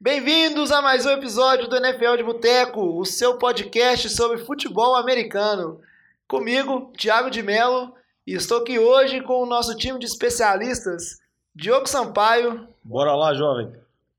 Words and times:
Bem-vindos 0.00 0.70
a 0.70 0.82
mais 0.82 1.06
um 1.06 1.10
episódio 1.10 1.68
do 1.68 1.76
NFL 1.76 2.16
de 2.16 2.22
Boteco, 2.22 2.98
o 2.98 3.04
seu 3.04 3.38
podcast 3.38 4.10
sobre 4.10 4.38
futebol 4.38 4.96
americano. 4.96 5.80
Comigo, 6.28 6.92
Thiago 6.98 7.30
de 7.30 7.42
Mello, 7.42 7.94
e 8.26 8.34
estou 8.34 8.58
aqui 8.58 8.78
hoje 8.78 9.22
com 9.22 9.42
o 9.42 9.46
nosso 9.46 9.74
time 9.76 9.98
de 9.98 10.06
especialistas, 10.06 11.20
Diogo 11.54 11.86
Sampaio, 11.86 12.68
Bora 12.82 13.14
lá, 13.14 13.32
jovem. 13.34 13.72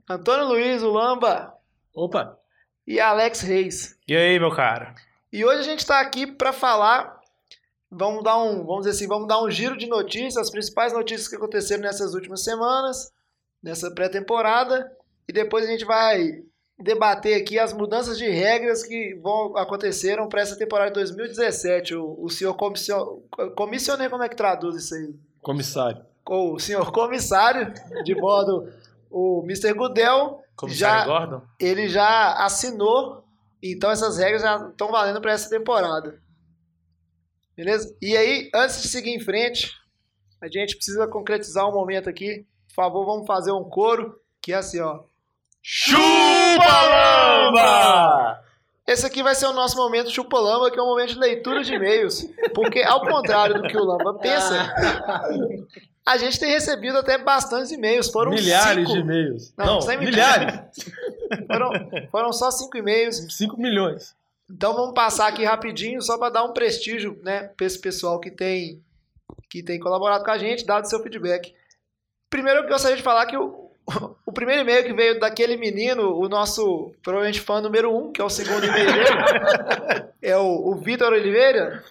Antônio 0.10 0.48
Luiz 0.48 0.82
Ulamba 0.82 1.54
Opa! 1.94 2.40
e 2.88 3.00
Alex 3.00 3.42
Reis. 3.42 3.98
E 4.08 4.16
aí, 4.16 4.40
meu 4.40 4.56
cara? 4.56 4.96
E 5.32 5.44
hoje 5.46 5.60
a 5.60 5.64
gente 5.64 5.80
está 5.80 6.00
aqui 6.00 6.26
para 6.26 6.54
falar, 6.54 7.20
vamos 7.92 8.24
dar 8.24 8.38
um, 8.38 8.66
vamos 8.66 8.86
dizer 8.86 8.92
assim, 8.92 9.08
vamos 9.08 9.28
dar 9.28 9.44
um 9.44 9.52
giro 9.52 9.78
de 9.78 9.88
notícias, 9.88 10.38
as 10.38 10.50
principais 10.50 10.94
notícias 10.94 11.28
que 11.28 11.36
aconteceram 11.36 11.84
nessas 11.84 12.14
últimas 12.16 12.44
semanas, 12.44 13.12
nessa 13.62 13.92
pré-temporada, 13.92 14.90
e 15.28 15.34
depois 15.34 15.66
a 15.66 15.68
gente 15.68 15.86
vai 15.86 16.44
debater 16.78 17.36
aqui 17.36 17.58
as 17.58 17.74
mudanças 17.74 18.18
de 18.18 18.28
regras 18.28 18.84
que 18.84 19.16
vão 19.16 19.56
aconteceram 19.58 20.28
para 20.28 20.42
essa 20.42 20.58
temporada 20.58 20.92
de 20.92 20.96
2017. 20.96 21.96
O, 21.96 22.16
o 22.20 22.30
senhor 22.30 22.54
comission, 22.56 23.22
comissioner, 23.56 24.10
como 24.10 24.24
é 24.24 24.30
que 24.30 24.36
traduz 24.36 24.76
isso 24.76 24.96
aí? 24.96 25.16
Comissário. 25.42 26.06
O 26.28 26.60
senhor 26.60 26.92
comissário 26.92 27.74
de 28.04 28.16
modo 28.16 28.70
o 29.10 29.42
Mr. 29.44 29.74
Goodell 29.74 30.42
Comissário 30.56 31.10
já 31.12 31.20
Gordon? 31.20 31.42
ele 31.60 31.88
já 31.88 32.34
assinou, 32.46 33.24
então 33.62 33.92
essas 33.92 34.18
regras 34.18 34.42
já 34.42 34.68
estão 34.70 34.92
valendo 34.92 35.22
para 35.22 35.32
essa 35.32 35.50
temporada. 35.50 36.20
Beleza? 37.56 37.96
E 38.02 38.18
aí, 38.18 38.50
antes 38.54 38.82
de 38.82 38.90
seguir 38.90 39.12
em 39.12 39.20
frente, 39.20 39.72
a 40.42 40.48
gente 40.48 40.76
precisa 40.76 41.08
concretizar 41.08 41.68
um 41.70 41.74
momento 41.74 42.10
aqui. 42.10 42.46
Por 42.68 42.76
favor, 42.76 43.06
vamos 43.06 43.26
fazer 43.26 43.52
um 43.54 43.64
coro, 43.64 44.20
que 44.42 44.52
é 44.52 44.58
assim, 44.58 44.82
ó. 44.82 45.04
Chupalamba! 45.68 47.60
Esse 48.86 49.04
aqui 49.08 49.24
vai 49.24 49.34
ser 49.34 49.48
o 49.48 49.54
nosso 49.54 49.76
momento 49.76 50.12
chupalamba, 50.12 50.70
que 50.70 50.78
é 50.78 50.82
um 50.82 50.86
momento 50.86 51.14
de 51.14 51.20
leitura 51.20 51.64
de 51.64 51.74
e-mails. 51.74 52.24
Porque, 52.54 52.84
ao 52.84 53.02
contrário 53.02 53.60
do 53.60 53.68
que 53.68 53.76
o 53.76 53.84
Lamba 53.84 54.14
pensa, 54.14 54.72
a 56.06 56.18
gente 56.18 56.40
tem 56.40 56.52
recebido 56.52 57.00
até 57.00 57.18
bastantes 57.18 57.72
e-mails. 57.72 58.12
Foram 58.12 58.30
milhares 58.30 58.88
cinco. 58.88 58.94
de 58.94 59.00
e-mails. 59.00 59.56
Não, 59.58 59.66
Não, 59.66 59.82
sem 59.82 59.98
milhares. 59.98 60.54
Foram, 61.48 61.72
foram 62.12 62.32
só 62.32 62.52
cinco 62.52 62.78
e-mails. 62.78 63.26
5 63.36 63.60
milhões. 63.60 64.16
Então 64.48 64.76
vamos 64.76 64.94
passar 64.94 65.26
aqui 65.28 65.44
rapidinho, 65.44 66.00
só 66.00 66.20
para 66.20 66.30
dar 66.30 66.44
um 66.44 66.54
prestígio, 66.54 67.20
né, 67.24 67.48
para 67.58 67.66
esse 67.66 67.80
pessoal 67.80 68.20
que 68.20 68.30
tem 68.30 68.80
que 69.50 69.64
tem 69.64 69.80
colaborado 69.80 70.24
com 70.24 70.30
a 70.30 70.38
gente, 70.38 70.64
dado 70.64 70.88
seu 70.88 71.02
feedback. 71.02 71.56
Primeiro 72.30 72.60
eu 72.60 72.68
gostaria 72.68 72.96
de 72.96 73.02
falar 73.02 73.26
que 73.26 73.36
o, 73.36 73.65
o 74.26 74.32
primeiro 74.32 74.62
e-mail 74.62 74.84
que 74.84 74.94
veio 74.94 75.20
daquele 75.20 75.58
menino, 75.58 76.18
o 76.18 76.28
nosso 76.28 76.94
provavelmente 77.04 77.42
fã 77.42 77.62
número 77.62 77.96
um, 77.96 78.12
que 78.12 78.22
é 78.22 78.24
o 78.24 78.30
segundo 78.30 78.66
e-mail 78.66 78.92
dele, 78.92 79.10
é 80.22 80.38
o, 80.38 80.72
o 80.72 80.76
Vitor 80.76 81.14
Oliveira. 81.14 81.84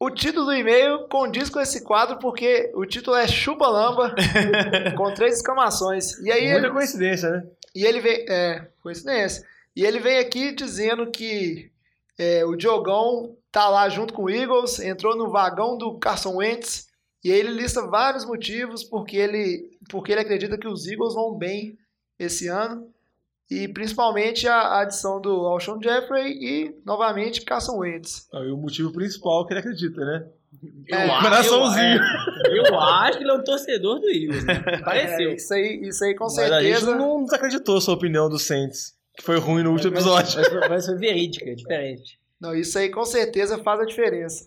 O 0.00 0.10
título 0.10 0.46
do 0.46 0.54
e-mail 0.54 1.08
condiz 1.08 1.50
com 1.50 1.58
esse 1.58 1.82
quadro 1.82 2.18
porque 2.18 2.70
o 2.74 2.86
título 2.86 3.16
é 3.16 3.26
Chupa 3.26 3.66
Lamba, 3.66 4.14
com 4.96 5.12
três 5.12 5.36
exclamações. 5.36 6.18
E 6.20 6.30
aí 6.30 6.44
ele, 6.44 6.60
Muita 6.60 6.70
coincidência, 6.70 7.30
né? 7.30 7.46
e 7.74 7.84
ele 7.84 8.00
vem. 8.00 8.24
É, 8.28 8.68
coincidência. 8.80 9.44
E 9.74 9.84
ele 9.84 9.98
vem 9.98 10.18
aqui 10.18 10.52
dizendo 10.52 11.10
que 11.10 11.70
é, 12.18 12.44
o 12.44 12.56
Diogão 12.56 13.36
tá 13.50 13.68
lá 13.68 13.88
junto 13.88 14.12
com 14.12 14.24
o 14.24 14.30
Eagles, 14.30 14.78
entrou 14.80 15.16
no 15.16 15.30
vagão 15.30 15.76
do 15.78 15.98
Carson 15.98 16.36
Wentz. 16.36 16.88
E 17.24 17.32
aí 17.32 17.38
ele 17.38 17.50
lista 17.50 17.86
vários 17.86 18.24
motivos 18.24 18.84
porque 18.84 19.16
ele, 19.16 19.77
porque 19.88 20.12
ele 20.12 20.20
acredita 20.20 20.58
que 20.58 20.68
os 20.68 20.86
Eagles 20.86 21.14
vão 21.14 21.36
bem 21.36 21.76
esse 22.18 22.48
ano. 22.48 22.88
E 23.50 23.66
principalmente 23.66 24.46
a, 24.46 24.56
a 24.58 24.80
adição 24.82 25.18
do 25.20 25.30
Alshon 25.46 25.80
Jeffrey 25.82 26.32
e, 26.38 26.74
novamente, 26.84 27.40
Carson 27.42 27.78
Wentz. 27.78 28.28
Ah, 28.32 28.40
E 28.44 28.50
o 28.50 28.58
motivo 28.58 28.92
principal 28.92 29.46
que 29.46 29.54
ele 29.54 29.60
acredita, 29.60 30.04
né? 30.04 30.26
É, 30.90 31.06
Eu 31.06 31.12
acho- 31.12 31.22
coraçãozinho. 31.24 32.00
Eu, 32.46 32.64
eu 32.64 32.78
acho 32.80 33.16
que 33.18 33.24
ele 33.24 33.30
é 33.30 33.34
um 33.34 33.42
torcedor 33.44 34.00
do 34.00 34.10
Eagles, 34.10 34.44
né? 34.44 34.54
Pareceu. 34.84 35.30
É, 35.30 35.34
isso, 35.34 35.54
aí, 35.54 35.80
isso 35.82 36.04
aí 36.04 36.14
com 36.14 36.24
Mas 36.24 36.38
a 36.38 36.60
gente 36.60 36.72
certeza. 36.74 36.94
não 36.94 37.24
desacreditou 37.24 37.78
a 37.78 37.80
sua 37.80 37.94
opinião 37.94 38.28
do 38.28 38.38
Saints, 38.38 38.94
que 39.16 39.22
foi 39.22 39.38
ruim 39.38 39.62
no 39.62 39.72
último 39.72 39.94
episódio. 39.94 40.38
Mas, 40.38 40.48
foi- 40.48 40.68
mas 40.68 40.84
foi 40.86 40.96
verídica, 40.96 41.48
é 41.50 41.54
diferente. 41.54 42.20
Não, 42.38 42.54
isso 42.54 42.78
aí 42.78 42.90
com 42.90 43.04
certeza 43.06 43.56
faz 43.58 43.80
a 43.80 43.84
diferença. 43.86 44.46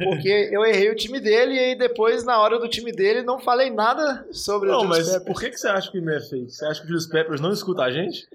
porque 0.04 0.50
eu 0.52 0.66
errei 0.66 0.90
o 0.92 0.96
time 0.96 1.20
dele 1.20 1.56
e 1.56 1.60
aí 1.60 1.76
depois, 1.78 2.24
na 2.24 2.40
hora 2.40 2.58
do 2.60 2.68
time 2.68 2.92
dele, 2.92 3.22
não 3.24 3.40
falei 3.40 3.70
nada 3.70 4.26
sobre 4.32 4.70
o 4.70 4.74
Não, 4.74 4.80
Julius 4.82 4.98
mas 4.98 5.08
Peppers. 5.08 5.26
por 5.26 5.40
que, 5.40 5.50
que 5.52 5.58
você 5.58 5.68
acha 5.68 5.92
que 5.92 5.98
o 5.98 6.02
e-mail 6.02 6.18
é 6.18 6.22
fake? 6.22 6.52
Você 6.52 6.66
acha 6.66 6.80
que 6.80 6.86
o 6.86 6.90
Julius 6.90 7.08
Peppers 7.08 7.42
não 7.42 7.52
escuta 7.52 7.84
a 7.84 7.92
gente? 7.92 8.28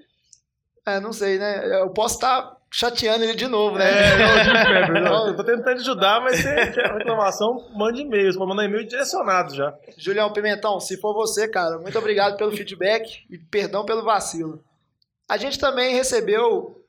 É, 0.85 0.99
não 0.99 1.13
sei, 1.13 1.37
né? 1.39 1.81
Eu 1.81 1.89
posso 1.91 2.15
estar 2.15 2.57
chateando 2.73 3.23
ele 3.23 3.35
de 3.35 3.47
novo, 3.47 3.77
né? 3.77 3.85
É, 3.85 4.89
não. 4.99 5.27
Eu 5.27 5.35
tô 5.35 5.43
tentando 5.43 5.79
ajudar, 5.79 6.19
mas 6.21 6.37
se 6.37 6.43
quer 6.73 6.91
reclamação, 6.91 7.69
mande 7.75 8.01
e-mails. 8.01 8.35
Pode 8.35 8.49
mandar 8.49 8.65
e-mail 8.65 8.85
direcionado 8.85 9.53
já. 9.53 9.73
Julião 9.95 10.33
Pimentão, 10.33 10.79
se 10.79 10.97
for 10.97 11.13
você, 11.13 11.47
cara, 11.47 11.77
muito 11.77 11.97
obrigado 11.99 12.35
pelo 12.35 12.51
feedback 12.51 13.23
e 13.29 13.37
perdão 13.37 13.85
pelo 13.85 14.03
vacilo. 14.03 14.63
A 15.29 15.37
gente 15.37 15.59
também 15.59 15.93
recebeu 15.93 16.83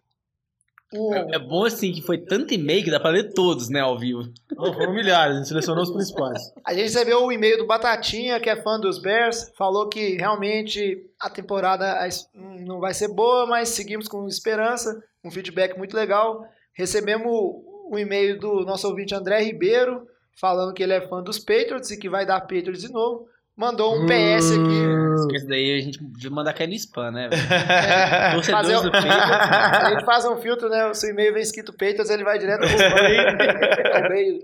um, 0.93 1.12
É 1.34 1.39
bom 1.39 1.65
assim 1.65 1.93
que 1.93 2.01
foi 2.03 2.19
tanto 2.19 2.55
e-mail 2.55 2.83
que 2.83 2.91
dá 2.91 2.99
pra 2.99 3.11
ler 3.11 3.33
todos, 3.34 3.69
né, 3.69 3.81
ao 3.81 3.99
vivo. 3.99 4.22
Não, 4.53 4.72
foram 4.72 4.95
milhares, 4.95 5.34
a 5.34 5.39
gente 5.39 5.49
selecionou 5.49 5.83
os 5.83 5.91
principais. 5.91 6.53
a 6.65 6.72
gente 6.72 6.84
recebeu 6.84 7.25
o 7.25 7.33
e-mail 7.33 7.59
do 7.59 7.66
Batatinha, 7.66 8.41
que 8.41 8.49
é 8.49 8.62
fã 8.62 8.78
dos 8.78 8.99
Bears, 8.99 9.53
falou 9.56 9.89
que 9.89 10.16
realmente 10.16 11.05
a 11.21 11.28
temporada 11.28 12.09
hum, 12.34 12.65
não 12.65 12.81
vai 12.81 12.95
ser 12.95 13.09
boa, 13.09 13.47
mas 13.47 13.71
seguimos 13.71 14.09
com 14.09 14.27
esperança, 14.28 15.03
um 15.25 15.31
feedback 15.31 15.77
muito 15.79 15.97
legal. 15.97 16.45
Recebemos 16.75 17.27
o 17.27 17.97
e-mail 17.99 18.39
do 18.39 18.65
nosso 18.65 18.87
ouvinte 18.89 19.15
André 19.15 19.41
Ribeiro, 19.43 20.07
falando 20.41 20.73
que 20.75 20.83
ele 20.83 20.93
é 20.95 21.01
fã 21.09 21.23
dos 21.23 21.39
Patriots 21.39 21.91
e 21.91 21.99
que 21.99 22.09
vai 22.09 22.27
dar 22.27 22.41
Patriots 22.41 22.81
de 22.83 22.93
novo. 22.93 23.27
Mandou 23.57 23.95
um 23.95 24.05
PS 24.07 24.51
aqui. 24.51 24.83
Porque 25.23 25.37
isso 25.37 25.47
daí 25.47 25.79
a 25.79 25.81
gente 25.81 26.03
devia 26.03 26.31
mandar 26.31 26.53
cair 26.55 26.67
no 26.67 26.75
spam, 26.75 27.13
né? 27.13 27.31
É, 27.33 28.43
fazer 28.51 28.81
do 28.81 28.89
o- 28.89 28.91
Patriots. 28.91 29.15
A 29.21 29.91
gente 29.91 30.05
faz 30.05 30.25
um 30.25 30.37
filtro, 30.39 30.69
né? 30.69 30.87
O 30.87 30.95
seu 30.95 31.11
e-mail 31.11 31.33
vem 31.33 31.43
escrito 31.43 31.71
Patriots, 31.73 32.11
ele 32.11 32.25
vai 32.25 32.37
direto 32.37 32.61
pro 32.63 32.69
e-mail. 34.07 34.39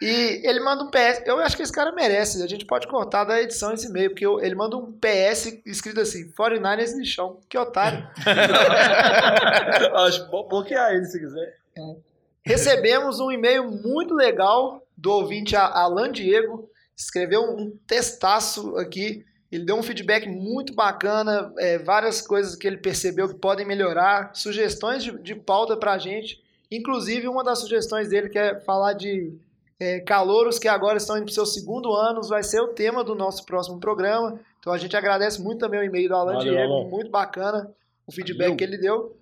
E 0.00 0.40
ele 0.46 0.60
manda 0.60 0.84
um 0.84 0.90
PS. 0.90 1.22
Eu 1.26 1.38
acho 1.40 1.56
que 1.56 1.62
esse 1.62 1.72
cara 1.72 1.90
merece. 1.92 2.40
A 2.42 2.46
gente 2.46 2.64
pode 2.64 2.86
cortar 2.86 3.24
da 3.24 3.40
edição 3.42 3.72
esse 3.74 3.88
e-mail, 3.88 4.10
porque 4.10 4.24
eu- 4.24 4.40
ele 4.40 4.54
manda 4.54 4.76
um 4.76 4.92
PS 4.92 5.60
escrito 5.66 6.00
assim: 6.00 6.30
49ers 6.32 6.96
no 6.96 7.04
chão. 7.04 7.40
Que 7.48 7.58
otário. 7.58 8.06
Acho 9.94 10.24
que 10.24 10.30
pode 10.30 10.48
bloquear 10.48 10.92
ele 10.94 11.04
se 11.04 11.18
quiser. 11.18 11.56
Recebemos 12.44 13.20
um 13.20 13.30
e-mail 13.30 13.70
muito 13.70 14.14
legal 14.14 14.82
do 14.96 15.10
ouvinte 15.12 15.54
Alan 15.56 16.10
Diego. 16.10 16.70
Escreveu 16.96 17.42
um 17.42 17.70
testaço 17.86 18.76
aqui. 18.76 19.24
Ele 19.50 19.64
deu 19.64 19.76
um 19.76 19.82
feedback 19.82 20.28
muito 20.28 20.74
bacana, 20.74 21.52
é, 21.58 21.78
várias 21.78 22.20
coisas 22.20 22.54
que 22.54 22.66
ele 22.66 22.76
percebeu 22.76 23.28
que 23.28 23.34
podem 23.34 23.66
melhorar, 23.66 24.30
sugestões 24.34 25.02
de, 25.02 25.10
de 25.18 25.34
pauta 25.34 25.74
pra 25.76 25.96
gente. 25.96 26.42
Inclusive, 26.70 27.26
uma 27.28 27.42
das 27.42 27.60
sugestões 27.60 28.10
dele 28.10 28.28
que 28.28 28.38
é 28.38 28.60
falar 28.60 28.92
de 28.92 29.32
é, 29.80 30.00
calouros 30.00 30.58
que 30.58 30.66
agora 30.66 30.96
estão 30.96 31.16
indo 31.16 31.24
para 31.24 31.30
o 31.30 31.34
seu 31.34 31.46
segundo 31.46 31.92
ano, 31.92 32.22
vai 32.22 32.42
ser 32.42 32.60
o 32.60 32.68
tema 32.68 33.04
do 33.04 33.14
nosso 33.14 33.44
próximo 33.44 33.78
programa. 33.78 34.40
Então 34.58 34.72
a 34.72 34.78
gente 34.78 34.96
agradece 34.96 35.40
muito 35.40 35.60
também 35.60 35.80
o 35.80 35.84
e-mail 35.84 36.08
do 36.08 36.14
Alan 36.16 36.32
Valeu, 36.34 36.52
Diego, 36.52 36.72
Alan. 36.72 36.88
muito 36.88 37.10
bacana 37.10 37.72
o 38.06 38.12
feedback 38.12 38.44
Valeu. 38.44 38.56
que 38.56 38.64
ele 38.64 38.78
deu. 38.78 39.16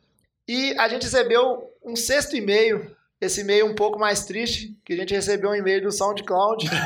E 0.48 0.74
a 0.78 0.88
gente 0.88 1.02
recebeu 1.02 1.70
um 1.84 1.96
sexto 1.96 2.36
e-mail, 2.36 2.95
esse 3.20 3.40
e-mail 3.40 3.66
um 3.66 3.74
pouco 3.74 3.98
mais 3.98 4.24
triste, 4.26 4.76
que 4.84 4.92
a 4.92 4.96
gente 4.96 5.14
recebeu 5.14 5.50
um 5.50 5.54
e-mail 5.54 5.82
do 5.82 5.90
SoundCloud 5.90 6.68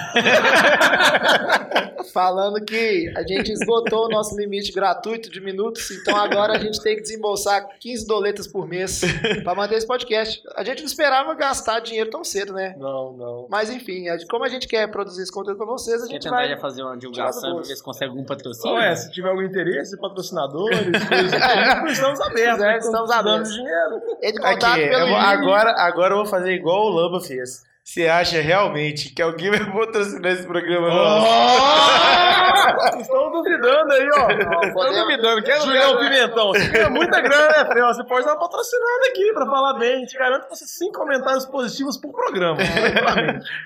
falando 2.13 2.65
que 2.65 3.13
a 3.17 3.23
gente 3.27 3.53
esgotou 3.53 4.07
o 4.07 4.09
nosso 4.09 4.37
limite 4.39 4.73
gratuito 4.73 5.31
de 5.31 5.41
minutos, 5.41 5.91
então 5.91 6.17
agora 6.17 6.55
a 6.55 6.59
gente 6.59 6.81
tem 6.83 6.97
que 6.97 7.03
desembolsar 7.03 7.67
15 7.79 8.07
doletas 8.07 8.47
por 8.47 8.67
mês 8.67 9.01
para 9.45 9.55
manter 9.55 9.77
esse 9.77 9.87
podcast. 9.87 10.43
A 10.57 10.65
gente 10.65 10.81
não 10.81 10.87
esperava 10.87 11.35
gastar 11.35 11.81
dinheiro 11.81 12.11
tão 12.11 12.25
cedo, 12.25 12.53
né? 12.53 12.75
Não, 12.79 13.13
não. 13.13 13.47
Mas 13.51 13.71
enfim, 13.71 14.05
como 14.31 14.45
a 14.45 14.49
gente 14.49 14.67
quer 14.67 14.91
produzir 14.91 15.23
esse 15.23 15.33
conteúdo 15.33 15.57
para 15.57 15.67
vocês, 15.67 16.03
a 16.03 16.07
Quer 16.07 16.13
gente 16.15 16.23
tentar 16.23 16.37
vai. 16.37 16.49
já 16.49 16.57
fazer 16.57 16.83
uma 16.83 16.97
divulgação 16.97 17.57
ver 17.63 17.77
se 17.77 17.83
consegue 17.83 18.11
algum 18.11 18.25
patrocínio? 18.25 18.77
Ué, 18.77 18.95
se 18.95 19.11
tiver 19.13 19.29
algum 19.29 19.43
interesse, 19.43 19.99
patrocinadores, 20.01 20.79
coisas 21.07 21.33
assim, 21.33 21.93
estamos 21.93 22.21
abertos. 22.21 22.63
É, 22.63 22.67
né? 22.67 22.79
estamos 22.79 23.11
abertos. 23.11 23.53
dinheiro. 23.53 24.01
Em 24.23 24.29
Aqui, 24.29 24.39
contato 24.41 24.75
pelo 24.77 24.93
eu 24.95 25.07
vou- 25.09 25.17
agora, 25.17 25.71
agora 25.77 26.15
eu 26.15 26.20
vou 26.23 26.27
fazer 26.31 26.53
igual 26.53 26.87
o 26.87 26.91
Lamba 26.91 27.21
fez. 27.21 27.63
Você 27.83 28.07
acha 28.07 28.41
realmente 28.41 29.13
que 29.13 29.23
alguém 29.23 29.51
vai 29.51 29.65
patrocinar 29.73 30.33
esse 30.33 30.47
programa? 30.47 30.89
Oh! 30.89 32.81
Vocês 32.81 33.03
estão 33.03 33.33
duvidando 33.33 33.93
aí, 33.93 34.09
ó. 34.13 34.31
Estão 34.31 34.73
podemos- 34.73 35.01
duvidando. 35.01 35.43
Quer 35.43 35.61
Julião 35.63 35.99
Pimentão, 35.99 36.49
você 36.49 36.69
ganha 36.69 36.91
muita 36.91 37.21
grana, 37.21 37.49
né, 37.49 37.73
Fel? 37.73 37.87
Você 37.89 38.05
pode 38.05 38.25
dar 38.27 38.33
uma 38.35 38.39
patrocinada 38.41 39.07
aqui 39.09 39.33
pra 39.33 39.47
falar 39.47 39.79
bem. 39.79 40.05
Te 40.05 40.17
garanto 40.17 40.45
que 40.45 40.51
você 40.57 40.67
cinco 40.67 40.99
comentários 40.99 41.47
positivos 41.47 41.97
por 41.97 42.13
programa. 42.13 42.59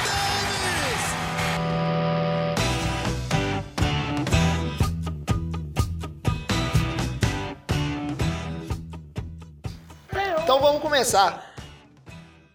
Então 10.42 10.58
vamos 10.60 10.80
começar. 10.80 11.54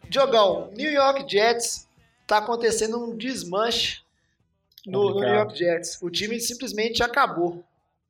Diogão, 0.09 0.71
New 0.75 0.91
York 0.91 1.25
Jets 1.31 1.90
tá 2.31 2.37
acontecendo 2.37 2.97
um 2.97 3.15
desmanche 3.15 4.01
no, 4.85 5.09
no 5.09 5.19
New. 5.19 5.27
York 5.27 5.57
Jets. 5.57 6.01
O 6.01 6.09
time 6.09 6.39
simplesmente 6.39 7.03
acabou. 7.03 7.57
O 7.57 7.63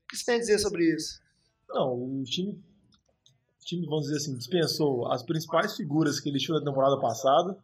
que 0.08 0.16
você 0.16 0.26
tem 0.26 0.36
a 0.36 0.40
dizer 0.40 0.60
sobre 0.60 0.84
isso? 0.96 1.20
Não, 1.68 1.94
o 1.96 2.24
time, 2.24 2.52
o 2.52 3.66
time, 3.66 3.86
vamos 3.88 4.04
dizer 4.06 4.18
assim, 4.18 4.38
dispensou 4.38 5.12
as 5.12 5.24
principais 5.24 5.76
figuras 5.76 6.20
que 6.20 6.30
ele 6.30 6.38
tinha 6.38 6.60
na 6.60 6.64
temporada 6.66 7.00
passada. 7.00 7.58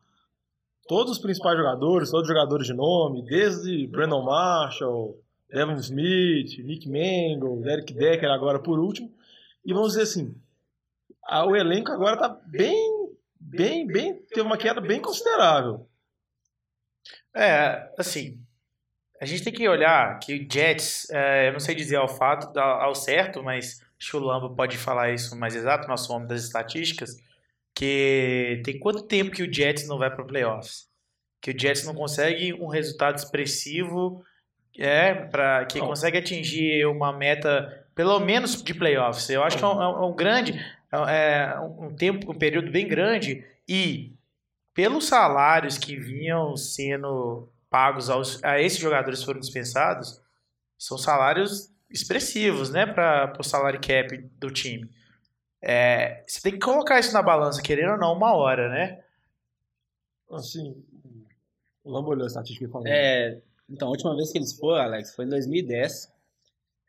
Todos 0.87 1.11
os 1.13 1.19
principais 1.19 1.57
jogadores, 1.57 2.09
todos 2.09 2.27
os 2.27 2.33
jogadores 2.33 2.65
de 2.65 2.73
nome, 2.73 3.21
desde 3.23 3.85
Brandon 3.87 4.23
Marshall, 4.23 5.21
Devin 5.49 5.75
Smith, 5.75 6.57
Nick 6.65 6.87
Mangle, 6.89 7.61
Derek 7.61 7.93
Decker 7.93 8.31
agora 8.31 8.57
por 8.59 8.79
último. 8.79 9.13
E 9.63 9.73
vamos 9.73 9.89
dizer 9.89 10.03
assim, 10.03 10.33
a- 11.23 11.45
o 11.45 11.55
elenco 11.55 11.91
agora 11.91 12.17
tá 12.17 12.29
bem, 12.29 13.11
bem, 13.39 13.85
bem, 13.85 14.15
teve 14.29 14.41
uma 14.41 14.57
queda 14.57 14.81
bem 14.81 14.99
considerável. 15.01 15.85
É, 17.37 17.91
assim, 17.97 18.39
a 19.21 19.25
gente 19.25 19.43
tem 19.43 19.53
que 19.53 19.69
olhar 19.69 20.17
que 20.19 20.33
o 20.33 20.51
Jets, 20.51 21.07
é, 21.11 21.49
eu 21.49 21.53
não 21.53 21.59
sei 21.59 21.75
dizer 21.75 21.97
ao 21.97 22.07
fato, 22.07 22.57
ao, 22.59 22.95
certo, 22.95 23.43
mas 23.43 23.79
acho 23.99 24.11
que 24.11 24.17
o 24.17 24.19
Lamba 24.19 24.49
pode 24.49 24.77
falar 24.77 25.13
isso 25.13 25.35
mais 25.37 25.55
exato, 25.55 25.87
nosso 25.87 26.11
homem 26.11 26.27
das 26.27 26.43
estatísticas, 26.43 27.15
que 27.75 28.59
tem 28.65 28.79
quanto 28.79 29.03
tempo 29.03 29.29
que 29.29 29.43
o 29.43 29.53
Jets 29.53 29.87
não 29.87 29.99
vai 29.99 30.09
para 30.09 30.25
playoffs? 30.25 30.87
Que 31.39 31.51
o 31.51 31.59
Jets 31.59 31.85
não 31.85 31.93
consegue 31.93 32.53
um 32.55 32.67
resultado 32.67 33.17
expressivo, 33.17 34.23
é, 34.75 35.13
para 35.13 35.65
que 35.65 35.79
Não. 35.79 35.87
consegue 35.87 36.17
atingir 36.17 36.85
uma 36.87 37.11
meta, 37.11 37.85
pelo 37.93 38.19
menos 38.19 38.61
de 38.63 38.73
playoffs. 38.73 39.29
Eu 39.29 39.43
acho 39.43 39.57
que 39.57 39.63
é 39.63 39.67
um, 39.67 39.81
é 39.81 40.05
um 40.05 40.15
grande, 40.15 40.53
é 40.91 41.55
um 41.59 41.95
tempo, 41.95 42.31
um 42.31 42.37
período 42.37 42.71
bem 42.71 42.87
grande 42.87 43.45
e 43.67 44.16
pelos 44.77 45.07
salários 45.07 45.75
que 45.75 45.95
vinham 45.95 46.55
sendo 46.55 47.49
pagos 47.67 48.11
aos, 48.11 48.43
a 48.43 48.61
esses 48.61 48.77
jogadores 48.77 49.21
que 49.21 49.25
foram 49.25 49.39
dispensados, 49.39 50.21
são 50.77 50.99
salários 50.99 51.73
expressivos, 51.89 52.69
né, 52.69 52.85
para 52.85 53.33
o 53.39 53.43
salário 53.43 53.81
cap 53.81 54.15
do 54.39 54.51
time. 54.51 54.87
É, 55.59 56.23
você 56.27 56.39
tem 56.41 56.51
que 56.51 56.59
colocar 56.59 56.99
isso 56.99 57.11
na 57.11 57.23
balança, 57.23 57.59
querendo 57.59 57.93
ou 57.93 57.97
não, 57.97 58.13
uma 58.13 58.35
hora, 58.35 58.69
né? 58.69 59.03
Assim, 60.29 60.79
o 61.83 61.91
Lambo 61.91 62.11
olhou 62.11 62.25
a 62.25 62.27
estatística 62.27 62.65
e 62.65 62.69
falou. 62.69 62.87
É, 62.87 63.41
então, 63.67 63.87
a 63.87 63.91
última 63.91 64.15
vez 64.15 64.31
que 64.31 64.37
eles 64.37 64.53
foram, 64.53 64.83
Alex, 64.83 65.15
foi 65.15 65.25
em 65.25 65.29
2010. 65.29 66.13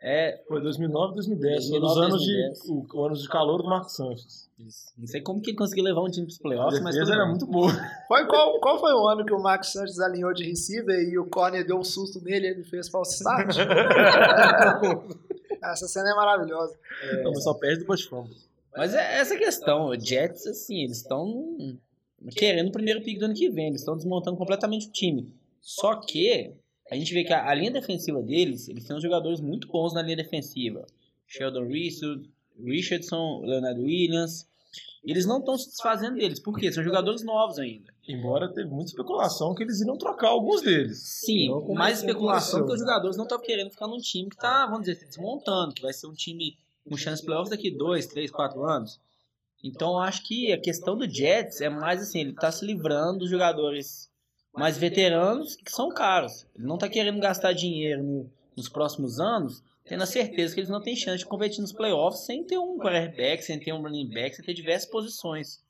É, 0.00 0.41
Foi 0.47 0.61
2009 0.62 1.15
2010, 1.15 1.69
foi 1.71 1.81
2009, 1.81 1.91
os 1.91 1.97
anos 2.06 2.23
de, 2.25 2.33
2010. 2.33 2.69
o, 2.69 2.87
o 2.97 3.05
anos 3.05 3.23
de 3.23 3.29
calor 3.29 3.61
do 3.62 3.69
Marcos 3.69 3.97
Sanches. 3.97 4.49
não 4.97 5.06
sei 5.09 5.21
como 5.21 5.41
que 5.41 5.50
ele 5.50 5.56
conseguiu 5.59 5.83
levar 5.85 6.03
um 6.03 6.09
time 6.09 6.27
pros 6.27 6.39
playoffs, 6.39 6.81
A 6.81 6.85
mas 6.85 6.97
era 6.97 7.27
muito 7.27 7.47
boa. 7.47 7.73
Foi, 8.06 8.25
qual, 8.27 8.61
qual 8.61 8.79
foi 8.79 8.93
o 8.93 9.09
ano 9.09 9.25
que 9.25 9.33
o 9.33 9.43
Max 9.43 9.73
Sanches 9.73 9.99
alinhou 9.99 10.33
de 10.33 10.45
receiver 10.45 10.97
e 11.00 11.19
o 11.19 11.27
Corner 11.29 11.67
deu 11.67 11.79
um 11.79 11.85
susto 11.85 12.21
nele 12.23 12.47
e 12.47 12.50
ele 12.50 12.65
fez 12.65 12.89
false 12.89 13.17
start? 13.17 13.56
Essa 15.62 15.89
cena 15.89 16.11
é 16.11 16.15
maravilhosa. 16.15 16.77
Não, 17.25 17.33
mas 17.33 17.43
só 17.43 17.55
perde 17.55 17.81
do 17.81 17.87
Bush 17.87 18.05
Fumble. 18.05 18.37
Mas 18.77 18.95
é 18.95 19.19
essa 19.19 19.37
questão, 19.37 19.89
o 19.89 19.99
Jets, 19.99 20.47
assim, 20.47 20.85
eles 20.85 20.99
estão 20.99 21.77
querendo 22.37 22.69
o 22.69 22.73
primeiro 22.73 23.03
pick 23.03 23.19
do 23.19 23.25
ano 23.25 23.35
que 23.35 23.50
vem, 23.50 23.69
eles 23.69 23.81
estão 23.81 23.97
desmontando 23.97 24.37
completamente 24.37 24.87
o 24.87 24.93
time. 24.93 25.35
Só 25.61 25.97
que 25.97 26.53
a 26.90 26.94
gente 26.94 27.12
vê 27.12 27.25
que 27.25 27.32
a, 27.32 27.49
a 27.49 27.55
linha 27.55 27.70
defensiva 27.70 28.23
deles, 28.23 28.69
eles 28.69 28.85
têm 28.85 28.96
uns 28.96 29.02
jogadores 29.02 29.40
muito 29.40 29.69
bons 29.69 29.93
na 29.93 30.02
linha 30.02 30.17
defensiva. 30.17 30.87
Sheldon 31.26 31.67
Richardson, 31.67 32.23
Richardson 32.64 33.43
Leonardo 33.44 33.82
Williams. 33.82 34.49
Eles 35.05 35.26
não 35.26 35.38
estão 35.38 35.56
se 35.56 35.69
desfazendo 35.69 36.17
deles, 36.17 36.40
por 36.40 36.58
quê? 36.58 36.73
São 36.73 36.82
jogadores 36.82 37.23
novos 37.23 37.58
ainda. 37.58 37.94
Embora 38.06 38.52
teve 38.52 38.69
muita 38.69 38.90
especulação 38.90 39.55
que 39.55 39.62
eles 39.62 39.81
iriam 39.81 39.96
trocar 39.96 40.29
alguns 40.29 40.61
deles. 40.61 40.99
Sim, 40.99 41.50
mais 41.75 41.99
especulação 41.99 42.61
porque 42.61 42.75
os 42.75 42.81
jogadores 42.81 43.17
não 43.17 43.25
estão 43.25 43.40
querendo 43.40 43.70
ficar 43.70 43.87
num 43.87 43.99
time 43.99 44.29
que 44.29 44.37
tá, 44.37 44.67
vamos 44.67 44.81
dizer, 44.81 44.96
se 44.96 45.06
desmontando, 45.06 45.73
que 45.73 45.82
vai 45.82 45.93
ser 45.93 46.08
um 46.08 46.14
time 46.14 46.59
com 46.87 46.97
chance 46.97 47.23
de 47.23 47.26
playoffs 47.26 47.50
daqui 47.50 47.71
dois, 47.71 48.07
três, 48.07 48.30
quatro 48.30 48.64
anos. 48.64 49.00
Então 49.62 49.92
eu 49.92 49.99
acho 49.99 50.25
que 50.25 50.52
a 50.52 50.61
questão 50.61 50.97
do 50.97 51.09
Jets 51.09 51.61
é 51.61 51.68
mais 51.68 52.02
assim, 52.02 52.21
ele 52.21 52.33
tá 52.33 52.50
se 52.50 52.64
livrando 52.64 53.21
dos 53.21 53.30
jogadores 53.30 54.08
mais 54.59 54.77
veteranos 54.77 55.57
que 55.57 55.71
são 55.71 55.88
caros. 55.88 56.47
Ele 56.57 56.67
não 56.67 56.77
tá 56.79 56.88
querendo 56.88 57.21
gastar 57.21 57.53
dinheiro 57.53 58.03
no- 58.03 58.31
nos 58.57 58.69
próximos 58.69 59.21
anos, 59.21 59.62
tendo 59.85 60.03
a 60.03 60.07
certeza 60.07 60.53
que 60.53 60.61
eles 60.61 60.71
não 60.71 60.83
têm 60.83 60.97
chance 60.97 61.19
de 61.19 61.27
competir 61.27 61.61
nos 61.61 61.73
playoffs 61.73 62.27
sem 62.27 62.45
ter 62.45 62.59
um 62.59 62.77
quarterback, 62.77 63.43
sem 63.43 63.59
ter 63.59 63.73
um 63.73 63.81
running 63.83 64.09
back, 64.11 64.35
sem 64.35 64.45
ter 64.45 64.53
diversas 64.55 64.91
posições. 64.91 65.62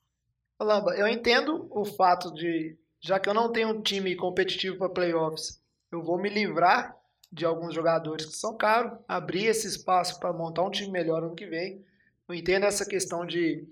Lamba, 0.59 0.95
eu 0.95 1.07
entendo 1.07 1.67
o 1.71 1.85
fato 1.85 2.33
de, 2.33 2.75
já 2.99 3.19
que 3.19 3.29
eu 3.29 3.33
não 3.33 3.51
tenho 3.51 3.69
um 3.69 3.81
time 3.81 4.15
competitivo 4.15 4.77
para 4.77 4.89
playoffs, 4.89 5.61
eu 5.91 6.03
vou 6.03 6.19
me 6.19 6.29
livrar 6.29 6.97
de 7.31 7.45
alguns 7.45 7.73
jogadores 7.73 8.25
que 8.25 8.35
são 8.35 8.57
caros, 8.57 8.99
abrir 9.07 9.45
esse 9.45 9.67
espaço 9.67 10.19
para 10.19 10.33
montar 10.33 10.63
um 10.63 10.71
time 10.71 10.91
melhor 10.91 11.23
ano 11.23 11.35
que 11.35 11.45
vem. 11.45 11.81
Eu 12.27 12.35
entendo 12.35 12.65
essa 12.65 12.85
questão 12.85 13.25
de 13.25 13.65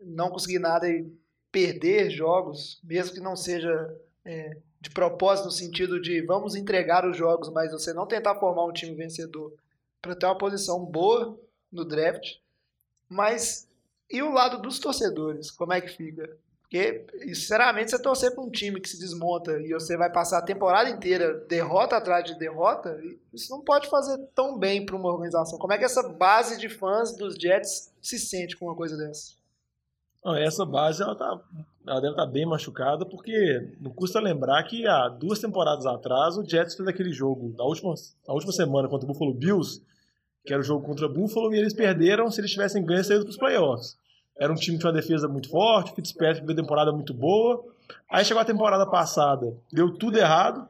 não 0.00 0.30
conseguir 0.30 0.58
nada 0.58 0.88
e 0.88 1.10
perder 1.50 2.10
jogos, 2.10 2.78
mesmo 2.84 3.14
que 3.14 3.20
não 3.20 3.34
seja 3.34 3.90
é, 4.24 4.56
de 4.80 4.90
propósito 4.90 5.46
no 5.46 5.50
sentido 5.50 6.00
de 6.00 6.22
vamos 6.22 6.54
entregar 6.54 7.08
os 7.08 7.16
jogos, 7.16 7.48
mas 7.50 7.72
você 7.72 7.92
não 7.92 8.06
tentar 8.06 8.36
formar 8.36 8.64
um 8.64 8.72
time 8.72 8.94
vencedor 8.94 9.52
para 10.00 10.14
ter 10.14 10.26
uma 10.26 10.38
posição 10.38 10.84
boa 10.84 11.38
no 11.70 11.84
draft. 11.84 12.36
Mas 13.08 13.68
e 14.10 14.22
o 14.22 14.32
lado 14.32 14.60
dos 14.60 14.78
torcedores, 14.78 15.50
como 15.50 15.72
é 15.72 15.80
que 15.80 15.88
fica? 15.88 16.36
Porque, 16.62 17.04
sinceramente, 17.34 17.90
você 17.90 18.00
torcer 18.00 18.32
para 18.32 18.44
um 18.44 18.50
time 18.50 18.80
que 18.80 18.88
se 18.88 18.98
desmonta 18.98 19.60
e 19.60 19.72
você 19.72 19.96
vai 19.96 20.10
passar 20.10 20.38
a 20.38 20.42
temporada 20.42 20.88
inteira 20.88 21.34
derrota 21.48 21.96
atrás 21.96 22.24
de 22.24 22.38
derrota, 22.38 23.00
isso 23.32 23.50
não 23.50 23.60
pode 23.60 23.88
fazer 23.88 24.16
tão 24.36 24.56
bem 24.56 24.86
para 24.86 24.94
uma 24.94 25.08
organização. 25.08 25.58
Como 25.58 25.72
é 25.72 25.78
que 25.78 25.84
essa 25.84 26.08
base 26.08 26.58
de 26.58 26.68
fãs 26.68 27.16
dos 27.16 27.34
Jets 27.34 27.92
se 28.00 28.20
sente 28.20 28.56
com 28.56 28.66
uma 28.66 28.76
coisa 28.76 28.96
dessa? 28.96 29.34
Essa 30.38 30.64
base 30.64 31.02
ela, 31.02 31.16
tá, 31.16 31.40
ela 31.86 32.00
deve 32.00 32.12
estar 32.12 32.26
bem 32.26 32.46
machucada, 32.46 33.06
porque 33.06 33.74
não 33.80 33.90
custa 33.90 34.20
lembrar 34.20 34.62
que 34.64 34.86
há 34.86 35.08
duas 35.08 35.38
temporadas 35.38 35.86
atrás 35.86 36.36
o 36.36 36.44
Jets 36.44 36.74
fez 36.74 36.88
aquele 36.88 37.12
jogo 37.12 37.54
na 37.56 37.64
última, 37.64 37.94
na 38.26 38.34
última 38.34 38.52
semana 38.52 38.88
contra 38.88 39.06
o 39.06 39.12
Buffalo 39.12 39.32
Bills, 39.32 39.82
que 40.44 40.52
era 40.52 40.60
o 40.60 40.64
jogo 40.64 40.84
contra 40.86 41.06
o 41.06 41.12
Buffalo, 41.12 41.54
e 41.54 41.58
eles 41.58 41.72
perderam 41.72 42.30
se 42.30 42.40
eles 42.40 42.50
tivessem 42.50 42.84
ganho 42.84 43.04
saído 43.04 43.24
para 43.24 43.30
os 43.30 43.36
playoffs. 43.36 43.98
Era 44.38 44.52
um 44.52 44.56
time 44.56 44.76
que 44.76 44.82
tinha 44.82 44.92
uma 44.92 45.00
defesa 45.00 45.28
muito 45.28 45.50
forte, 45.50 45.92
o 45.92 45.94
Fitzpatrick 45.94 46.46
veio 46.46 46.56
temporada 46.56 46.92
muito 46.92 47.12
boa. 47.12 47.64
Aí 48.10 48.24
chegou 48.24 48.40
a 48.40 48.44
temporada 48.44 48.86
passada, 48.86 49.54
deu 49.72 49.92
tudo 49.92 50.18
errado. 50.18 50.68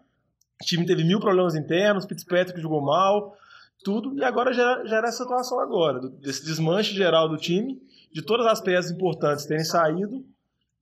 O 0.61 0.65
time 0.65 0.85
teve 0.85 1.05
mil 1.05 1.21
problemas 1.21 1.55
internos, 1.55 2.05
Fitzpatrick 2.05 2.61
jogou 2.61 2.81
mal, 2.81 3.37
tudo, 3.85 4.15
e 4.17 4.25
agora 4.25 4.53
já, 4.53 4.85
já 4.85 4.97
era 4.97 5.09
essa 5.09 5.23
situação 5.23 5.59
agora, 5.61 6.01
desse 6.01 6.45
desmanche 6.45 6.95
geral 6.95 7.29
do 7.29 7.37
time, 7.37 7.81
de 8.13 8.23
todas 8.23 8.47
as 8.47 8.61
peças 8.61 8.91
importantes 8.91 9.47
terem 9.47 9.65
saído, 9.65 10.25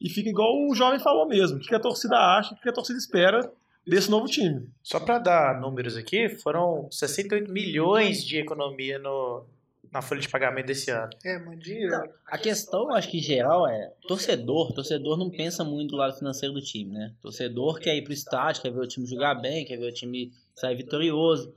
e 0.01 0.09
fica 0.09 0.29
igual 0.29 0.53
o 0.69 0.75
jovem 0.75 1.01
falou 1.01 1.27
mesmo, 1.27 1.59
o 1.59 1.61
que 1.61 1.75
a 1.75 1.81
torcida 1.81 2.17
acha, 2.17 2.55
o 2.55 2.57
que 2.57 2.69
a 2.69 2.73
torcida 2.73 2.99
espera 2.99 3.51
desse 3.87 4.11
novo 4.11 4.27
time. 4.27 4.69
Só 4.83 5.01
para 5.01 5.19
dar 5.19 5.61
números 5.61 5.97
aqui, 5.97 6.29
foram 6.29 6.89
68 6.91 7.51
milhões 7.51 8.23
de 8.23 8.39
economia 8.39 8.99
no, 8.99 9.45
na 9.93 10.03
folha 10.03 10.21
de 10.21 10.29
pagamento 10.29 10.67
desse 10.67 10.91
ano. 10.91 11.11
É, 11.25 11.39
muito 11.39 11.63
dinheiro. 11.63 11.95
A 12.27 12.39
questão, 12.39 12.91
acho 12.95 13.11
que 13.11 13.19
em 13.19 13.23
geral 13.23 13.67
é 13.67 13.93
torcedor. 14.07 14.73
Torcedor 14.73 15.17
não 15.17 15.31
pensa 15.31 15.65
muito 15.65 15.93
do 15.93 15.97
lado 15.97 16.17
financeiro 16.17 16.55
do 16.55 16.61
time, 16.61 16.93
né? 16.93 17.15
Torcedor 17.21 17.81
quer 17.81 17.97
ir 17.97 18.03
pro 18.03 18.13
estádio, 18.13 18.63
quer 18.63 18.71
ver 18.71 18.81
o 18.81 18.87
time 18.87 19.07
jogar 19.07 19.35
bem, 19.35 19.65
quer 19.65 19.79
ver 19.79 19.89
o 19.89 19.95
time 19.95 20.33
sair 20.55 20.77
vitorioso. 20.77 21.55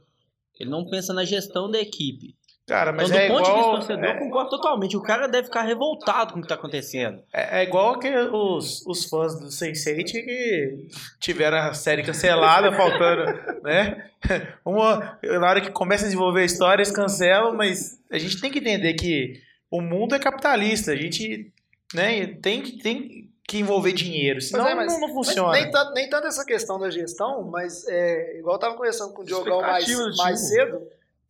Ele 0.60 0.70
não 0.70 0.86
pensa 0.86 1.14
na 1.14 1.26
gestão 1.26 1.70
da 1.70 1.80
equipe. 1.80 2.36
Cara, 2.72 2.94
mas 2.94 3.10
então, 3.10 3.20
do 3.20 3.26
é 3.26 3.28
ponto 3.28 3.44
de 3.44 3.50
vista 3.52 3.60
igual, 3.60 3.72
do 3.74 3.78
torcedor, 3.86 4.06
eu 4.06 4.12
é, 4.12 4.20
concordo 4.20 4.50
totalmente. 4.50 4.96
O 4.96 5.02
cara 5.02 5.28
deve 5.28 5.48
ficar 5.48 5.64
revoltado 5.64 6.32
com 6.32 6.40
o 6.40 6.42
que 6.42 6.48
tá 6.48 6.56
acontecendo. 6.56 7.22
é- 7.34 7.60
é 7.60 7.64
igual 7.64 8.00
que 8.00 8.08
os, 8.10 8.86
os 8.88 9.04
fãs 9.10 9.38
do 9.38 9.48
Sense8 9.48 10.06
que 10.06 10.88
tiveram 11.20 11.58
a 11.58 11.74
série 11.74 12.02
cancelada, 12.02 12.72
faltando, 12.76 13.26
né? 13.62 14.10
Uma, 14.64 15.20
na 15.22 15.50
hora 15.50 15.60
que 15.60 15.70
começa 15.70 16.04
a 16.06 16.08
desenvolver 16.08 16.44
a 16.44 16.46
história, 16.46 16.82
eles 16.82 16.94
cancelam, 16.96 17.54
mas 17.54 18.00
a 18.10 18.18
gente 18.18 18.40
tem 18.40 18.50
que 18.50 18.60
entender 18.60 18.94
que 18.94 19.42
o 19.70 19.82
mundo 19.82 20.16
é 20.16 20.20
capitalista, 20.20 20.94
a 20.94 20.96
gente 20.96 21.52
né, 21.94 22.26
tem, 22.42 22.62
que- 22.62 22.78
tem 22.82 23.30
que 23.46 23.58
envolver 23.60 23.92
dinheiro, 23.92 24.40
senão 24.40 24.66
é, 24.66 24.74
mas- 24.74 24.88
não, 24.94 25.02
não 25.02 25.08
Mas 25.10 25.16
funciona. 25.28 25.52
nem, 25.52 25.70
tanto, 25.70 25.92
nem 25.94 26.10
tanto 26.10 26.26
essa 26.28 26.46
questão 26.46 26.80
da 26.80 26.90
gestão, 26.90 27.44
mas 27.52 27.86
é, 27.90 28.38
igual 28.40 28.56
eu 28.56 28.60
tava 28.62 28.76
conversando 28.76 29.14
com 29.14 29.24
o 29.24 29.26
Diogão 29.26 29.60
mais, 29.60 29.86
mais 30.16 30.48
cedo, 30.48 30.82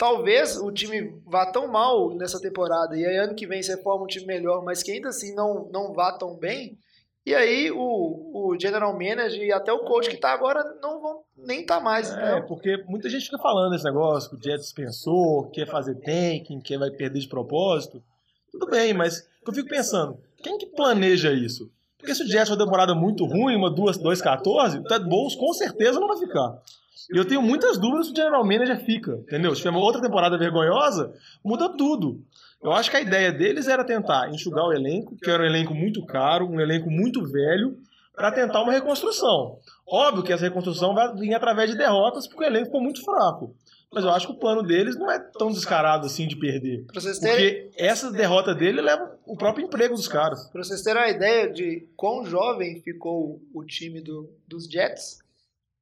talvez 0.02 0.58
o 0.58 0.72
time 0.72 1.14
vá 1.28 1.46
tão 1.46 1.68
mal 1.68 2.16
nessa 2.16 2.42
temporada, 2.42 2.98
e 2.98 3.06
aí 3.06 3.18
ano 3.18 3.36
que 3.36 3.46
vem 3.46 3.62
você 3.62 3.78
forma 3.78 4.04
um 4.04 4.08
time 4.08 4.26
melhor, 4.26 4.66
mas 4.66 4.82
que 4.82 4.90
ainda 4.90 5.10
assim 5.10 5.36
não, 5.36 5.70
não 5.72 5.94
vá 5.94 6.12
tão 6.12 6.36
bem, 6.36 6.76
e 7.24 7.36
aí 7.36 7.70
o, 7.70 8.32
o 8.34 8.58
general 8.60 8.94
manager 8.94 9.44
e 9.44 9.54
até 9.54 9.72
o 9.72 9.86
coach 9.86 10.10
que 10.10 10.18
tá 10.18 10.34
agora 10.34 10.64
não 10.82 11.00
vão 11.00 11.22
nem 11.38 11.64
tá 11.64 11.80
mais. 11.80 12.10
É, 12.10 12.14
entendeu? 12.14 12.48
porque 12.48 12.78
muita 12.88 13.08
gente 13.12 13.26
fica 13.26 13.38
falando 13.38 13.76
esse 13.76 13.84
negócio, 13.84 14.32
que 14.32 14.38
o 14.38 14.44
Jets 14.44 14.66
dispensou, 14.66 15.52
quer 15.52 15.68
fazer 15.68 15.94
tanking, 16.02 16.62
que 16.62 16.76
vai 16.80 16.90
perder 16.90 17.20
de 17.20 17.28
propósito. 17.28 18.02
Tudo 18.52 18.66
bem, 18.72 18.96
mas 18.96 19.30
eu 19.46 19.54
fico 19.54 19.70
pensando, 19.70 20.18
quem 20.42 20.58
que 20.58 20.66
planeja 20.66 21.32
isso? 21.32 21.72
Porque 22.00 22.16
se 22.16 22.24
o 22.24 22.28
Jets 22.28 22.50
for 22.50 22.56
uma 22.56 22.66
temporada 22.66 22.96
muito 22.96 23.24
ruim, 23.24 23.56
uma 23.56 23.70
2-14, 23.72 24.80
o 24.80 24.84
Ted 24.84 25.08
Bowles 25.08 25.36
com 25.36 25.54
certeza 25.54 26.00
não 26.00 26.08
vai 26.08 26.18
ficar. 26.18 26.60
E 27.14 27.18
eu 27.18 27.26
tenho 27.26 27.42
muitas 27.42 27.78
dúvidas 27.78 28.08
se 28.08 28.14
o 28.14 28.16
General 28.16 28.44
Manager 28.44 28.84
fica, 28.84 29.14
entendeu? 29.14 29.52
Se 29.56 29.62
tiver 29.62 29.72
uma 29.72 29.80
outra 29.80 30.02
temporada 30.02 30.38
vergonhosa, 30.38 31.14
muda 31.44 31.70
tudo. 31.70 32.22
Eu 32.64 32.72
acho 32.72 32.92
que 32.92 32.98
a 32.98 33.02
ideia 33.02 33.32
deles 33.32 33.68
era 33.68 33.84
tentar 33.84 34.30
enxugar 34.30 34.66
o 34.66 34.74
elenco, 34.74 35.16
que 35.18 35.30
era 35.30 35.42
um 35.42 35.46
elenco 35.46 35.74
muito 35.74 36.06
caro, 36.06 36.48
um 36.48 36.60
elenco 36.60 36.90
muito 36.92 37.26
velho, 37.26 37.78
para 38.16 38.32
tentar 38.32 38.62
uma 38.62 38.72
reconstrução. 38.72 39.58
Óbvio 39.88 40.24
que 40.24 40.32
essa 40.32 40.44
reconstrução 40.44 40.94
vai 40.94 41.14
vir 41.16 41.34
através 41.34 41.72
de 41.72 41.78
derrotas, 41.78 42.28
porque 42.28 42.44
o 42.44 42.48
elenco 42.48 42.66
ficou 42.66 42.82
muito 42.82 43.04
fraco. 43.04 43.56
Mas 43.94 44.06
eu 44.06 44.10
acho 44.12 44.28
que 44.28 44.34
o 44.34 44.38
plano 44.38 44.64
deles 44.64 44.96
não 44.96 45.12
é 45.12 45.20
tão 45.20 45.52
descarado 45.52 46.06
assim 46.06 46.26
de 46.26 46.38
perder. 46.38 46.86
Terem, 47.20 47.20
Porque 47.20 47.72
essa 47.76 48.10
derrota 48.10 48.56
dele 48.56 48.80
leva 48.80 49.18
o 49.26 49.36
próprio 49.36 49.66
emprego 49.66 49.96
dos 49.96 50.08
caras. 50.08 50.48
pra 50.50 50.64
vocês 50.64 50.82
terem 50.82 51.02
uma 51.02 51.10
ideia 51.10 51.52
de 51.52 51.86
quão 51.98 52.24
jovem 52.26 52.80
ficou 52.82 53.42
o 53.54 53.66
time 53.66 54.00
do, 54.00 54.30
dos 54.48 54.66
Jets, 54.66 55.20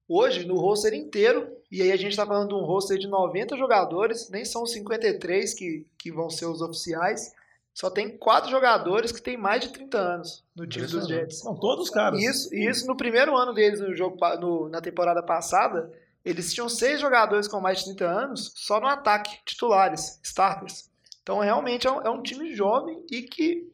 hoje 0.09 0.45
no 0.45 0.57
roster 0.57 0.93
inteiro, 0.93 1.47
e 1.71 1.81
aí 1.83 1.91
a 1.91 1.95
gente 1.97 2.15
tá 2.17 2.25
falando 2.25 2.49
de 2.49 2.55
um 2.55 2.65
roster 2.65 2.97
de 2.97 3.07
90 3.07 3.55
jogadores, 3.55 4.29
nem 4.29 4.43
são 4.43 4.63
os 4.63 4.71
53 4.73 5.53
que, 5.53 5.85
que 5.97 6.11
vão 6.11 6.29
ser 6.29 6.47
os 6.47 6.61
oficiais, 6.61 7.31
só 7.73 7.89
tem 7.89 8.17
quatro 8.17 8.49
jogadores 8.49 9.11
que 9.11 9.21
têm 9.21 9.37
mais 9.37 9.61
de 9.61 9.69
30 9.71 9.97
anos 9.97 10.43
no 10.55 10.67
time 10.67 10.85
dos 10.87 11.07
Jets. 11.07 11.39
São 11.39 11.55
todos 11.55 11.85
os 11.85 11.89
caras. 11.89 12.19
Isso, 12.21 12.53
isso 12.53 12.87
no 12.87 12.97
primeiro 12.97 13.37
ano 13.37 13.53
deles 13.53 13.79
no 13.79 13.95
jogo, 13.95 14.17
no- 14.41 14.67
na 14.67 14.81
temporada 14.81 15.23
passada, 15.23 15.89
eles 16.25 16.53
tinham 16.53 16.67
seis 16.67 16.99
jogadores 16.99 17.47
com 17.47 17.61
mais 17.61 17.79
de 17.79 17.85
30 17.85 18.05
anos 18.05 18.51
só 18.55 18.81
no 18.81 18.87
ataque, 18.87 19.37
titulares, 19.45 20.19
starters. 20.23 20.89
Então 21.21 21.39
realmente 21.39 21.87
é 21.87 21.91
um, 21.91 22.01
é 22.01 22.09
um 22.09 22.21
time 22.21 22.53
jovem 22.53 23.01
e 23.09 23.21
que 23.21 23.69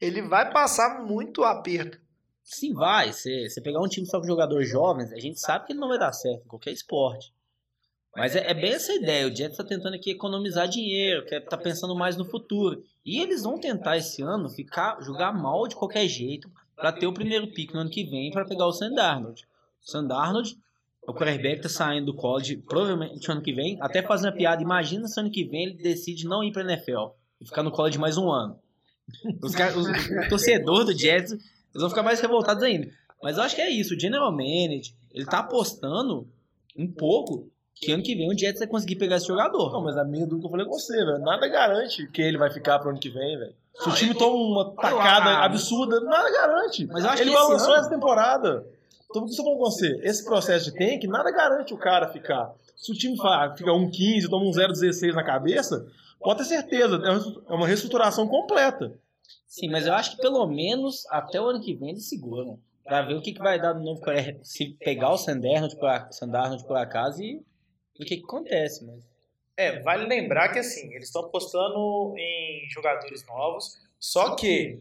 ele 0.00 0.22
vai 0.22 0.50
passar 0.50 1.02
muito 1.02 1.44
aperto. 1.44 2.00
Sim, 2.54 2.74
vai. 2.74 3.12
Você 3.12 3.48
você 3.48 3.60
pegar 3.60 3.80
um 3.80 3.88
time 3.88 4.06
só 4.06 4.20
com 4.20 4.26
jogadores 4.26 4.68
jovens, 4.68 5.12
a 5.12 5.18
gente 5.18 5.40
sabe 5.40 5.66
que 5.66 5.72
ele 5.72 5.80
não 5.80 5.88
vai 5.88 5.98
dar 5.98 6.12
certo 6.12 6.44
em 6.44 6.48
qualquer 6.48 6.70
esporte. 6.72 7.32
Mas 8.14 8.36
é, 8.36 8.50
é 8.50 8.52
bem 8.52 8.72
essa 8.72 8.92
ideia. 8.92 9.26
O 9.26 9.34
Jets 9.34 9.56
tá 9.56 9.64
tentando 9.64 9.94
aqui 9.94 10.10
economizar 10.10 10.68
dinheiro, 10.68 11.24
quer 11.24 11.40
tá 11.40 11.56
pensando 11.56 11.94
mais 11.94 12.16
no 12.16 12.26
futuro. 12.26 12.84
E 13.04 13.20
eles 13.20 13.42
vão 13.42 13.58
tentar 13.58 13.96
esse 13.96 14.20
ano 14.22 14.50
ficar 14.50 15.00
jogar 15.02 15.32
mal 15.32 15.66
de 15.66 15.74
qualquer 15.74 16.06
jeito 16.06 16.50
para 16.76 16.92
ter 16.92 17.06
o 17.06 17.14
primeiro 17.14 17.46
pick 17.52 17.72
no 17.72 17.80
ano 17.80 17.90
que 17.90 18.04
vem 18.04 18.30
para 18.30 18.44
pegar 18.44 18.66
o 18.66 18.72
Sam 18.72 18.92
Darnold. 18.92 19.46
O 19.82 19.90
Sam 19.90 20.06
Darnold, 20.06 20.58
o 21.08 21.14
quarterback 21.14 21.62
tá 21.62 21.68
saindo 21.70 22.12
do 22.12 22.14
college 22.14 22.58
provavelmente 22.58 23.30
ano 23.30 23.40
que 23.40 23.52
vem, 23.54 23.78
até 23.80 24.02
fazendo 24.02 24.28
a 24.28 24.36
piada, 24.36 24.62
imagina 24.62 25.08
se 25.08 25.18
ano 25.18 25.30
que 25.30 25.44
vem 25.44 25.62
ele 25.64 25.74
decide 25.74 26.26
não 26.26 26.44
ir 26.44 26.52
pra 26.52 26.62
NFL 26.62 27.14
e 27.40 27.46
ficar 27.46 27.62
no 27.62 27.70
college 27.72 27.98
mais 27.98 28.18
um 28.18 28.30
ano. 28.30 28.58
Os, 29.42 29.54
caras- 29.54 29.74
os, 29.74 29.86
o 29.88 30.28
torcedor 30.28 30.84
do 30.84 30.92
Jets 30.96 31.32
eles 31.72 31.80
vão 31.80 31.88
ficar 31.90 32.02
mais 32.02 32.20
revoltados 32.20 32.62
ainda. 32.62 32.88
Mas 33.22 33.36
eu 33.36 33.42
acho 33.42 33.54
que 33.54 33.62
é 33.62 33.70
isso. 33.70 33.94
O 33.94 34.00
General 34.00 34.30
Manager, 34.32 34.92
ele 35.12 35.26
tá 35.26 35.38
apostando 35.40 36.26
um 36.76 36.86
pouco 36.90 37.48
que 37.74 37.90
ano 37.92 38.02
que 38.02 38.14
vem 38.14 38.28
o 38.30 38.38
Jets 38.38 38.58
vai 38.60 38.68
conseguir 38.68 38.96
pegar 38.96 39.16
esse 39.16 39.26
jogador. 39.26 39.72
Não, 39.72 39.82
mas 39.82 39.96
a 39.96 40.04
minha 40.04 40.24
dúvida 40.26 40.40
que 40.42 40.46
eu 40.46 40.50
falei 40.50 40.66
com 40.66 40.72
você, 40.72 40.96
velho. 41.04 41.18
Nada 41.18 41.46
garante 41.48 42.06
que 42.08 42.20
ele 42.22 42.38
vai 42.38 42.50
ficar 42.52 42.78
pro 42.78 42.90
ano 42.90 42.98
que 43.00 43.10
vem, 43.10 43.38
velho. 43.38 43.54
Se 43.74 43.88
o 43.88 43.92
time 43.94 44.14
toma 44.14 44.36
uma 44.36 44.74
tacada 44.76 45.30
Ah, 45.30 45.44
absurda, 45.44 45.98
nada 46.00 46.30
garante. 46.30 46.86
Mas 46.86 47.04
eu 47.04 47.10
acho 47.10 47.22
ele 47.22 47.30
que 47.30 47.36
balançou 47.36 47.68
ano- 47.70 47.80
essa 47.80 47.88
temporada. 47.90 48.66
Então, 49.10 49.22
por 49.22 49.26
que 49.28 49.32
eu 49.32 49.36
tô 49.36 49.42
falando 49.44 49.58
com 49.58 49.64
você? 49.70 50.00
Esse 50.02 50.24
processo 50.24 50.70
de 50.70 50.76
tank, 50.78 51.04
nada 51.04 51.30
garante 51.30 51.72
o 51.74 51.78
cara 51.78 52.08
ficar. 52.08 52.52
Se 52.76 52.92
o 52.92 52.94
time 52.94 53.16
fica 53.56 53.72
um 53.72 53.90
15, 53.90 54.28
toma 54.28 54.44
um 54.44 54.50
0,16 54.52 55.14
na 55.14 55.22
cabeça, 55.24 55.86
pode 56.20 56.38
ter 56.40 56.44
certeza, 56.44 57.00
é 57.48 57.52
uma 57.54 57.66
reestruturação 57.66 58.26
completa. 58.26 58.92
Sim, 59.52 59.68
mas 59.68 59.86
eu 59.86 59.92
acho 59.92 60.16
que 60.16 60.22
pelo 60.22 60.46
menos 60.46 61.04
até 61.10 61.38
o 61.38 61.44
ano 61.44 61.60
que 61.60 61.74
vem 61.74 61.90
eles 61.90 62.08
seguram. 62.08 62.58
Pra 62.82 63.02
ver 63.02 63.16
o 63.16 63.20
que, 63.20 63.34
que 63.34 63.38
vai 63.38 63.60
dar 63.60 63.74
no 63.74 63.84
novo. 63.84 64.00
Se 64.42 64.70
pegar 64.82 65.12
o 65.12 65.18
Sandarnold 65.18 65.76
por, 65.76 65.90
a- 65.90 66.08
por 66.66 66.76
acaso 66.78 67.22
e 67.22 67.36
o 67.36 67.44
que, 68.06 68.16
que 68.16 68.24
acontece. 68.24 68.82
Mas... 68.86 69.04
É, 69.54 69.78
vale 69.80 70.06
lembrar 70.06 70.48
que 70.54 70.58
assim, 70.58 70.86
eles 70.94 71.08
estão 71.08 71.26
apostando 71.26 72.14
em 72.16 72.66
jogadores 72.70 73.26
novos, 73.26 73.76
só 74.00 74.34
que 74.36 74.80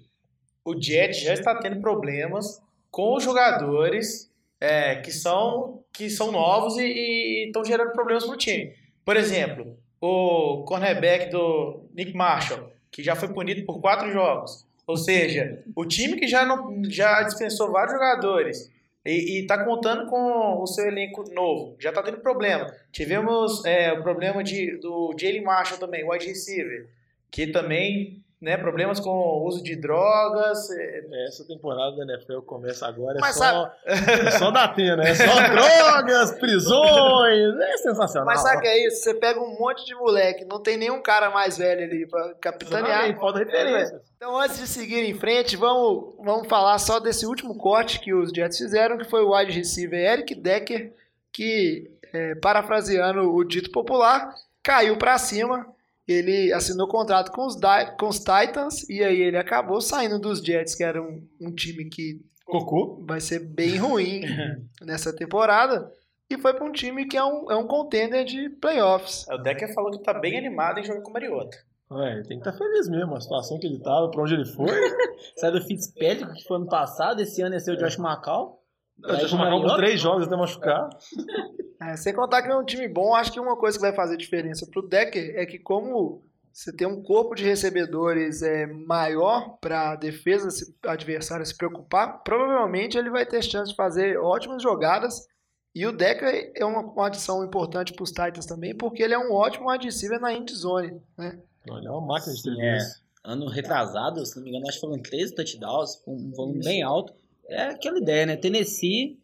o 0.63 0.81
Jet 0.81 1.19
já 1.19 1.33
está 1.33 1.53
tendo 1.59 1.81
problemas 1.81 2.61
com 2.89 3.15
os 3.15 3.23
jogadores 3.25 4.31
é, 4.57 4.95
que, 5.01 5.11
são, 5.11 5.83
que 5.91 6.09
são 6.09 6.31
novos 6.31 6.77
e 6.77 7.47
estão 7.47 7.65
gerando 7.65 7.91
problemas 7.91 8.23
para 8.23 8.33
o 8.35 8.37
time. 8.37 8.73
Por 9.03 9.17
exemplo, 9.17 9.77
o 9.99 10.63
cornerback 10.63 11.29
do 11.29 11.89
Nick 11.93 12.13
Marshall, 12.13 12.71
que 12.91 13.01
já 13.01 13.15
foi 13.15 13.29
punido 13.29 13.65
por 13.65 13.79
quatro 13.79 14.11
jogos. 14.11 14.65
Ou 14.85 14.97
seja, 14.97 15.63
o 15.75 15.85
time 15.85 16.17
que 16.17 16.27
já, 16.27 16.45
não, 16.45 16.83
já 16.83 17.23
dispensou 17.23 17.71
vários 17.71 17.93
jogadores 17.93 18.69
e 19.05 19.39
está 19.39 19.63
contando 19.63 20.07
com 20.07 20.61
o 20.61 20.67
seu 20.67 20.87
elenco 20.87 21.23
novo, 21.33 21.75
já 21.79 21.89
está 21.89 22.03
tendo 22.03 22.17
problema. 22.17 22.71
Tivemos 22.91 23.63
é, 23.65 23.91
o 23.93 24.03
problema 24.03 24.43
de, 24.43 24.77
do 24.77 25.15
Jalen 25.17 25.43
Marshall 25.43 25.79
também, 25.79 26.07
wide 26.07 26.27
receiver, 26.27 26.87
que 27.31 27.47
também, 27.47 28.21
né, 28.41 28.57
problemas 28.57 28.99
com 28.99 29.11
o 29.11 29.45
uso 29.45 29.61
de 29.63 29.75
drogas. 29.75 30.67
é, 30.71 31.27
Essa 31.27 31.45
temporada 31.45 31.95
da 31.95 32.03
NFL 32.03 32.39
começa 32.41 32.87
agora, 32.87 33.19
é 33.19 33.21
Mas 33.21 33.35
só, 33.35 33.71
é 33.85 34.31
só 34.31 34.49
da 34.49 34.63
Atena, 34.63 35.03
é 35.03 35.13
só 35.13 35.23
drogas, 35.47 36.31
prisões, 36.39 37.55
é 37.61 37.77
sensacional. 37.77 38.25
Mas 38.25 38.41
sabe 38.41 38.57
o 38.57 38.61
que 38.61 38.67
é 38.67 38.87
isso? 38.87 39.03
Você 39.03 39.13
pega 39.13 39.39
um 39.39 39.59
monte 39.59 39.85
de 39.85 39.93
moleque, 39.93 40.43
não 40.43 40.59
tem 40.59 40.75
nenhum 40.75 41.01
cara 41.01 41.29
mais 41.29 41.57
velho 41.57 41.83
ali 41.83 42.07
pra 42.07 42.33
capitanear. 42.41 42.85
Exatamente, 42.89 43.19
falta 43.19 43.39
referência. 43.39 44.01
Então, 44.17 44.35
antes 44.39 44.57
de 44.57 44.67
seguir 44.67 45.03
em 45.03 45.13
frente, 45.13 45.55
vamos, 45.55 46.15
vamos 46.19 46.47
falar 46.47 46.79
só 46.79 46.99
desse 46.99 47.27
último 47.27 47.55
corte 47.55 47.99
que 47.99 48.11
os 48.11 48.31
Jets 48.31 48.57
fizeram, 48.57 48.97
que 48.97 49.03
foi 49.05 49.21
o 49.23 49.35
wide 49.35 49.51
receiver 49.51 49.99
Eric 49.99 50.33
Decker, 50.33 50.91
que, 51.31 51.91
é, 52.11 52.35
parafraseando 52.35 53.31
o 53.33 53.43
dito 53.43 53.71
popular, 53.71 54.33
caiu 54.63 54.97
pra 54.97 55.17
cima. 55.19 55.67
Ele 56.11 56.53
assinou 56.53 56.87
contrato 56.87 57.31
com 57.31 57.45
os, 57.45 57.55
Di- 57.55 57.95
com 57.99 58.07
os 58.07 58.19
Titans 58.19 58.87
e 58.89 59.03
aí 59.03 59.21
ele 59.21 59.37
acabou 59.37 59.79
saindo 59.81 60.19
dos 60.19 60.39
Jets, 60.39 60.75
que 60.75 60.83
era 60.83 61.01
um, 61.01 61.25
um 61.39 61.51
time 61.53 61.85
que 61.85 62.19
Cocô. 62.45 63.03
vai 63.07 63.19
ser 63.21 63.39
bem 63.39 63.77
ruim 63.77 64.21
nessa 64.81 65.15
temporada, 65.15 65.89
e 66.29 66.37
foi 66.37 66.53
para 66.53 66.65
um 66.65 66.71
time 66.71 67.05
que 67.07 67.17
é 67.17 67.23
um, 67.23 67.51
é 67.51 67.55
um 67.55 67.67
contender 67.67 68.25
de 68.25 68.49
playoffs. 68.49 69.25
O 69.29 69.37
Decker 69.37 69.73
falou 69.73 69.91
que 69.91 70.03
tá 70.03 70.13
bem 70.13 70.37
animado 70.37 70.79
em 70.79 70.83
jogar 70.83 71.01
com 71.01 71.09
o 71.09 71.13
Mariota. 71.13 71.57
É, 71.93 72.13
ele 72.13 72.23
tem 72.23 72.39
que 72.39 72.47
estar 72.47 72.57
feliz 72.57 72.87
mesmo, 72.87 73.15
a 73.15 73.19
situação 73.19 73.59
que 73.59 73.67
ele 73.67 73.79
tava, 73.79 74.09
pra 74.09 74.21
onde 74.23 74.33
ele 74.33 74.45
foi. 74.45 74.67
Sai 75.35 75.51
do 75.51 75.61
Fitzpatrick, 75.61 76.33
que 76.35 76.43
foi 76.47 76.55
ano 76.57 76.67
passado, 76.69 77.21
esse 77.21 77.41
ano 77.41 77.53
ia 77.55 77.59
ser 77.59 77.71
o 77.73 77.77
Josh 77.77 77.97
McCall. 77.99 78.59
Com 79.03 79.07
o 79.07 79.11
marcado 79.13 79.29
por 79.29 79.37
Mariota. 79.37 79.75
três 79.77 79.99
jogos 79.99 80.27
até 80.27 80.35
machucar. 80.37 80.87
É, 81.81 81.97
sem 81.97 82.13
contar 82.13 82.43
que 82.43 82.49
é 82.49 82.55
um 82.55 82.63
time 82.63 82.87
bom, 82.87 83.15
acho 83.15 83.31
que 83.31 83.39
uma 83.39 83.57
coisa 83.57 83.77
que 83.77 83.81
vai 83.81 83.93
fazer 83.93 84.15
diferença 84.15 84.67
pro 84.67 84.87
Decker 84.87 85.33
é 85.35 85.45
que 85.45 85.57
como 85.57 86.21
você 86.53 86.71
tem 86.71 86.85
um 86.85 87.01
corpo 87.01 87.33
de 87.33 87.43
recebedores 87.43 88.41
é, 88.43 88.67
maior 88.67 89.57
para 89.59 89.91
a 89.91 89.95
defesa 89.95 90.51
se- 90.51 90.75
adversária 90.83 91.45
se 91.45 91.55
preocupar, 91.57 92.21
provavelmente 92.23 92.97
ele 92.97 93.09
vai 93.09 93.25
ter 93.25 93.41
chance 93.41 93.71
de 93.71 93.75
fazer 93.75 94.17
ótimas 94.17 94.61
jogadas. 94.61 95.27
E 95.73 95.85
o 95.87 95.91
Decker 95.93 96.51
é 96.53 96.65
uma, 96.65 96.81
uma 96.81 97.07
adição 97.07 97.43
importante 97.45 97.93
para 97.93 98.03
os 98.03 98.11
Titans 98.11 98.45
também, 98.45 98.75
porque 98.75 99.01
ele 99.01 99.13
é 99.13 99.19
um 99.19 99.31
ótimo 99.31 99.69
receiver 99.71 100.19
na 100.19 100.33
end 100.33 100.53
zone. 100.53 101.01
Né? 101.17 101.39
Não, 101.65 101.77
ele 101.77 101.87
é 101.87 101.91
uma 101.91 102.01
máquina 102.01 102.33
de 102.33 102.41
Sim, 102.41 102.55
três 102.55 103.01
Ano 103.23 103.47
retrasado, 103.47 104.25
se 104.25 104.35
não 104.35 104.43
me 104.43 104.49
engano, 104.49 104.67
acho 104.67 104.79
que 104.79 104.85
foram 104.85 104.99
13 104.99 105.35
touchdowns, 105.35 106.01
um 106.07 106.31
volume 106.31 106.63
bem 106.63 106.81
alto. 106.81 107.13
É 107.47 107.67
aquela 107.67 107.99
ideia, 107.99 108.25
né? 108.25 108.35
Tennessee 108.35 109.20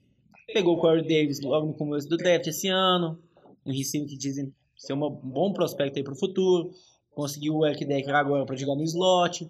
pegou 0.54 0.76
o 0.76 0.80
Corey 0.80 1.04
Davis 1.04 1.42
logo 1.42 1.68
no 1.68 1.74
começo 1.74 2.08
do 2.08 2.18
draft 2.18 2.48
esse 2.48 2.68
ano, 2.68 3.20
um 3.66 3.72
receiver 3.72 4.08
que 4.08 4.18
dizem 4.18 4.54
ser 4.76 4.94
um 4.94 5.10
bom 5.10 5.52
prospecto 5.52 5.98
aí 5.98 6.04
pro 6.04 6.16
futuro. 6.16 6.72
Conseguiu 7.12 7.56
o 7.56 7.66
Eric 7.66 7.84
Decker 7.84 8.16
agora 8.16 8.46
para 8.46 8.56
jogar 8.56 8.76
no 8.76 8.84
slot. 8.84 9.46
O 9.46 9.50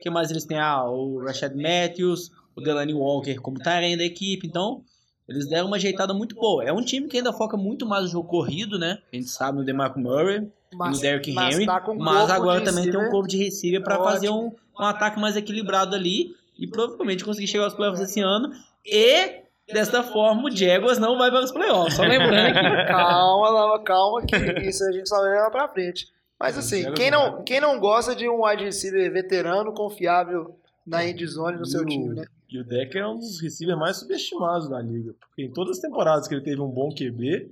que 0.00 0.10
mais 0.10 0.30
eles 0.30 0.44
têm? 0.44 0.58
Ah, 0.58 0.88
o 0.88 1.18
Rashad 1.18 1.54
Matthews, 1.54 2.30
o 2.56 2.60
Delaney 2.60 2.94
Walker 2.94 3.36
como 3.36 3.58
tarém 3.58 3.96
da 3.96 4.04
equipe. 4.04 4.46
Então, 4.46 4.82
eles 5.28 5.46
deram 5.46 5.66
uma 5.66 5.76
ajeitada 5.76 6.12
muito 6.14 6.34
boa. 6.34 6.64
É 6.64 6.72
um 6.72 6.82
time 6.82 7.06
que 7.06 7.18
ainda 7.18 7.32
foca 7.32 7.56
muito 7.56 7.86
mais 7.86 8.04
no 8.04 8.10
jogo 8.10 8.28
corrido, 8.28 8.78
né? 8.78 8.98
A 9.12 9.16
gente 9.16 9.28
sabe 9.28 9.58
no 9.58 9.64
DeMarco 9.64 10.00
Murray, 10.00 10.50
no 10.72 10.98
Derrick 10.98 11.32
mas 11.32 11.54
Henry, 11.54 11.66
tá 11.66 11.80
com 11.80 11.94
mas 11.94 12.30
agora 12.30 12.64
também 12.64 12.90
tem 12.90 12.98
um 12.98 13.10
corpo 13.10 13.28
de 13.28 13.36
receiver 13.36 13.82
para 13.82 13.94
Ótimo. 13.94 14.10
fazer 14.10 14.30
um, 14.30 14.52
um 14.80 14.84
ataque 14.84 15.20
mais 15.20 15.36
equilibrado 15.36 15.94
ali 15.94 16.34
e 16.58 16.66
provavelmente 16.66 17.24
conseguir 17.24 17.46
chegar 17.46 17.64
aos 17.64 17.74
playoffs 17.74 18.00
esse 18.00 18.20
ano. 18.20 18.50
E 18.84 19.41
desta 19.72 20.02
forma 20.02 20.44
o 20.48 20.50
Jaguars 20.56 20.98
não 20.98 21.16
vai 21.18 21.30
para 21.30 21.44
os 21.44 21.50
playoffs. 21.52 21.94
Só 21.94 22.02
lembrando 22.02 22.52
que 22.54 22.60
Calma, 22.86 23.50
Lava, 23.50 23.82
calma, 23.82 24.22
que 24.24 24.36
isso 24.68 24.84
a 24.84 24.92
gente 24.92 25.08
só 25.08 25.20
vai 25.20 25.30
levar 25.30 25.50
pra 25.50 25.68
frente. 25.68 26.06
Mas 26.38 26.58
assim, 26.58 26.82
Jaguars 26.82 26.98
quem 27.00 27.10
não 27.10 27.42
quem 27.44 27.60
não 27.60 27.78
gosta 27.78 28.14
de 28.16 28.28
um 28.28 28.44
wide 28.44 28.64
receiver 28.64 29.12
veterano, 29.12 29.72
confiável 29.72 30.56
na 30.86 31.04
end 31.06 31.24
zone 31.26 31.56
no 31.58 31.66
seu 31.66 31.82
E 31.82 31.84
o- 31.84 31.86
time, 31.88 32.14
né? 32.14 32.24
E 32.50 32.58
o 32.60 32.64
Decker 32.64 33.00
é 33.02 33.06
um 33.08 33.16
dos 33.16 33.40
receivers 33.40 33.78
mais 33.78 33.96
subestimados 33.96 34.68
da 34.68 34.78
liga. 34.80 35.14
Porque 35.20 35.42
em 35.42 35.50
todas 35.52 35.76
as 35.78 35.82
temporadas 35.82 36.28
que 36.28 36.34
ele 36.34 36.42
teve 36.44 36.60
um 36.60 36.68
bom 36.68 36.90
QB, 36.90 37.50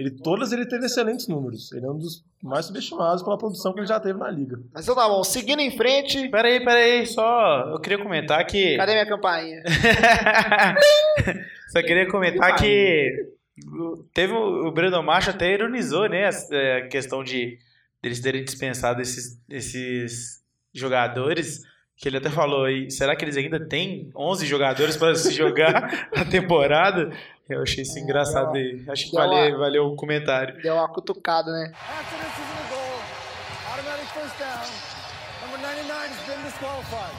ele, 0.00 0.10
todas 0.10 0.50
ele 0.50 0.64
teve 0.64 0.86
excelentes 0.86 1.28
números. 1.28 1.70
Ele 1.72 1.84
é 1.84 1.90
um 1.90 1.98
dos 1.98 2.24
mais 2.42 2.64
subestimados 2.64 3.22
pela 3.22 3.36
produção 3.36 3.74
que 3.74 3.80
ele 3.80 3.86
já 3.86 4.00
teve 4.00 4.18
na 4.18 4.30
liga. 4.30 4.58
Mas 4.72 4.84
então 4.84 4.94
tá 4.94 5.06
bom, 5.06 5.22
seguindo 5.22 5.60
em 5.60 5.70
frente. 5.70 6.26
Peraí, 6.30 6.64
peraí, 6.64 7.06
só. 7.06 7.70
Eu 7.70 7.78
queria 7.78 8.02
comentar 8.02 8.44
que. 8.46 8.76
Cadê 8.78 8.92
minha 8.92 9.06
campainha? 9.06 9.62
Só 11.68 11.82
queria 11.82 12.10
comentar 12.10 12.56
que 12.56 13.28
teve 14.14 14.32
o 14.32 14.68
o 14.68 14.72
Brandon 14.72 15.02
Marshall 15.02 15.34
até 15.34 15.52
ironizou, 15.52 16.08
né, 16.08 16.26
a 16.26 16.78
a 16.78 16.88
questão 16.88 17.22
de 17.22 17.58
eles 18.02 18.20
terem 18.20 18.42
dispensado 18.42 19.02
esses, 19.02 19.38
esses 19.48 20.42
jogadores, 20.72 21.62
que 21.96 22.08
ele 22.08 22.16
até 22.16 22.30
falou 22.30 22.64
aí, 22.64 22.90
será 22.90 23.14
que 23.14 23.22
eles 23.22 23.36
ainda 23.36 23.60
têm 23.60 24.10
11 24.16 24.46
jogadores 24.46 24.96
para 24.96 25.14
se 25.14 25.32
jogar 25.32 26.08
a 26.16 26.24
temporada? 26.24 27.12
Eu 27.50 27.62
achei 27.62 27.82
isso 27.82 27.98
engraçado 27.98 28.54
aí. 28.56 28.84
Acho 28.88 29.06
que 29.06 29.10
Deu 29.16 29.20
uma- 29.20 29.28
valeu, 29.28 29.58
valeu 29.58 29.86
o 29.88 29.96
comentário. 29.96 30.60
Deu 30.62 30.74
uma 30.74 30.88
cutucada, 30.88 31.50
né? 31.50 31.72
After 31.74 32.18
this 32.18 32.28
is 32.28 32.38
in 32.38 32.68
the 32.68 32.74
goal. 32.74 33.00
Automatic 33.72 34.06
first 34.12 34.38
down. 34.38 35.42
Number 35.42 35.60
99 35.60 36.08
has 36.08 36.26
been 36.26 36.44
disqualified. 36.44 37.16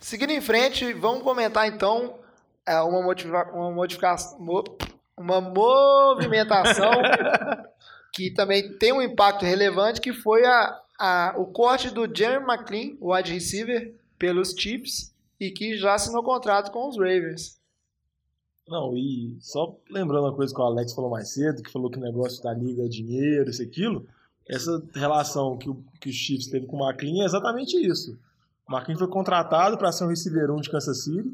Seguindo 0.00 0.30
em 0.30 0.40
frente, 0.40 0.92
vamos 0.94 1.22
comentar 1.22 1.66
então 1.68 2.18
é, 2.66 2.80
uma, 2.80 3.02
motiva 3.02 3.44
uma 3.52 3.70
modificação. 3.70 4.38
mo- 4.40 4.64
Uma 5.18 5.40
movimentação 5.40 6.90
que 8.12 8.30
também 8.30 8.76
tem 8.78 8.92
um 8.92 9.02
impacto 9.02 9.44
relevante, 9.44 10.00
que 10.00 10.12
foi 10.12 10.44
a, 10.46 10.78
a, 10.98 11.34
o 11.36 11.46
corte 11.46 11.90
do 11.90 12.06
Jeremy 12.14 12.44
McLean, 12.46 12.96
o 13.00 13.14
wide 13.14 13.32
receiver, 13.32 13.94
pelos 14.18 14.50
Chiefs, 14.52 15.14
e 15.40 15.50
que 15.50 15.76
já 15.76 15.94
assinou 15.94 16.22
contrato 16.22 16.70
com 16.70 16.88
os 16.88 16.96
Ravens. 16.96 17.55
Não, 18.68 18.96
e 18.96 19.36
só 19.40 19.76
lembrando 19.90 20.24
uma 20.24 20.34
coisa 20.34 20.52
que 20.52 20.60
o 20.60 20.64
Alex 20.64 20.92
falou 20.92 21.10
mais 21.10 21.32
cedo, 21.32 21.62
que 21.62 21.70
falou 21.70 21.90
que 21.90 21.98
o 21.98 22.02
negócio 22.02 22.42
da 22.42 22.52
liga 22.52 22.84
é 22.84 22.88
dinheiro, 22.88 23.48
isso 23.48 23.62
e 23.62 23.66
aquilo, 23.66 24.06
essa 24.48 24.82
relação 24.94 25.56
que 25.56 25.70
o, 25.70 25.82
que 26.00 26.08
o 26.08 26.12
Chiefs 26.12 26.48
teve 26.48 26.66
com 26.66 26.76
o 26.76 26.88
McLean 26.88 27.22
é 27.22 27.26
exatamente 27.26 27.76
isso. 27.76 28.18
O 28.68 28.76
McLean 28.76 28.98
foi 28.98 29.08
contratado 29.08 29.78
para 29.78 29.92
ser 29.92 30.04
um 30.04 30.08
receiver 30.08 30.50
1 30.50 30.56
de 30.56 30.70
Kansas 30.70 31.04
City. 31.04 31.32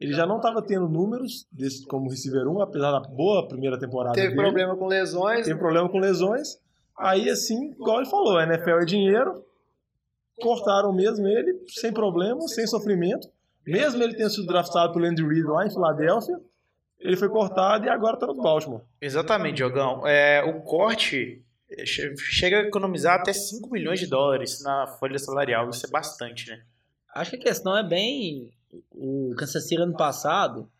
Ele 0.00 0.12
já 0.12 0.24
não 0.24 0.36
estava 0.36 0.62
tendo 0.62 0.88
números 0.88 1.46
desse, 1.50 1.84
como 1.86 2.08
receiver 2.08 2.46
1, 2.46 2.62
apesar 2.62 2.92
da 2.92 3.00
boa 3.00 3.48
primeira 3.48 3.76
temporada 3.76 4.14
Teve 4.14 4.28
dele. 4.28 4.40
problema 4.40 4.76
com 4.76 4.86
lesões. 4.86 5.44
Teve 5.44 5.58
problema 5.58 5.88
com 5.88 5.98
lesões. 5.98 6.56
Aí, 6.96 7.28
assim, 7.28 7.72
igual 7.72 8.00
ele 8.00 8.08
falou, 8.08 8.36
a 8.38 8.44
NFL 8.44 8.80
é 8.82 8.84
dinheiro. 8.84 9.44
Cortaram 10.40 10.92
mesmo 10.92 11.26
ele, 11.26 11.64
sem 11.68 11.92
problema, 11.92 12.40
sem 12.46 12.64
sofrimento. 12.66 13.28
Mesmo 13.66 14.02
ele 14.02 14.14
tendo 14.14 14.30
sido 14.30 14.46
draftado 14.46 14.92
pelo 14.92 15.04
Andy 15.04 15.22
Reid 15.22 15.42
lá 15.42 15.66
em 15.66 15.70
Filadélfia, 15.70 16.40
ele 17.00 17.16
foi 17.16 17.28
cortado 17.28 17.86
e 17.86 17.88
agora 17.88 18.16
tá 18.16 18.26
no 18.26 18.34
Baltimore. 18.34 18.82
Exatamente, 19.00 19.56
Diogão. 19.56 20.06
É, 20.06 20.42
o 20.42 20.60
corte 20.62 21.42
che- 21.84 22.14
chega 22.16 22.58
a 22.58 22.62
economizar 22.62 23.20
até 23.20 23.32
5 23.32 23.70
milhões 23.70 24.00
de 24.00 24.06
dólares 24.06 24.62
na 24.62 24.86
folha 24.86 25.18
salarial. 25.18 25.68
Isso 25.70 25.86
é 25.86 25.90
bastante, 25.90 26.50
né? 26.50 26.62
acho 27.14 27.30
que 27.30 27.36
a 27.36 27.40
questão 27.40 27.76
é 27.76 27.82
bem. 27.82 28.50
O 28.92 29.34
Kansas 29.36 29.64
City 29.66 29.80
ano 29.80 29.96
passado 29.96 30.70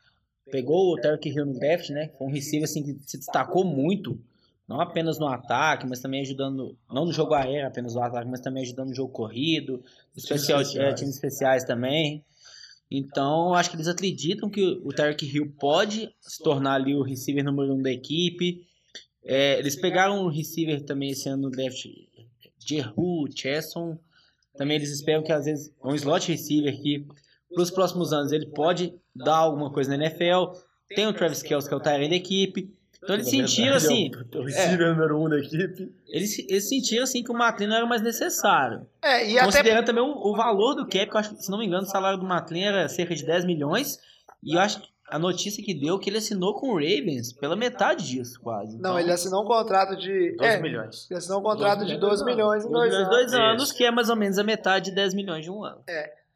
pegou 0.51 0.93
o 0.93 0.97
Tarek 1.01 1.29
Hill 1.29 1.47
no 1.47 1.59
draft, 1.59 1.91
né? 1.91 2.11
Foi 2.17 2.27
um 2.27 2.31
receiver 2.33 2.65
assim, 2.65 2.83
que 2.83 2.97
se 3.11 3.19
destacou 3.19 3.65
muito. 3.65 4.19
Não 4.69 4.81
apenas 4.81 5.19
no 5.19 5.27
ataque, 5.27 5.87
mas 5.87 5.99
também 6.01 6.21
ajudando. 6.21 6.77
Não 6.93 7.07
no 7.07 7.13
jogo 7.13 7.35
aéreo, 7.35 7.67
apenas 7.67 7.95
no 7.95 8.03
ataque, 8.03 8.29
mas 8.31 8.41
também 8.41 8.63
ajudando 8.63 8.89
no 8.91 8.95
jogo 8.95 9.11
corrido. 9.13 9.83
Especial, 10.17 10.61
especiais. 10.61 10.93
é, 10.93 10.95
times 10.95 11.15
especiais 11.15 11.65
também. 11.65 12.23
Então, 12.91 13.55
acho 13.55 13.71
que 13.71 13.77
eles 13.77 13.89
acreditam 13.89 14.49
que 14.49 14.81
o 14.83 14.93
Tarek 14.93 15.27
Hill 15.27 15.53
pode 15.59 16.11
se 16.21 16.43
tornar 16.43 16.75
ali 16.75 16.95
o 16.95 17.03
receiver 17.03 17.45
número 17.45 17.75
um 17.75 17.83
da 17.83 17.91
equipe. 17.91 18.67
É, 19.23 19.59
eles 19.59 19.77
pegaram 19.77 20.25
um 20.25 20.29
receiver 20.29 20.83
também 20.85 21.11
esse 21.11 21.29
ano 21.29 21.43
no 21.43 21.51
draft, 21.51 21.87
Jehu, 22.59 23.27
Chesson. 23.35 23.99
Também 24.57 24.77
eles 24.77 24.91
esperam 24.91 25.23
que 25.23 25.33
às 25.33 25.45
vezes 25.45 25.73
um 25.85 25.95
slot 25.95 26.33
receiver 26.33 26.81
que 26.81 27.07
para 27.53 27.63
os 27.63 27.71
próximos 27.71 28.13
anos 28.13 28.33
ele 28.33 28.47
pode 28.47 28.95
dar 29.15 29.37
alguma 29.37 29.71
coisa 29.71 29.91
na 29.91 30.05
NFL. 30.05 30.59
Tem 30.89 31.07
o 31.07 31.13
Travis 31.13 31.43
Kelce 31.43 31.69
que 31.69 31.75
é 31.75 31.77
o 31.77 31.81
Tyrant 31.81 32.09
da 32.09 32.17
equipe. 32.17 32.75
Então 33.03 33.15
eles 33.15 33.31
sentiram 33.31 33.77
assim, 33.77 34.11
É 34.33 34.37
o, 34.37 34.41
o 34.41 34.45
receiver 34.45 34.89
número 34.91 35.19
1 35.19 35.25
um 35.25 35.29
da 35.29 35.39
equipe. 35.39 35.93
eles, 36.09 36.39
eles 36.39 36.69
sentiram 36.69 37.05
assim 37.05 37.23
que 37.23 37.31
o 37.31 37.35
McLean 37.35 37.69
não 37.69 37.77
era 37.77 37.87
mais 37.87 38.03
necessário. 38.03 38.87
É, 39.03 39.29
e 39.29 39.39
até 39.39 39.47
Considerando 39.47 39.87
também 39.87 40.03
o, 40.03 40.11
o 40.11 40.37
valor 40.37 40.75
do 40.75 40.85
cap, 40.85 41.07
que 41.07 41.15
eu 41.15 41.19
acho 41.19 41.35
que, 41.35 41.43
se 41.43 41.51
não 41.51 41.59
me 41.59 41.67
engano, 41.67 41.85
o 41.85 41.91
salário 41.91 42.19
do 42.19 42.27
McLean 42.27 42.67
era 42.67 42.89
cerca 42.89 43.15
de 43.15 43.25
10 43.25 43.45
milhões. 43.45 43.99
E 44.43 44.55
eu 44.55 44.61
acho 44.61 44.81
que 44.81 44.89
a 45.11 45.19
notícia 45.19 45.65
que 45.65 45.75
deu 45.75 45.97
é 45.97 45.99
que 45.99 46.11
ele 46.11 46.19
assinou 46.19 46.55
com 46.55 46.69
o 46.69 46.75
Ravens 46.75 47.33
pela 47.33 47.57
metade 47.57 48.07
disso, 48.07 48.39
quase. 48.41 48.73
Não, 48.73 48.79
Então, 48.79 49.01
ele 49.01 49.13
assinou 49.13 49.43
um 49.43 49.47
contrato 49.47 49.97
de. 49.97 50.37
12 50.37 50.53
é, 50.53 50.61
milhões. 50.61 51.07
ele 51.11 51.19
assinou 51.19 51.41
um 51.41 51.43
contrato 51.43 51.87
de 51.87 51.97
12 51.97 52.25
milhões 52.25 52.65
em 52.65 52.71
12 52.71 52.73
dois 52.73 52.91
milhões, 52.91 52.95
anos. 52.95 53.09
dois 53.09 53.35
anos, 53.35 53.63
Isso. 53.63 53.75
que 53.75 53.85
é 53.85 53.91
mais 53.91 54.11
ou 54.11 54.17
menos 54.17 54.39
a 54.39 54.45
metade 54.45 54.87
de 54.87 54.97
10 54.97 55.15
milhões 55.15 55.45
de 55.45 55.51
um 55.51 55.65
ano. 55.65 55.81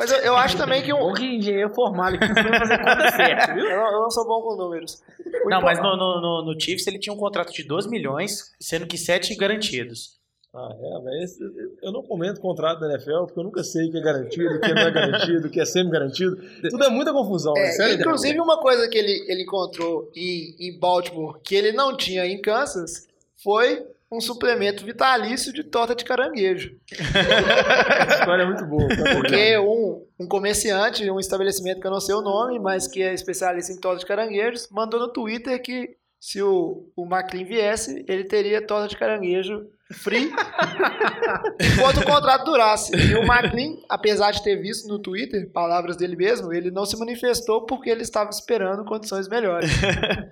Mas 0.03 0.11
eu, 0.11 0.19
eu 0.19 0.37
acho 0.37 0.57
também 0.57 0.83
que 0.83 0.93
um. 0.93 0.99
Bom 1.13 1.13
que 1.13 1.25
engenheiro 1.25 1.73
formal 1.73 2.09
aqui 2.09 2.27
não 2.27 2.59
fazer 2.59 2.79
conta 2.79 3.11
certa, 3.15 3.55
viu? 3.55 3.65
Eu 3.65 3.77
não, 3.77 3.93
eu 3.93 4.01
não 4.01 4.11
sou 4.11 4.27
bom 4.27 4.43
com 4.43 4.57
números. 4.57 5.01
O 5.45 5.49
Não, 5.49 5.61
mas 5.61 5.79
no, 5.79 5.97
no, 5.97 6.21
no, 6.21 6.45
no 6.45 6.61
Chiefs 6.61 6.87
ele 6.89 6.99
tinha 6.99 7.13
um 7.13 7.17
contrato 7.17 7.53
de 7.53 7.63
12 7.63 7.89
milhões, 7.89 8.53
sendo 8.61 8.85
que 8.87 8.99
7 8.99 9.37
garantidos. 9.37 10.21
Ah, 10.55 10.69
é, 10.71 10.99
mas 11.03 11.39
eu 11.83 11.93
não 11.93 12.03
comento 12.03 12.41
contrato 12.41 12.81
da 12.81 12.91
NFL 12.91 13.25
porque 13.25 13.39
eu 13.39 13.45
nunca 13.45 13.63
sei 13.63 13.89
o 13.89 13.91
que 13.93 13.99
é 13.99 14.03
garantido, 14.03 14.55
o 14.57 14.61
que 14.61 14.75
não 14.75 14.83
é 14.83 14.91
garantido, 14.91 15.47
o 15.47 15.51
que 15.51 15.61
é 15.61 15.65
semi-garantido. 15.65 16.37
Tudo 16.69 16.85
é 16.85 16.91
muita 16.91 17.13
confusão. 17.13 17.55
É, 17.57 17.69
é 17.69 17.71
sério, 17.71 17.95
inclusive, 17.95 18.39
uma 18.41 18.59
coisa 18.61 18.89
que 18.89 18.99
ele, 18.99 19.25
ele 19.29 19.45
encontrou 19.45 20.11
em, 20.15 20.57
em 20.59 20.79
Baltimore 20.79 21.39
que 21.43 21.55
ele 21.55 21.73
não 21.73 21.97
tinha 21.97 22.27
em 22.27 22.41
Kansas 22.41 23.09
foi 23.43 23.87
um 24.13 24.21
suplemento 24.21 24.85
vitalício 24.85 25.53
de 25.53 25.65
torta 25.65 25.95
de 25.95 26.05
caranguejo. 26.05 26.77
Essa 26.93 28.19
história 28.19 28.43
é 28.43 28.47
muito 28.47 28.67
boa. 28.67 28.87
tá 28.89 29.15
Porque 29.15 29.59
um, 29.59 30.07
um 30.21 30.29
comerciante, 30.29 31.11
um 31.11 31.19
estabelecimento 31.19 31.81
que 31.81 31.87
eu 31.87 31.91
não 31.91 32.01
sei 32.01 32.15
o 32.15 32.21
nome, 32.21 32.59
mas 32.59 32.87
que 32.87 33.03
é 33.03 33.15
especialista 33.15 33.73
em 33.73 33.81
torta 33.81 34.01
de 34.01 34.07
caranguejos, 34.07 34.69
mandou 34.71 35.01
no 35.01 35.09
Twitter 35.09 35.61
que 35.63 35.97
se 36.21 36.43
o, 36.43 36.89
o 36.95 37.05
McLean 37.05 37.45
viesse, 37.45 38.05
ele 38.07 38.25
teria 38.25 38.65
torta 38.65 38.87
de 38.87 38.97
caranguejo 38.97 39.67
free 39.93 40.31
enquanto 41.61 42.01
o 42.01 42.05
contrato 42.05 42.45
durasse. 42.45 42.95
E 42.95 43.15
o 43.15 43.23
McLean, 43.23 43.79
apesar 43.89 44.31
de 44.31 44.43
ter 44.43 44.57
visto 44.57 44.87
no 44.89 44.99
Twitter, 44.99 45.51
palavras 45.51 45.97
dele 45.97 46.17
mesmo, 46.17 46.53
ele 46.53 46.71
não 46.71 46.85
se 46.85 46.99
manifestou 46.99 47.67
porque 47.67 47.91
ele 47.91 48.03
estava 48.03 48.31
esperando 48.31 48.85
condições 48.85 49.29
melhores. 49.29 49.71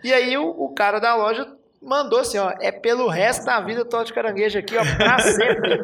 E 0.05 0.13
aí 0.13 0.37
o, 0.37 0.49
o 0.49 0.73
cara 0.75 0.99
da 0.99 1.15
loja 1.15 1.47
mandou 1.81 2.19
assim, 2.19 2.39
ó, 2.39 2.53
é 2.61 2.71
pelo 2.71 3.09
resto 3.09 3.45
da 3.45 3.61
vida 3.61 3.85
torta 3.85 4.07
de 4.07 4.13
caranguejo 4.13 4.59
aqui, 4.59 4.77
ó, 4.77 4.83
pra 4.97 5.19
sempre. 5.21 5.81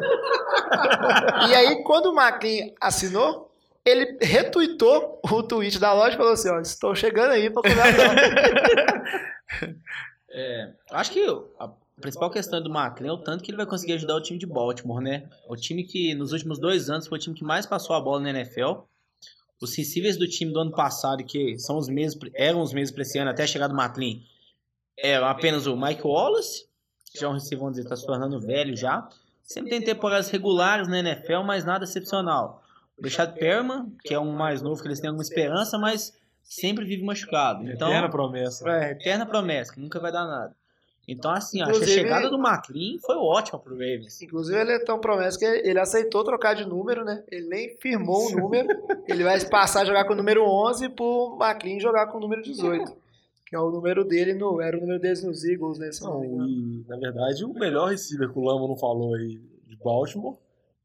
E 1.49 1.55
aí, 1.55 1.83
quando 1.83 2.11
o 2.11 2.19
McLean 2.19 2.71
assinou, 2.79 3.51
ele 3.85 4.17
retuitou 4.21 5.19
o 5.23 5.43
tweet 5.43 5.79
da 5.79 5.93
loja 5.93 6.15
e 6.15 6.17
falou 6.17 6.33
assim: 6.33 6.49
ó, 6.49 6.59
estou 6.59 6.93
chegando 6.93 7.31
aí 7.31 7.49
pra 7.49 7.61
torta. 7.61 7.77
É, 10.29 10.73
acho 10.91 11.11
que 11.13 11.25
a 11.57 11.69
principal 11.99 12.29
questão 12.29 12.61
do 12.61 12.69
McLean 12.69 13.09
é 13.09 13.13
o 13.13 13.17
tanto 13.17 13.43
que 13.43 13.49
ele 13.49 13.57
vai 13.57 13.65
conseguir 13.65 13.93
ajudar 13.93 14.15
o 14.15 14.21
time 14.21 14.37
de 14.37 14.45
Baltimore, 14.45 15.01
né? 15.01 15.27
O 15.47 15.55
time 15.55 15.83
que 15.83 16.13
nos 16.13 16.31
últimos 16.31 16.59
dois 16.59 16.89
anos 16.89 17.07
foi 17.07 17.17
o 17.17 17.21
time 17.21 17.35
que 17.35 17.43
mais 17.43 17.65
passou 17.65 17.95
a 17.95 18.01
bola 18.01 18.19
na 18.19 18.29
NFL. 18.29 18.81
Os 19.59 19.75
receivers 19.75 20.17
do 20.17 20.27
time 20.27 20.51
do 20.53 20.59
ano 20.59 20.71
passado, 20.71 21.23
que 21.23 21.57
são 21.57 21.77
os 21.77 21.87
mesmos, 21.87 22.29
eram 22.35 22.61
os 22.61 22.71
mesmos 22.71 22.91
para 22.91 23.01
esse 23.01 23.17
ano, 23.17 23.31
até 23.31 23.43
a 23.43 23.47
chegada 23.47 23.73
do 23.73 23.81
McLean, 23.81 24.19
eram 24.97 25.27
apenas 25.27 25.67
o 25.67 25.77
Mike 25.77 26.05
Wallace, 26.05 26.67
que 27.11 27.19
já 27.19 27.27
é 27.27 27.29
um 27.29 27.33
receiver, 27.33 27.59
vamos 27.59 27.73
dizer, 27.73 27.83
está 27.83 27.95
se 27.95 28.05
tornando 28.05 28.39
velho 28.39 28.75
já. 28.75 29.07
Sempre 29.43 29.69
tem 29.69 29.81
temporadas 29.81 30.29
regulares 30.29 30.87
na 30.87 30.99
NFL, 30.99 31.43
mas 31.45 31.63
nada 31.63 31.85
excepcional. 31.85 32.63
O 32.97 33.03
Richard 33.03 33.37
Perman, 33.39 33.95
que 34.03 34.13
é 34.13 34.19
um 34.19 34.31
mais 34.31 34.61
novo, 34.61 34.81
que 34.81 34.87
eles 34.87 34.99
têm 34.99 35.07
alguma 35.07 35.23
esperança, 35.23 35.77
mas 35.77 36.17
sempre 36.43 36.83
vive 36.83 37.03
machucado. 37.03 37.63
Então, 37.69 37.89
Eterna 37.89 38.09
promessa. 38.09 38.69
é, 38.69 38.91
eterna 38.91 39.25
promessa, 39.25 39.73
que 39.73 39.79
nunca 39.79 39.99
vai 39.99 40.11
dar 40.11 40.25
nada. 40.25 40.55
Então, 41.07 41.31
assim, 41.31 41.61
acho 41.61 41.79
que 41.79 41.85
a 41.85 41.87
chegada 41.87 42.29
do 42.29 42.37
McLean 42.37 42.99
foi 42.99 43.15
ótima 43.15 43.57
pro 43.57 43.73
Ravens. 43.73 44.21
Inclusive, 44.21 44.59
ele 44.59 44.73
é 44.73 44.79
tão 44.79 44.99
promessa 44.99 45.39
que 45.39 45.45
ele 45.45 45.79
aceitou 45.79 46.21
trocar 46.21 46.53
de 46.53 46.65
número, 46.65 47.05
né? 47.05 47.23
Ele 47.31 47.47
nem 47.47 47.77
firmou 47.77 48.27
o 48.27 48.31
número. 48.31 48.67
ele 49.07 49.23
vai 49.23 49.39
passar 49.45 49.83
a 49.83 49.85
jogar 49.85 50.03
com 50.03 50.11
o 50.11 50.17
número 50.17 50.43
11 50.43 50.89
pro 50.89 51.37
McLean 51.39 51.79
jogar 51.79 52.07
com 52.07 52.17
o 52.17 52.21
número 52.21 52.41
18. 52.41 52.93
Que 53.47 53.55
é 53.55 53.59
o 53.59 53.71
número 53.71 54.03
dele 54.03 54.33
no. 54.33 54.61
Era 54.61 54.77
o 54.77 54.81
número 54.81 54.99
deles 54.99 55.23
nos 55.23 55.43
Eagles, 55.45 55.79
né? 55.79 55.91
Se 55.91 56.03
não 56.03 56.23
e, 56.23 56.83
na 56.87 56.97
verdade, 56.97 57.45
o 57.45 57.53
melhor 57.53 57.89
receiver 57.89 58.29
que 58.29 58.37
o 58.37 58.43
Lamo 58.43 58.67
não 58.67 58.75
falou 58.75 59.15
aí 59.15 59.39
de 59.67 59.77
Baltimore 59.77 60.37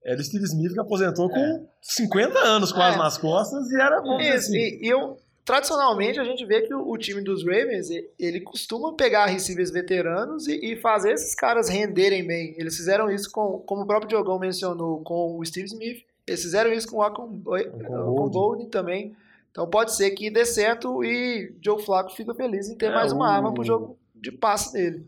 era 0.05 0.21
o 0.21 0.25
Steve 0.25 0.45
Smith, 0.45 0.73
que 0.73 0.81
aposentou 0.81 1.29
com 1.29 1.67
50 1.81 2.39
anos 2.39 2.73
quase 2.73 2.97
É. 2.97 2.99
nas 2.99 3.19
costas 3.19 3.71
e 3.71 3.81
era, 3.81 4.01
dizer 4.01 4.21
Isso, 4.21 4.49
assim, 4.49 4.59
e, 4.59 4.87
e 4.87 4.89
eu, 4.89 5.17
tradicionalmente 5.45 6.19
a 6.19 6.25
gente 6.25 6.45
vê 6.45 6.63
que 6.63 6.75
o, 6.75 6.89
o 6.89 6.99
time 6.99 7.23
dos 7.23 7.45
Ravens 7.45 7.89
ele 8.19 8.41
costuma 8.41 8.95
pegar 8.95 9.27
receivers 9.27 9.71
veteranos 9.71 10.49
e, 10.49 10.73
e 10.73 10.77
fazer 10.77 11.13
esses 11.13 11.35
caras 11.35 11.69
renderem 11.69 12.27
bem. 12.27 12.55
Eles 12.59 12.77
fizeram 12.77 13.11
isso 13.11 13.31
com, 13.31 13.59
como 13.65 13.83
o 13.83 13.87
próprio 13.87 14.09
Diogão 14.09 14.39
mencionou, 14.39 15.01
com 15.03 15.39
o 15.39 15.45
Steve 15.45 15.67
Smith. 15.67 16.05
Eles 16.27 16.43
fizeram 16.43 16.73
isso 16.73 16.89
com 16.89 16.97
o 16.99 17.03
Akon 17.03 17.29
com 17.29 17.37
Bolden. 17.39 18.31
Bolden 18.31 18.69
também. 18.69 19.17
Então 19.53 19.69
pode 19.69 19.95
ser 19.95 20.11
que 20.13 20.31
dê 20.31 20.45
certo 20.45 21.05
e 21.05 21.55
Joe 21.65 21.81
Flacco 21.81 22.11
fica 22.11 22.35
feliz 22.35 22.69
em 22.69 22.77
ter 22.77 22.87
É, 22.87 22.95
mais 22.95 23.13
uma 23.13 23.27
o- 23.27 23.31
arma 23.31 23.55
pro 23.55 23.63
jogo 23.63 23.99
de 24.15 24.33
passe 24.33 24.73
dele. 24.73 25.07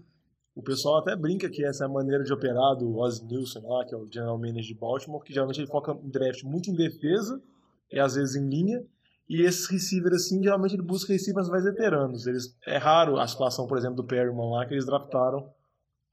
O 0.54 0.62
pessoal 0.62 0.98
até 0.98 1.16
brinca 1.16 1.48
que 1.50 1.64
essa 1.64 1.82
é 1.82 1.86
a 1.86 1.90
maneira 1.90 2.22
de 2.22 2.32
operar 2.32 2.76
do 2.76 2.96
Oz 2.96 3.20
Nilson 3.20 3.66
lá, 3.66 3.84
que 3.84 3.92
é 3.92 3.98
o 3.98 4.06
general 4.08 4.38
manager 4.38 4.62
de 4.62 4.74
Baltimore, 4.74 5.20
que 5.24 5.32
geralmente 5.32 5.58
ele 5.60 5.66
foca 5.66 5.92
em 6.00 6.08
draft 6.08 6.44
muito 6.44 6.70
em 6.70 6.74
defesa 6.76 7.42
e 7.90 7.98
às 7.98 8.14
vezes 8.14 8.36
em 8.36 8.48
linha. 8.48 8.84
E 9.28 9.42
esses 9.42 9.66
receivers, 9.66 10.14
assim, 10.26 10.40
geralmente 10.42 10.74
ele 10.74 10.82
busca 10.82 11.12
receivers 11.12 11.48
mais 11.48 11.64
veteranos. 11.64 12.26
Eles, 12.26 12.54
é 12.66 12.76
raro 12.76 13.18
a 13.18 13.26
situação, 13.26 13.66
por 13.66 13.76
exemplo, 13.78 13.96
do 13.96 14.04
Perryman 14.04 14.50
lá, 14.52 14.66
que 14.66 14.74
eles 14.74 14.84
draftaram 14.84 15.48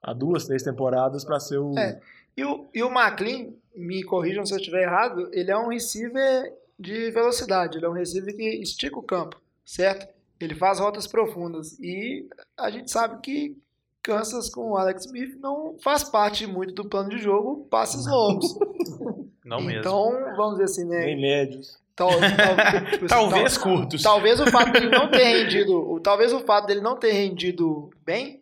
há 0.01 0.13
duas, 0.13 0.47
três 0.47 0.63
temporadas 0.63 1.23
para 1.25 1.39
ser 1.39 1.57
o. 1.59 1.77
É. 1.77 1.99
E 2.35 2.43
o, 2.45 2.65
e 2.73 2.81
o 2.81 2.87
McLean, 2.89 3.51
me 3.75 4.01
corrijam 4.03 4.45
se 4.45 4.53
eu 4.53 4.57
estiver 4.57 4.83
errado, 4.83 5.29
ele 5.33 5.51
é 5.51 5.57
um 5.57 5.67
receiver 5.67 6.51
de 6.79 7.11
velocidade, 7.11 7.77
ele 7.77 7.85
é 7.85 7.89
um 7.89 7.93
receiver 7.93 8.35
que 8.35 8.43
estica 8.61 8.97
o 8.99 9.03
campo, 9.03 9.39
certo? 9.65 10.07
Ele 10.39 10.55
faz 10.55 10.79
rotas 10.79 11.05
profundas. 11.07 11.77
E 11.79 12.27
a 12.57 12.69
gente 12.71 12.89
sabe 12.91 13.21
que 13.21 13.55
Kansas 14.03 14.49
com 14.49 14.71
o 14.71 14.77
Alex 14.77 15.05
Smith 15.05 15.37
não 15.39 15.75
faz 15.83 16.03
parte 16.03 16.47
muito 16.47 16.73
do 16.73 16.89
plano 16.89 17.09
de 17.09 17.19
jogo 17.19 17.67
passes 17.69 18.07
longos. 18.07 18.57
Não 19.45 19.59
mesmo. 19.59 19.79
Então, 19.79 20.11
vamos 20.37 20.51
dizer 20.53 20.63
assim, 20.65 20.85
né? 20.85 21.05
Nem 21.05 21.19
médios. 21.19 21.77
Tal- 21.95 22.09
tal- 22.13 22.85
tipo 22.91 23.05
assim, 23.05 23.07
Talvez 23.07 23.53
tal- 23.57 23.63
curtos. 23.63 24.01
Talvez 24.03 24.39
o 24.39 24.47
fato 24.47 24.71
dele 24.71 24.89
não 24.89 25.09
ter 25.11 25.23
rendido, 25.43 25.73
o- 25.77 25.99
talvez 25.99 26.31
o 26.31 26.39
fato 26.41 26.67
dele 26.67 26.79
não 26.79 26.95
ter 26.95 27.11
rendido 27.11 27.89
bem 28.05 28.41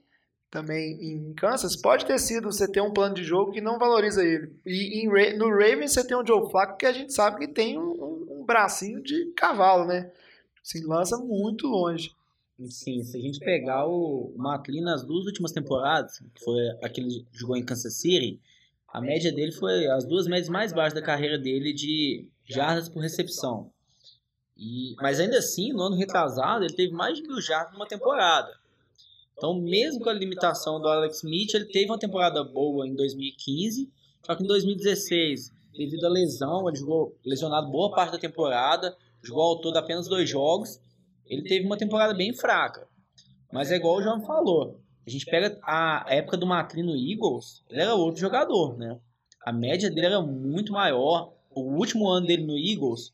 também 0.51 0.93
em 1.01 1.33
Kansas 1.33 1.75
pode 1.75 2.05
ter 2.05 2.17
sido 2.19 2.51
você 2.51 2.67
ter 2.67 2.81
um 2.81 2.91
plano 2.91 3.13
de 3.15 3.23
jogo 3.23 3.51
que 3.51 3.61
não 3.61 3.77
valoriza 3.79 4.23
ele. 4.23 4.51
E 4.65 4.99
em 5.03 5.37
no 5.37 5.49
Ravens 5.49 5.93
você 5.93 6.05
tem 6.05 6.17
um 6.17 6.25
Joe 6.25 6.49
Flacco 6.51 6.77
que 6.77 6.85
a 6.85 6.91
gente 6.91 7.13
sabe 7.13 7.39
que 7.39 7.47
tem 7.53 7.77
um 7.79 8.08
bracinho 8.49 9.03
de 9.03 9.31
cavalo, 9.33 9.85
né? 9.85 10.11
Se 10.63 10.83
lança 10.83 11.17
muito 11.17 11.67
longe. 11.67 12.11
Sim, 12.65 13.03
se 13.03 13.15
a 13.15 13.21
gente 13.21 13.39
pegar 13.39 13.85
o 13.85 14.33
McLean 14.35 14.81
nas 14.81 15.05
duas 15.05 15.25
últimas 15.27 15.51
temporadas, 15.51 16.17
que 16.33 16.43
foi 16.43 16.59
aquele 16.81 17.23
que 17.31 17.37
jogou 17.37 17.55
em 17.55 17.63
Kansas 17.63 17.93
City, 17.93 18.41
a 18.87 18.99
média 18.99 19.31
dele 19.31 19.51
foi 19.51 19.85
as 19.87 20.03
duas 20.03 20.27
médias 20.27 20.49
mais 20.49 20.73
baixas 20.73 20.95
da 20.95 21.01
carreira 21.01 21.37
dele 21.37 21.71
de 21.71 22.27
jardas 22.43 22.89
por 22.89 23.01
recepção. 23.01 23.71
E, 24.57 24.95
mas 24.99 25.19
ainda 25.19 25.37
assim, 25.37 25.71
no 25.71 25.83
ano 25.83 25.95
retrasado, 25.95 26.65
ele 26.65 26.73
teve 26.73 26.91
mais 26.91 27.17
de 27.17 27.23
mil 27.23 27.39
jardas 27.39 27.71
numa 27.71 27.87
temporada. 27.87 28.51
Então, 29.37 29.53
mesmo 29.61 30.01
com 30.01 30.09
a 30.09 30.13
limitação 30.13 30.81
do 30.81 30.87
Alex 30.87 31.17
Smith, 31.17 31.53
ele 31.53 31.65
teve 31.65 31.85
uma 31.85 31.99
temporada 31.99 32.43
boa 32.43 32.85
em 32.85 32.93
2015, 32.95 33.89
só 34.25 34.35
que 34.35 34.43
em 34.43 34.47
2016, 34.47 35.53
devido 35.79 36.05
à 36.05 36.09
lesão, 36.09 36.67
ele 36.67 36.77
jogou 36.77 37.17
lesionado 37.25 37.71
boa 37.71 37.89
parte 37.91 38.11
da 38.11 38.19
temporada, 38.19 38.97
jogou 39.23 39.43
ao 39.43 39.61
todo 39.61 39.77
apenas 39.77 40.09
dois 40.09 40.29
jogos, 40.29 40.77
ele 41.25 41.43
teve 41.43 41.65
uma 41.65 41.77
temporada 41.77 42.13
bem 42.13 42.33
fraca. 42.33 42.85
Mas 43.49 43.71
é 43.71 43.77
igual 43.77 43.95
o 43.95 44.01
João 44.01 44.21
falou. 44.21 44.81
A 45.07 45.09
gente 45.09 45.25
pega 45.25 45.57
a 45.63 46.05
época 46.09 46.35
do 46.35 46.45
McLean 46.45 46.85
no 46.85 46.97
Eagles, 46.97 47.63
ele 47.69 47.81
era 47.81 47.95
outro 47.95 48.19
jogador, 48.19 48.77
né? 48.77 48.99
A 49.41 49.53
média 49.53 49.89
dele 49.89 50.07
era 50.07 50.21
muito 50.21 50.73
maior. 50.73 51.33
O 51.49 51.61
último 51.61 52.09
ano 52.09 52.27
dele 52.27 52.43
no 52.43 52.57
Eagles, 52.57 53.13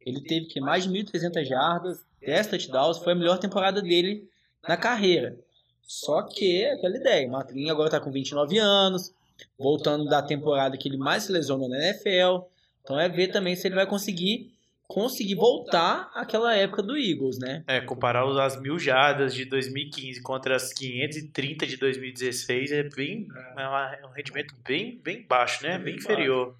ele 0.00 0.22
teve 0.22 0.46
que 0.46 0.60
mais 0.60 0.84
de 0.84 0.90
1.300 0.90 1.44
jardas, 1.44 2.06
10 2.22 2.46
touchdowns, 2.46 2.98
foi 2.98 3.12
a 3.12 3.16
melhor 3.16 3.38
temporada 3.38 3.82
dele 3.82 4.26
na 4.66 4.78
carreira. 4.78 5.38
Só 5.82 6.22
que, 6.22 6.64
aquela 6.64 6.96
ideia, 6.96 7.28
o 7.28 7.36
McLean 7.36 7.70
agora 7.70 7.90
tá 7.90 8.00
com 8.00 8.10
29 8.10 8.58
anos, 8.58 9.14
voltando 9.58 10.06
da 10.06 10.22
temporada 10.22 10.76
que 10.76 10.88
ele 10.88 10.96
mais 10.96 11.24
se 11.24 11.32
lesionou 11.32 11.68
na 11.68 11.76
NFL. 11.76 12.46
Então 12.82 12.98
é 12.98 13.08
ver 13.08 13.28
também 13.28 13.54
se 13.56 13.66
ele 13.66 13.74
vai 13.74 13.86
conseguir 13.86 14.52
conseguir 14.88 15.34
voltar 15.34 16.10
àquela 16.14 16.54
época 16.56 16.82
do 16.82 16.96
Eagles, 16.96 17.38
né? 17.38 17.62
É, 17.66 17.78
comparar 17.78 18.24
as 18.42 18.58
mil 18.58 18.78
jardas 18.78 19.34
de 19.34 19.44
2015 19.44 20.22
contra 20.22 20.56
as 20.56 20.72
530 20.72 21.66
de 21.66 21.76
2016 21.76 22.72
é 22.72 22.82
bem 22.84 23.28
é 23.54 24.00
é 24.02 24.06
um 24.06 24.10
rendimento 24.10 24.54
bem, 24.66 24.98
bem 24.98 25.26
baixo, 25.26 25.62
né? 25.62 25.78
Bem 25.78 25.96
inferior. 25.96 26.56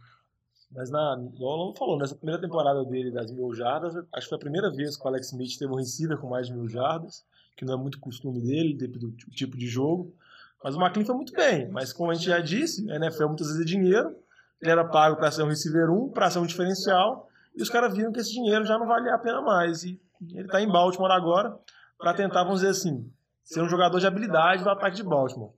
Mas, 0.71 0.91
na, 0.91 1.19
igual 1.35 1.59
o 1.59 1.63
Lamo 1.63 1.77
falou, 1.77 1.99
nessa 1.99 2.15
primeira 2.15 2.41
temporada 2.41 2.85
dele 2.85 3.11
das 3.11 3.33
mil 3.33 3.55
jardas, 3.55 3.97
acho 3.97 4.27
que 4.27 4.29
foi 4.29 4.37
a 4.37 4.41
primeira 4.41 4.71
vez 4.71 4.97
que 4.97 5.05
o 5.05 5.09
Alex 5.09 5.29
Smith 5.29 5.59
teve 5.59 5.73
um 5.73 5.77
receiver 5.77 6.19
com 6.19 6.29
mais 6.29 6.49
de 6.49 6.53
mil 6.53 6.69
jardas, 6.69 7.25
que 7.57 7.65
não 7.65 7.73
é 7.73 7.77
muito 7.79 7.99
costume 7.99 8.43
dele, 8.43 8.75
do 8.75 9.11
tipo 9.31 9.57
de 9.57 9.67
jogo. 9.67 10.15
Mas 10.63 10.75
o 10.75 10.81
McLean 10.81 11.05
foi 11.05 11.15
muito 11.15 11.33
bem. 11.33 11.69
Mas, 11.71 11.93
como 11.93 12.11
a 12.11 12.15
gente 12.15 12.27
já 12.27 12.41
disse, 12.41 12.91
a 12.91 12.97
NFL 12.97 13.27
muitas 13.27 13.47
vezes 13.49 13.63
é 13.63 13.65
dinheiro. 13.65 14.17
Ele 14.61 14.71
era 14.71 14.85
pago 14.85 15.17
para 15.17 15.31
ser 15.31 15.43
um 15.43 15.49
receiver 15.49 15.91
1, 15.91 16.11
para 16.11 16.31
ser 16.31 16.41
um 16.41 16.47
diferencial. 16.47 17.29
E 17.57 17.63
os 17.63 17.71
caras 17.71 17.95
viram 17.95 18.13
que 18.13 18.21
esse 18.21 18.33
dinheiro 18.33 18.65
já 18.65 18.79
não 18.79 18.87
valia 18.87 19.15
a 19.15 19.19
pena 19.19 19.41
mais. 19.41 19.85
E 19.85 20.01
ele 20.33 20.47
está 20.47 20.61
em 20.61 20.71
Baltimore 20.71 21.13
agora 21.13 21.57
para 21.97 22.15
tentar, 22.15 22.45
vamos 22.45 22.61
dizer 22.61 22.71
assim, 22.71 23.11
ser 23.43 23.63
um 23.63 23.69
jogador 23.69 23.99
de 23.99 24.07
habilidade 24.07 24.63
do 24.63 24.71
ataque 24.71 24.97
de 24.97 25.03
Baltimore. 25.03 25.53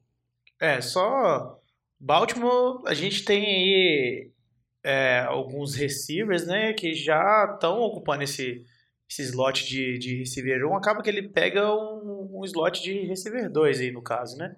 É, 0.60 0.80
só 0.80 1.58
Baltimore, 1.98 2.82
a 2.86 2.94
gente 2.94 3.24
tem 3.24 3.44
aí 3.44 4.30
é, 4.82 5.20
alguns 5.20 5.74
receivers, 5.74 6.46
né, 6.46 6.72
que 6.72 6.94
já 6.94 7.50
estão 7.54 7.80
ocupando 7.80 8.22
esse, 8.22 8.64
esse 9.08 9.22
slot 9.22 9.66
de, 9.66 9.98
de 9.98 10.16
receiver 10.18 10.66
1. 10.66 10.76
Acaba 10.76 11.02
que 11.02 11.10
ele 11.10 11.28
pega 11.28 11.74
um, 11.74 12.40
um 12.40 12.44
slot 12.44 12.82
de 12.82 13.06
receiver 13.06 13.50
2 13.50 13.80
aí, 13.80 13.90
no 13.90 14.02
caso, 14.02 14.36
né? 14.36 14.56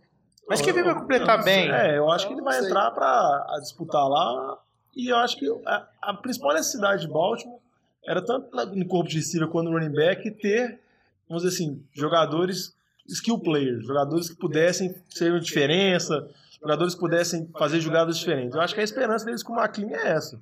Mas 0.49 0.61
que 0.61 0.73
vem 0.73 0.83
pra 0.83 0.95
completar 0.95 1.43
bem. 1.43 1.71
É, 1.71 1.99
eu 1.99 2.11
acho 2.11 2.27
que 2.27 2.33
ele 2.33 2.43
vai 2.43 2.59
Sei. 2.59 2.67
entrar 2.67 2.91
para 2.91 3.59
disputar 3.61 4.09
lá. 4.09 4.59
E 4.95 5.09
eu 5.09 5.17
acho 5.17 5.39
que 5.39 5.47
a, 5.65 5.89
a 6.03 6.15
principal 6.15 6.55
necessidade 6.55 7.03
de 7.03 7.13
Baltimore 7.13 7.59
era 8.05 8.21
tanto 8.21 8.55
no 8.75 8.87
corpo 8.87 9.09
de 9.09 9.17
receiver 9.17 9.49
quanto 9.49 9.71
no 9.71 9.79
running 9.79 9.95
back 9.95 10.31
ter, 10.33 10.81
vamos 11.29 11.45
dizer 11.45 11.55
assim, 11.55 11.83
jogadores 11.93 12.75
skill 13.07 13.39
players, 13.39 13.87
jogadores 13.87 14.29
que 14.29 14.37
pudessem 14.37 14.95
ser 15.09 15.31
uma 15.31 15.41
diferença, 15.41 16.29
jogadores 16.61 16.95
que 16.95 17.01
pudessem 17.01 17.49
fazer 17.59 17.81
jogadas 17.81 18.19
diferentes. 18.19 18.55
Eu 18.55 18.61
acho 18.61 18.75
que 18.75 18.81
a 18.81 18.85
esperança 18.85 19.25
deles 19.25 19.43
com 19.43 19.55
o 19.55 19.61
McLean 19.61 19.97
é 19.97 20.09
essa. 20.09 20.41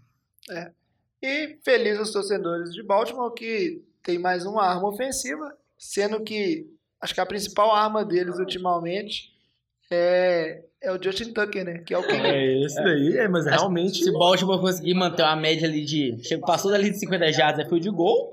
E 1.22 1.58
feliz 1.62 1.98
os 1.98 2.12
torcedores 2.12 2.72
de 2.72 2.82
Baltimore 2.82 3.32
que 3.32 3.82
tem 4.02 4.18
mais 4.18 4.46
uma 4.46 4.64
arma 4.64 4.88
ofensiva, 4.88 5.54
sendo 5.78 6.22
que 6.22 6.66
acho 7.00 7.14
que 7.14 7.20
a 7.20 7.26
principal 7.26 7.74
arma 7.74 8.04
deles 8.04 8.38
ultimamente 8.38 9.32
é, 9.92 10.60
é 10.82 10.92
o 10.92 11.02
Justin 11.02 11.32
Tucker, 11.32 11.64
né? 11.64 11.78
Que 11.84 11.94
é 11.94 11.98
o 11.98 12.02
que 12.02 12.12
É 12.12 12.64
esse 12.64 12.76
daí, 12.82 13.18
é, 13.18 13.28
mas 13.28 13.44
realmente. 13.46 14.04
Se 14.04 14.12
Baltimore 14.12 14.60
conseguir 14.60 14.94
manter 14.94 15.22
uma 15.22 15.36
média 15.36 15.66
ali 15.68 15.84
de. 15.84 16.16
Passou 16.46 16.70
dali 16.70 16.90
de 16.90 16.98
50 17.00 17.32
jardas, 17.32 17.66
é 17.66 17.68
field 17.68 17.82
de 17.82 17.90
gol. 17.90 18.32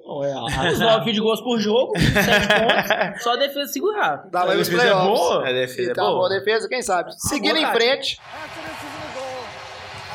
Os 0.72 0.80
9 0.80 1.04
field 1.04 1.20
goals 1.20 1.41
por 1.41 1.60
jogo, 1.60 1.93
7 2.00 2.13
pontos. 2.48 3.22
Só 3.24 3.34
a 3.34 3.38
defesa 3.38 3.67
segurar. 3.72 4.28
dá 4.32 4.43
lá 4.43 4.56
os 4.56 4.70
é 4.70 4.72
playoffs. 4.72 5.20
boa. 5.20 5.48
A 5.50 5.52
defesa 5.52 5.89
é 5.89 5.91
Então, 5.91 6.06
boa 6.06 6.15
boa. 6.17 6.30
defesa, 6.30 6.70
quem 6.70 6.82
sabe? 6.82 7.12
Seguindo 7.20 7.58
em 7.58 7.65
frente, 7.67 8.20
After 8.22 8.63
this 8.63 8.74
is 8.74 8.91
the 8.93 9.20
goal. 9.20 9.43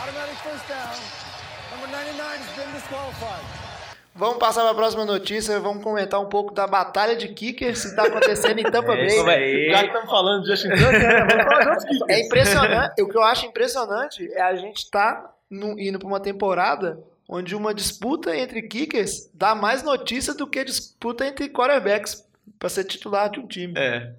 Automatic 0.00 0.37
first 0.42 0.68
down. 0.68 0.94
Number 1.72 1.88
99 1.90 2.38
has 2.38 2.57
been 2.57 2.72
disqualified. 2.72 3.41
Vamos 4.14 4.37
passar 4.37 4.61
para 4.62 4.72
a 4.72 4.75
próxima 4.75 5.05
notícia. 5.05 5.59
Vamos 5.59 5.83
comentar 5.83 6.20
um 6.20 6.29
pouco 6.29 6.53
da 6.53 6.66
batalha 6.66 7.16
de 7.16 7.29
kickers 7.29 7.83
que 7.83 7.88
está 7.88 8.05
acontecendo 8.05 8.59
em 8.59 8.64
Tampa 8.64 8.94
Bay. 8.94 9.20
Aí. 9.29 9.70
Já 9.70 9.81
que 9.81 9.87
estamos 9.87 10.11
falando 10.11 10.42
de 10.42 10.51
Justin 10.51 10.68
Tucker, 10.70 11.01
né? 11.01 11.25
Vamos 11.25 11.44
falar 11.44 11.61
de 11.61 11.68
outros 11.68 11.85
kickers. 11.88 12.11
É 12.11 12.20
impressionante. 12.20 13.03
o 13.03 13.09
que 13.09 13.16
eu 13.16 13.22
acho 13.22 13.46
impressionante 13.46 14.33
é 14.33 14.42
a 14.42 14.55
gente 14.55 14.79
estar 14.79 15.35
indo 15.51 15.98
para 15.98 16.09
uma 16.09 16.20
temporada 16.20 17.03
onde 17.29 17.55
uma 17.55 17.72
disputa 17.72 18.37
entre 18.37 18.62
kickers 18.62 19.31
dá 19.33 19.55
mais 19.55 19.83
notícia 19.83 20.35
do 20.35 20.46
que 20.46 20.64
disputa 20.64 21.27
entre 21.27 21.48
quarterbacks 21.48 22.27
para 22.59 22.68
ser 22.68 22.85
titular 22.85 23.31
de 23.31 23.40
um 23.40 23.46
time. 23.46 23.75
É. 23.77 24.12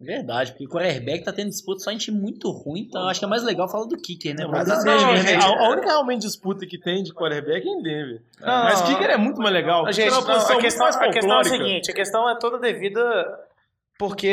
Verdade, 0.00 0.52
porque 0.52 0.64
o 0.64 0.68
quarterback 0.68 1.22
tá 1.24 1.32
tendo 1.32 1.50
disputa 1.50 1.80
só 1.80 1.90
em 1.90 1.98
time 1.98 2.18
muito 2.18 2.50
ruim, 2.50 2.86
então 2.88 3.02
eu 3.02 3.08
acho 3.08 3.20
que 3.20 3.26
é 3.26 3.28
mais 3.28 3.42
legal 3.42 3.68
falar 3.68 3.84
do 3.86 3.96
kicker, 3.98 4.34
né? 4.34 4.46
Mas 4.46 4.66
Mas 4.66 4.78
assim, 4.78 4.88
assim, 4.88 5.26
gente, 5.28 5.44
a, 5.44 5.48
a 5.48 5.68
única 5.70 5.88
realmente 5.88 6.22
disputa 6.22 6.66
que 6.66 6.78
tem 6.78 7.02
de 7.02 7.12
quarterback 7.12 7.66
é 7.66 7.70
em 7.70 7.82
Denver. 7.82 8.22
Não, 8.40 8.64
Mas 8.64 8.80
não, 8.80 8.86
kicker 8.86 9.10
é 9.10 9.16
muito 9.18 9.42
mais 9.42 9.52
legal. 9.52 9.84
A, 9.86 9.92
gente, 9.92 10.08
é 10.08 10.10
não, 10.10 10.18
a, 10.20 10.56
questão, 10.58 10.84
mais 10.86 10.96
a 10.96 11.10
questão 11.10 11.36
é 11.36 11.40
a 11.40 11.44
seguinte, 11.44 11.90
a 11.90 11.94
questão 11.94 12.30
é 12.30 12.38
toda 12.38 12.58
devida 12.58 13.02
porque 13.98 14.26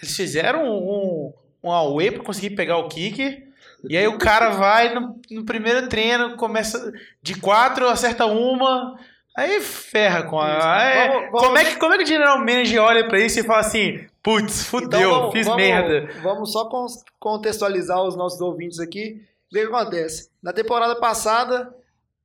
eles 0.00 0.16
fizeram 0.16 0.64
um, 0.64 1.32
um 1.62 1.70
away 1.70 2.10
pra 2.10 2.24
conseguir 2.24 2.50
pegar 2.56 2.78
o 2.78 2.88
kicker, 2.88 3.42
e 3.88 3.96
aí 3.96 4.06
o 4.06 4.16
cara 4.16 4.50
vai 4.50 4.94
no, 4.94 5.20
no 5.30 5.44
primeiro 5.44 5.86
treino, 5.88 6.36
começa 6.36 6.92
de 7.22 7.38
quatro, 7.38 7.88
acerta 7.88 8.24
uma, 8.24 8.98
aí 9.36 9.60
ferra 9.60 10.22
com 10.22 10.38
a... 10.40 10.76
aí- 10.78 11.08
Vamos- 11.08 11.22
vamos- 11.30 11.40
como, 11.46 11.58
é 11.58 11.64
que, 11.66 11.76
como 11.76 11.92
é 11.94 11.98
que 11.98 12.04
o 12.04 12.06
general 12.06 12.38
manager 12.38 12.80
olha 12.82 13.06
pra 13.06 13.18
isso 13.20 13.38
e 13.40 13.44
fala 13.44 13.60
assim, 13.60 14.06
putz, 14.22 14.62
fudeu, 14.64 14.86
Então, 15.00 15.10
vamos- 15.10 15.32
fiz 15.32 15.46
vamos- 15.46 15.62
merda. 15.62 16.12
Vamos 16.22 16.52
só 16.52 16.64
con- 16.68 16.86
contextualizar 17.18 18.02
os 18.02 18.16
nossos 18.16 18.40
ouvintes 18.40 18.78
aqui. 18.78 19.22
O 19.50 19.54
que 19.54 19.60
que 19.60 19.66
acontece? 19.74 20.30
Na 20.42 20.52
temporada 20.52 20.96
passada, 20.96 21.74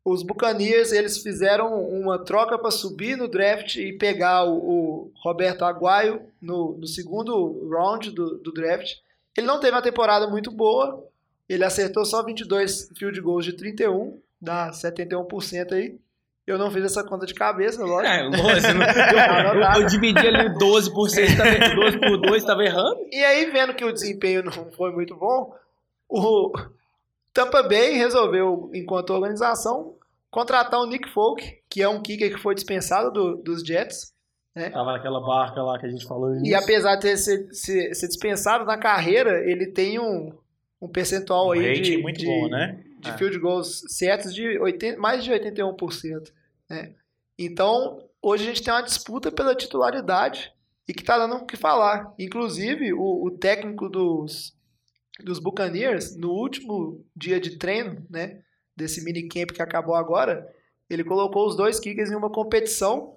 os 0.05 0.23
Buccaneers 0.23 0.91
eles 0.91 1.17
fizeram 1.17 1.83
uma 1.83 2.17
troca 2.19 2.57
para 2.57 2.71
subir 2.71 3.17
no 3.17 3.27
draft 3.27 3.75
e 3.75 3.91
pegar 3.93 4.45
o, 4.45 4.55
o 4.55 5.11
Roberto 5.21 5.63
Aguayo 5.65 6.21
no, 6.41 6.77
no 6.77 6.87
segundo 6.87 7.67
round 7.69 8.11
do, 8.11 8.37
do 8.37 8.51
draft. 8.53 8.95
Ele 9.35 9.45
não 9.47 9.59
teve 9.59 9.73
uma 9.75 9.81
temporada 9.81 10.27
muito 10.27 10.49
boa. 10.51 11.03
Ele 11.49 11.63
acertou 11.63 12.05
só 12.05 12.23
22 12.23 12.89
field 12.97 13.19
goals 13.21 13.45
de 13.45 13.53
31, 13.53 14.17
dá 14.41 14.71
71% 14.71 15.73
aí. 15.73 15.97
Eu 16.47 16.57
não 16.57 16.71
fiz 16.71 16.85
essa 16.85 17.03
conta 17.03 17.25
de 17.25 17.33
cabeça, 17.33 17.83
lógico. 17.83 18.07
É, 18.13 18.23
lógico, 18.23 18.67
eu, 19.53 19.61
eu, 19.61 19.81
eu 19.81 19.87
dividi 19.87 20.25
ali 20.25 20.49
12%, 20.55 21.37
tava, 21.37 21.75
12 21.75 21.99
por 21.99 22.17
2, 22.21 22.43
tava 22.45 22.63
errando. 22.63 23.05
E 23.11 23.21
aí, 23.23 23.51
vendo 23.51 23.73
que 23.73 23.83
o 23.83 23.91
desempenho 23.91 24.41
não 24.43 24.71
foi 24.71 24.91
muito 24.93 25.13
bom, 25.15 25.53
o 26.07 26.53
Tampa 27.33 27.61
Bay 27.63 27.91
resolveu, 27.97 28.71
enquanto 28.73 29.09
organização, 29.11 29.95
contratar 30.31 30.79
o 30.79 30.85
Nick 30.87 31.09
Folk, 31.09 31.59
que 31.69 31.81
é 31.83 31.89
um 31.89 32.01
kicker 32.01 32.33
que 32.33 32.41
foi 32.41 32.55
dispensado 32.55 33.11
do- 33.11 33.35
dos 33.43 33.61
Jets. 33.61 34.13
Tava 34.71 34.93
naquela 34.93 35.19
barca 35.19 35.61
lá 35.61 35.77
que 35.77 35.85
a 35.85 35.89
gente 35.89 36.07
falou 36.07 36.29
no 36.31 36.43
E 36.45 36.55
apesar 36.55 36.95
de 36.95 37.01
ter 37.01 37.17
ser, 37.17 37.47
ser- 37.53 37.93
ser 37.93 38.07
dispensado 38.07 38.65
na 38.65 38.75
carreira, 38.77 39.43
ele 39.47 39.67
tem 39.67 39.99
um, 39.99 40.33
um 40.81 40.87
percentual 40.87 41.49
Um 41.49 41.51
aí 41.51 41.79
de, 41.81 41.97
muito 41.97 42.19
de- 42.19 42.25
bom, 42.25 42.47
né? 42.47 42.79
de 42.99 43.09
É. 43.11 43.13
field 43.17 43.37
goals 43.37 43.83
certos 43.89 44.33
de 44.33 44.57
80, 44.57 44.97
mais 44.99 45.23
de 45.23 45.31
81%. 45.31 46.31
Né? 46.69 46.95
Então, 47.37 48.03
hoje 48.21 48.43
a 48.43 48.47
gente 48.47 48.63
tem 48.63 48.73
uma 48.73 48.81
disputa 48.81 49.31
pela 49.31 49.55
titularidade 49.55 50.51
e 50.87 50.93
que 50.93 51.01
está 51.01 51.17
dando 51.17 51.35
o 51.35 51.45
que 51.45 51.57
falar. 51.57 52.13
Inclusive, 52.17 52.93
o, 52.93 53.25
o 53.25 53.31
técnico 53.31 53.89
dos, 53.89 54.55
dos 55.23 55.39
Buccaneers, 55.39 56.15
no 56.15 56.31
último 56.31 57.05
dia 57.15 57.39
de 57.39 57.57
treino, 57.57 58.05
né, 58.09 58.41
desse 58.75 59.03
minicamp 59.03 59.53
que 59.53 59.61
acabou 59.61 59.95
agora, 59.95 60.47
ele 60.89 61.03
colocou 61.03 61.45
os 61.47 61.55
dois 61.55 61.79
kickers 61.79 62.11
em 62.11 62.15
uma 62.15 62.29
competição 62.29 63.15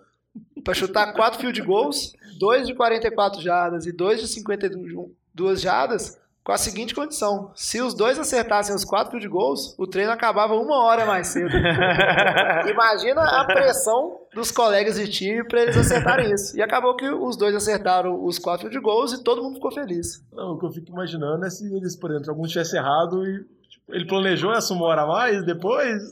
para 0.64 0.74
chutar 0.74 1.12
quatro 1.12 1.40
field 1.40 1.60
goals, 1.62 2.12
dois 2.38 2.66
de 2.66 2.74
44 2.74 3.40
jardas 3.40 3.86
e 3.86 3.92
dois 3.92 4.20
de 4.20 4.28
52 4.28 5.60
jardas, 5.60 6.20
com 6.42 6.52
a 6.52 6.58
seguinte 6.58 6.94
condição: 6.94 7.52
se 7.54 7.80
os 7.80 7.94
dois 7.94 8.18
acertassem 8.18 8.74
os 8.74 8.84
quatro 8.84 9.10
field 9.10 9.28
goals, 9.28 9.74
o 9.78 9.86
treino 9.86 10.10
acabava 10.10 10.54
uma 10.54 10.84
hora 10.84 11.04
mais 11.06 11.28
cedo. 11.28 11.50
Imagina 12.68 13.22
a 13.22 13.44
pressão 13.44 14.20
dos 14.34 14.50
colegas 14.50 14.96
de 14.96 15.08
time 15.08 15.46
para 15.46 15.62
eles 15.62 15.76
acertarem 15.76 16.30
isso. 16.34 16.56
E 16.56 16.62
acabou 16.62 16.96
que 16.96 17.08
os 17.08 17.36
dois 17.36 17.54
acertaram 17.54 18.24
os 18.24 18.38
quatro 18.38 18.68
field 18.68 18.82
goals 18.82 19.12
e 19.12 19.22
todo 19.22 19.42
mundo 19.42 19.54
ficou 19.54 19.72
feliz. 19.72 20.24
Não, 20.32 20.52
o 20.52 20.58
que 20.58 20.66
eu 20.66 20.72
fico 20.72 20.90
imaginando 20.90 21.44
é 21.44 21.50
se 21.50 21.64
eles, 21.74 21.96
por 21.96 22.10
exemplo, 22.10 22.30
algum 22.30 22.46
tivesse 22.46 22.76
errado 22.76 23.24
e 23.26 23.44
tipo, 23.68 23.94
ele 23.94 24.06
planejou 24.06 24.52
essa 24.52 24.72
uma 24.72 24.86
hora 24.86 25.02
a 25.02 25.06
mais, 25.06 25.44
depois 25.44 26.02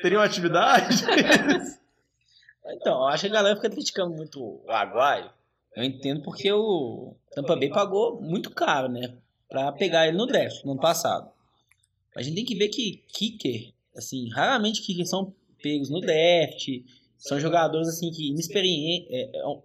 teria 0.00 0.18
uma 0.18 0.24
atividade. 0.24 1.04
Então, 2.64 3.00
eu 3.00 3.08
acho 3.08 3.24
que 3.24 3.30
a 3.30 3.34
galera 3.34 3.56
fica 3.56 3.68
criticando 3.68 4.14
muito 4.14 4.40
o 4.40 4.70
Aguaio. 4.70 5.28
Eu 5.76 5.82
entendo 5.82 6.22
porque 6.22 6.50
o 6.52 7.14
Tampa 7.34 7.56
Bay 7.56 7.68
pagou 7.70 8.20
muito 8.20 8.50
caro, 8.50 8.88
né? 8.88 9.14
Pra 9.52 9.70
pegar 9.70 10.08
ele 10.08 10.16
no 10.16 10.24
draft, 10.24 10.64
no 10.64 10.72
ano 10.72 10.80
passado. 10.80 11.30
A 12.16 12.22
gente 12.22 12.36
tem 12.36 12.44
que 12.44 12.54
ver 12.54 12.68
que 12.68 13.04
kicker, 13.06 13.70
assim, 13.94 14.30
raramente 14.30 14.80
kickers 14.80 15.10
são 15.10 15.34
pegos 15.62 15.90
no 15.90 16.00
draft. 16.00 16.68
São 17.18 17.38
jogadores, 17.38 17.86
assim, 17.86 18.10
que 18.10 18.30
inexperientes. 18.30 19.08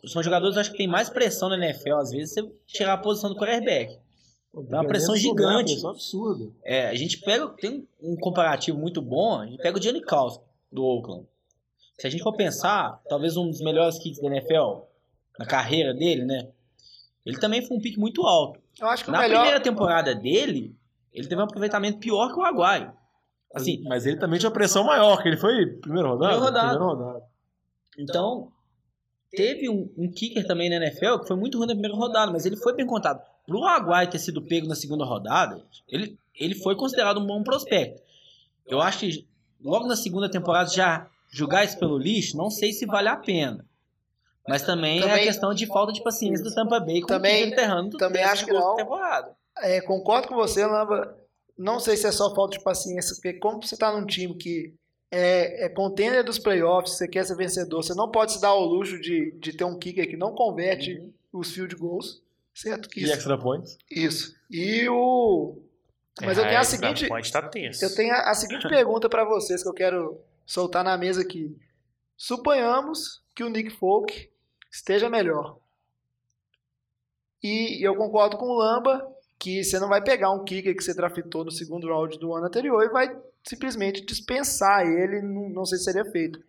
são 0.07 0.21
jogadores, 0.21 0.57
acho 0.57 0.71
que 0.71 0.77
tem 0.77 0.89
mais 0.89 1.09
pressão 1.09 1.47
na 1.47 1.55
NFL, 1.55 1.95
às 1.95 2.11
vezes, 2.11 2.33
você 2.33 2.51
tirar 2.67 2.93
a 2.93 2.97
posição 2.97 3.29
do 3.29 3.37
quarterback. 3.37 3.97
Dá 4.69 4.81
uma 4.81 4.87
pressão 4.87 5.15
gigante. 5.15 5.73
É 5.73 5.87
absurdo. 5.87 6.55
É, 6.65 6.87
a 6.87 6.95
gente 6.95 7.19
pega, 7.19 7.47
tem 7.47 7.87
um 8.01 8.17
comparativo 8.17 8.77
muito 8.77 9.01
bom, 9.01 9.39
a 9.39 9.45
gente 9.45 9.61
pega 9.61 9.77
o 9.77 9.79
Johnny 9.79 10.01
Caus, 10.01 10.37
do 10.69 10.83
Oakland. 10.83 11.25
Se 11.97 12.07
a 12.07 12.09
gente 12.09 12.23
for 12.23 12.35
pensar, 12.35 13.01
talvez 13.07 13.37
um 13.37 13.49
dos 13.49 13.61
melhores 13.61 13.97
kicks 13.97 14.19
da 14.19 14.27
NFL, 14.27 14.81
na 15.39 15.45
carreira 15.45 15.93
dele, 15.93 16.25
né? 16.25 16.49
Ele 17.25 17.39
também 17.39 17.61
foi 17.65 17.77
um 17.77 17.79
pique 17.79 17.97
muito 17.97 18.23
alto. 18.23 18.59
Eu 18.79 18.87
acho 18.87 19.03
que 19.03 19.09
o 19.09 19.13
Na 19.13 19.19
melhor. 19.19 19.39
primeira 19.39 19.59
temporada 19.59 20.13
dele, 20.13 20.75
ele 21.13 21.27
teve 21.27 21.41
um 21.41 21.45
aproveitamento 21.45 21.99
pior 21.99 22.33
que 22.33 22.39
o 22.39 22.43
Aguaio. 22.43 22.93
Assim, 23.53 23.81
Mas 23.83 24.05
ele 24.05 24.17
também 24.17 24.39
tinha 24.39 24.51
pressão 24.51 24.83
maior, 24.83 25.21
que 25.21 25.27
ele 25.27 25.37
foi 25.37 25.65
primeiro 25.65 26.09
rodado. 26.09 26.33
Primeiro 26.33 26.45
rodado. 26.45 26.77
Primeiro 26.77 26.95
rodado. 26.95 27.25
então, 27.97 28.51
teve 29.31 29.69
um, 29.69 29.89
um 29.97 30.11
kicker 30.11 30.45
também 30.45 30.69
na 30.69 30.75
NFL 30.75 31.19
que 31.19 31.27
foi 31.27 31.37
muito 31.37 31.57
ruim 31.57 31.67
na 31.67 31.73
primeira 31.73 31.95
rodada, 31.95 32.31
mas 32.31 32.45
ele 32.45 32.57
foi 32.57 32.75
bem 32.75 32.85
contado. 32.85 33.21
Pro 33.45 33.63
Aguaio 33.63 34.09
ter 34.09 34.19
sido 34.19 34.41
pego 34.41 34.67
na 34.67 34.75
segunda 34.75 35.05
rodada, 35.05 35.63
ele, 35.87 36.17
ele 36.35 36.55
foi 36.55 36.75
considerado 36.75 37.19
um 37.19 37.25
bom 37.25 37.41
prospecto. 37.41 38.01
Eu 38.65 38.81
acho 38.81 38.99
que 38.99 39.27
logo 39.61 39.87
na 39.87 39.95
segunda 39.95 40.29
temporada 40.29 40.69
já 40.69 41.07
jogar 41.31 41.63
isso 41.63 41.79
pelo 41.79 41.97
lixo, 41.97 42.37
não 42.37 42.49
sei 42.49 42.73
se 42.73 42.85
vale 42.85 43.07
a 43.07 43.15
pena. 43.15 43.65
Mas 44.47 44.61
também, 44.63 44.99
é 44.99 45.01
Também- 45.01 45.15
a 45.15 45.23
questão 45.27 45.53
de 45.53 45.65
falta 45.67 45.91
de 45.91 46.01
paciência 46.01 46.43
do 46.43 46.53
Tampa 46.53 46.79
Bay 46.79 47.01
com 47.01 47.07
Também- 47.07 47.33
o 47.33 47.37
kicker 47.45 47.53
enterrando 47.53 47.97
também 47.97 48.23
acho 48.23 48.45
que 48.45 48.53
não. 48.53 48.75
temporada. 48.75 49.35
É, 49.59 49.81
concordo 49.81 50.27
com 50.27 50.35
você, 50.35 50.65
Lamba. 50.65 51.17
Não 51.57 51.79
sei 51.79 51.97
se 51.97 52.05
é 52.07 52.11
só 52.11 52.33
falta 52.35 52.57
de 52.57 52.63
paciência, 52.63 53.15
porque 53.15 53.33
como 53.33 53.61
você 53.61 53.73
está 53.75 53.91
num 53.91 54.05
time 54.05 54.35
que 54.35 54.73
é, 55.11 55.65
é 55.65 55.69
contender 55.69 56.23
dos 56.23 56.37
playoffs, 56.37 56.93
você 56.97 57.07
quer 57.07 57.25
ser 57.25 57.35
vencedor, 57.35 57.81
você 57.83 57.93
não 57.95 58.09
pode 58.11 58.33
se 58.33 58.41
dar 58.41 58.49
ao 58.49 58.63
luxo 58.63 58.99
de, 59.01 59.31
de 59.39 59.53
ter 59.53 59.63
um 59.63 59.77
kicker 59.77 60.07
que 60.07 60.15
não 60.17 60.33
converte 60.35 61.01
os 61.33 61.51
field 61.51 61.75
goals, 61.75 62.21
certo? 62.53 62.87
Que 62.89 62.99
E 62.99 63.03
isso, 63.03 63.13
extra 63.13 63.37
points. 63.37 63.77
isso. 63.89 64.35
E 64.51 64.87
o... 64.87 65.57
Mas 66.21 66.37
eu 66.37 66.43
tenho 66.45 66.57
a 66.57 66.61
esse 66.61 66.71
seguinte... 66.71 67.07
Tá 67.31 67.41
tenso. 67.41 67.83
Eu 67.83 67.93
tenho 67.95 68.13
a, 68.13 68.29
a 68.31 68.33
seguinte 68.35 68.67
pergunta 68.69 69.09
para 69.09 69.23
vocês 69.25 69.61
que 69.63 69.69
eu 69.69 69.73
quero 69.73 70.19
soltar 70.45 70.83
na 70.83 70.97
mesa 70.97 71.21
aqui. 71.21 71.55
Suponhamos 72.15 73.21
que 73.35 73.43
o 73.43 73.49
Nick 73.49 73.69
Folk 73.71 74.29
esteja 74.71 75.09
melhor. 75.09 75.57
E 77.41 77.85
eu 77.85 77.95
concordo 77.95 78.37
com 78.37 78.45
o 78.45 78.57
Lamba 78.57 79.05
que 79.39 79.63
você 79.63 79.79
não 79.79 79.87
vai 79.87 80.01
pegar 80.03 80.31
um 80.31 80.43
kicker 80.43 80.75
que 80.75 80.83
você 80.83 80.93
draftou 80.93 81.45
no 81.45 81.51
segundo 81.51 81.87
round 81.87 82.17
do 82.17 82.33
ano 82.33 82.47
anterior 82.47 82.83
e 82.83 82.89
vai 82.89 83.15
simplesmente 83.43 84.03
dispensar 84.03 84.85
ele, 84.85 85.21
não, 85.21 85.65
sei 85.65 85.77
se 85.77 85.85
seria 85.85 86.05
feito. 86.05 86.39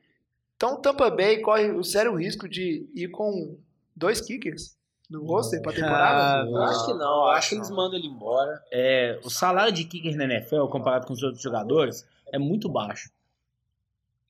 Então 0.56 0.74
o 0.74 0.76
Tampa 0.78 1.10
Bay 1.10 1.40
corre 1.40 1.70
o 1.70 1.84
sério 1.84 2.16
risco 2.16 2.48
de 2.48 2.88
ir 2.94 3.08
com 3.08 3.56
dois 3.94 4.20
kickers 4.20 4.76
no 5.08 5.24
roster 5.24 5.62
para 5.62 5.72
temporada. 5.72 6.42
Ah, 6.42 6.46
Eu 6.46 6.62
acho 6.62 6.86
que 6.86 6.92
não, 6.94 7.22
eu 7.22 7.28
acho 7.28 7.48
que 7.50 7.54
eles 7.56 7.70
mandam 7.70 7.98
ele 7.98 8.08
embora. 8.08 8.62
É, 8.72 9.20
o 9.22 9.30
salário 9.30 9.72
de 9.72 9.84
kicker 9.84 10.16
na 10.16 10.24
NFL, 10.24 10.66
comparado 10.66 11.06
com 11.06 11.12
os 11.12 11.22
outros 11.22 11.42
jogadores, 11.42 12.06
é 12.32 12.38
muito 12.38 12.68
baixo. 12.68 13.10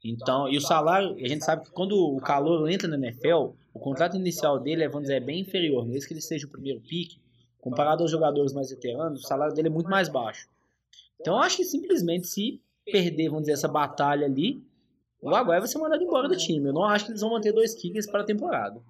Então, 0.05 0.48
e 0.48 0.57
o 0.57 0.61
salário, 0.61 1.16
a 1.16 1.29
gente 1.29 1.44
sabe 1.44 1.64
que 1.64 1.70
quando 1.70 1.92
o 1.92 2.20
calor 2.20 2.68
entra 2.70 2.87
na 2.87 2.96
NFL, 2.96 3.51
o 3.78 3.80
contrato 3.80 4.16
inicial 4.16 4.58
dele 4.58 4.82
é, 4.82 4.88
vamos 4.88 5.02
dizer, 5.02 5.14
é 5.14 5.20
bem 5.20 5.40
inferior, 5.40 5.86
mesmo 5.86 6.08
que 6.08 6.12
ele 6.12 6.20
seja 6.20 6.46
o 6.46 6.50
primeiro 6.50 6.80
pique, 6.80 7.20
comparado 7.60 8.02
aos 8.02 8.10
jogadores 8.10 8.52
mais 8.52 8.70
veteranos, 8.70 9.20
o 9.22 9.26
salário 9.26 9.54
dele 9.54 9.68
é 9.68 9.70
muito 9.70 9.88
mais 9.88 10.08
baixo. 10.08 10.48
Então, 11.20 11.36
eu 11.36 11.42
acho 11.42 11.58
que 11.58 11.64
simplesmente 11.64 12.26
se 12.26 12.60
perder, 12.84 13.28
vamos 13.28 13.42
dizer, 13.42 13.52
essa 13.52 13.68
batalha 13.68 14.26
ali, 14.26 14.60
o 15.20 15.30
Aguaia 15.30 15.60
vai 15.60 15.68
ser 15.68 15.78
mandado 15.78 16.02
embora 16.02 16.28
do 16.28 16.36
time. 16.36 16.68
Eu 16.68 16.72
não 16.72 16.84
acho 16.84 17.04
que 17.04 17.12
eles 17.12 17.20
vão 17.20 17.30
manter 17.30 17.52
dois 17.52 17.74
kickers 17.74 18.06
para 18.06 18.22
a 18.22 18.24
temporada. 18.24 18.80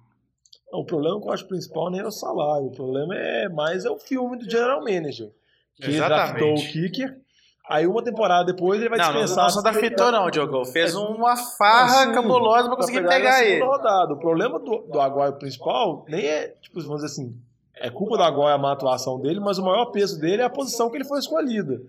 Não, 0.71 0.79
o 0.79 0.85
problema 0.85 1.19
que 1.19 1.27
eu 1.27 1.33
acho 1.33 1.47
principal 1.47 1.89
nem 1.89 2.01
é 2.01 2.05
o 2.05 2.11
salário. 2.11 2.67
O 2.67 2.71
problema 2.71 3.15
é 3.15 3.49
mais 3.49 3.85
é 3.85 3.89
o 3.89 3.97
filme 3.97 4.37
do 4.37 4.49
General 4.49 4.79
Manager. 4.79 5.31
Que 5.75 5.85
ele 5.85 5.97
draftou 5.97 6.49
o 6.49 6.53
Exatamente. 6.53 6.71
kicker. 6.71 7.21
Aí 7.69 7.85
uma 7.85 8.01
temporada 8.03 8.51
depois 8.51 8.79
ele 8.81 8.89
vai 8.89 8.97
Não, 8.97 9.05
não, 9.05 9.11
dispensar. 9.21 9.43
não 9.43 9.49
só 9.51 9.61
da 9.61 9.71
fitou, 9.73 10.11
não, 10.11 10.31
Diogo. 10.31 10.65
Fez 10.65 10.95
uma 10.95 11.37
farra 11.37 12.07
Sim, 12.07 12.13
cabulosa 12.13 12.63
pra 12.63 12.69
pra 12.69 12.75
conseguir 12.77 12.97
pegar 13.01 13.09
pegar 13.09 13.29
na 13.29 13.43
ele. 13.43 13.53
segunda 13.57 13.77
rodada. 13.77 14.13
O 14.13 14.17
problema 14.19 14.57
do, 14.59 14.77
do 14.91 14.99
Aguaio 14.99 15.33
principal 15.33 16.03
nem 16.07 16.25
é, 16.25 16.47
tipo, 16.59 16.81
vamos 16.81 17.03
dizer 17.03 17.13
assim, 17.13 17.37
é 17.75 17.91
culpa 17.91 18.17
do 18.17 18.23
Aguaio 18.23 18.55
a 18.55 18.57
má 18.57 18.71
atuação 18.71 19.19
dele, 19.19 19.39
mas 19.39 19.59
o 19.59 19.63
maior 19.63 19.85
peso 19.91 20.19
dele 20.19 20.41
é 20.41 20.45
a 20.45 20.49
posição 20.49 20.89
que 20.89 20.97
ele 20.97 21.05
foi 21.05 21.19
escolhida. 21.19 21.79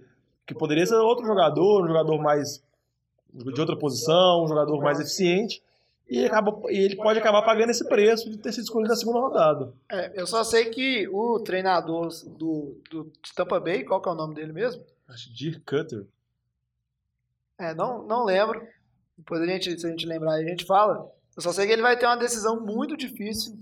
Que 0.46 0.52
poderia 0.54 0.84
ser 0.84 0.96
outro 0.96 1.24
jogador, 1.26 1.82
um 1.84 1.88
jogador 1.88 2.18
mais 2.20 2.62
de 3.32 3.58
outra 3.60 3.76
posição, 3.76 4.44
um 4.44 4.48
jogador 4.48 4.78
mais 4.82 5.00
eficiente. 5.00 5.62
E 6.10 6.18
ele, 6.18 6.26
acaba, 6.26 6.60
e 6.70 6.76
ele 6.76 6.96
pode 6.96 7.18
acabar 7.20 7.40
pagando 7.42 7.70
esse 7.70 7.88
preço 7.88 8.28
de 8.28 8.36
ter 8.36 8.52
sido 8.52 8.64
escolhido 8.64 8.90
na 8.90 8.96
segunda 8.96 9.20
rodada. 9.20 9.72
É, 9.90 10.20
eu 10.20 10.26
só 10.26 10.42
sei 10.44 10.66
que 10.66 11.08
o 11.08 11.38
treinador 11.38 12.08
do, 12.36 12.76
do 12.90 13.10
Tampa 13.34 13.60
Bay, 13.60 13.84
qual 13.84 14.02
que 14.02 14.08
é 14.08 14.12
o 14.12 14.16
nome 14.16 14.34
dele 14.34 14.52
mesmo? 14.52 14.82
Acho 15.11 15.33
Dirk 15.35 15.61
Cutter. 15.61 16.07
É, 17.59 17.75
não, 17.75 18.07
não 18.07 18.25
lembro. 18.25 18.61
Depois 19.18 19.40
a 19.42 19.46
gente, 19.46 19.79
se 19.79 19.87
a 19.87 19.90
gente 19.90 20.07
lembrar, 20.07 20.33
a 20.35 20.42
gente 20.44 20.64
fala. 20.64 21.11
Eu 21.37 21.42
só 21.42 21.53
sei 21.53 21.66
que 21.66 21.73
ele 21.73 21.83
vai 21.83 21.96
ter 21.99 22.07
uma 22.07 22.16
decisão 22.16 22.61
muito 22.61 22.96
difícil 22.96 23.59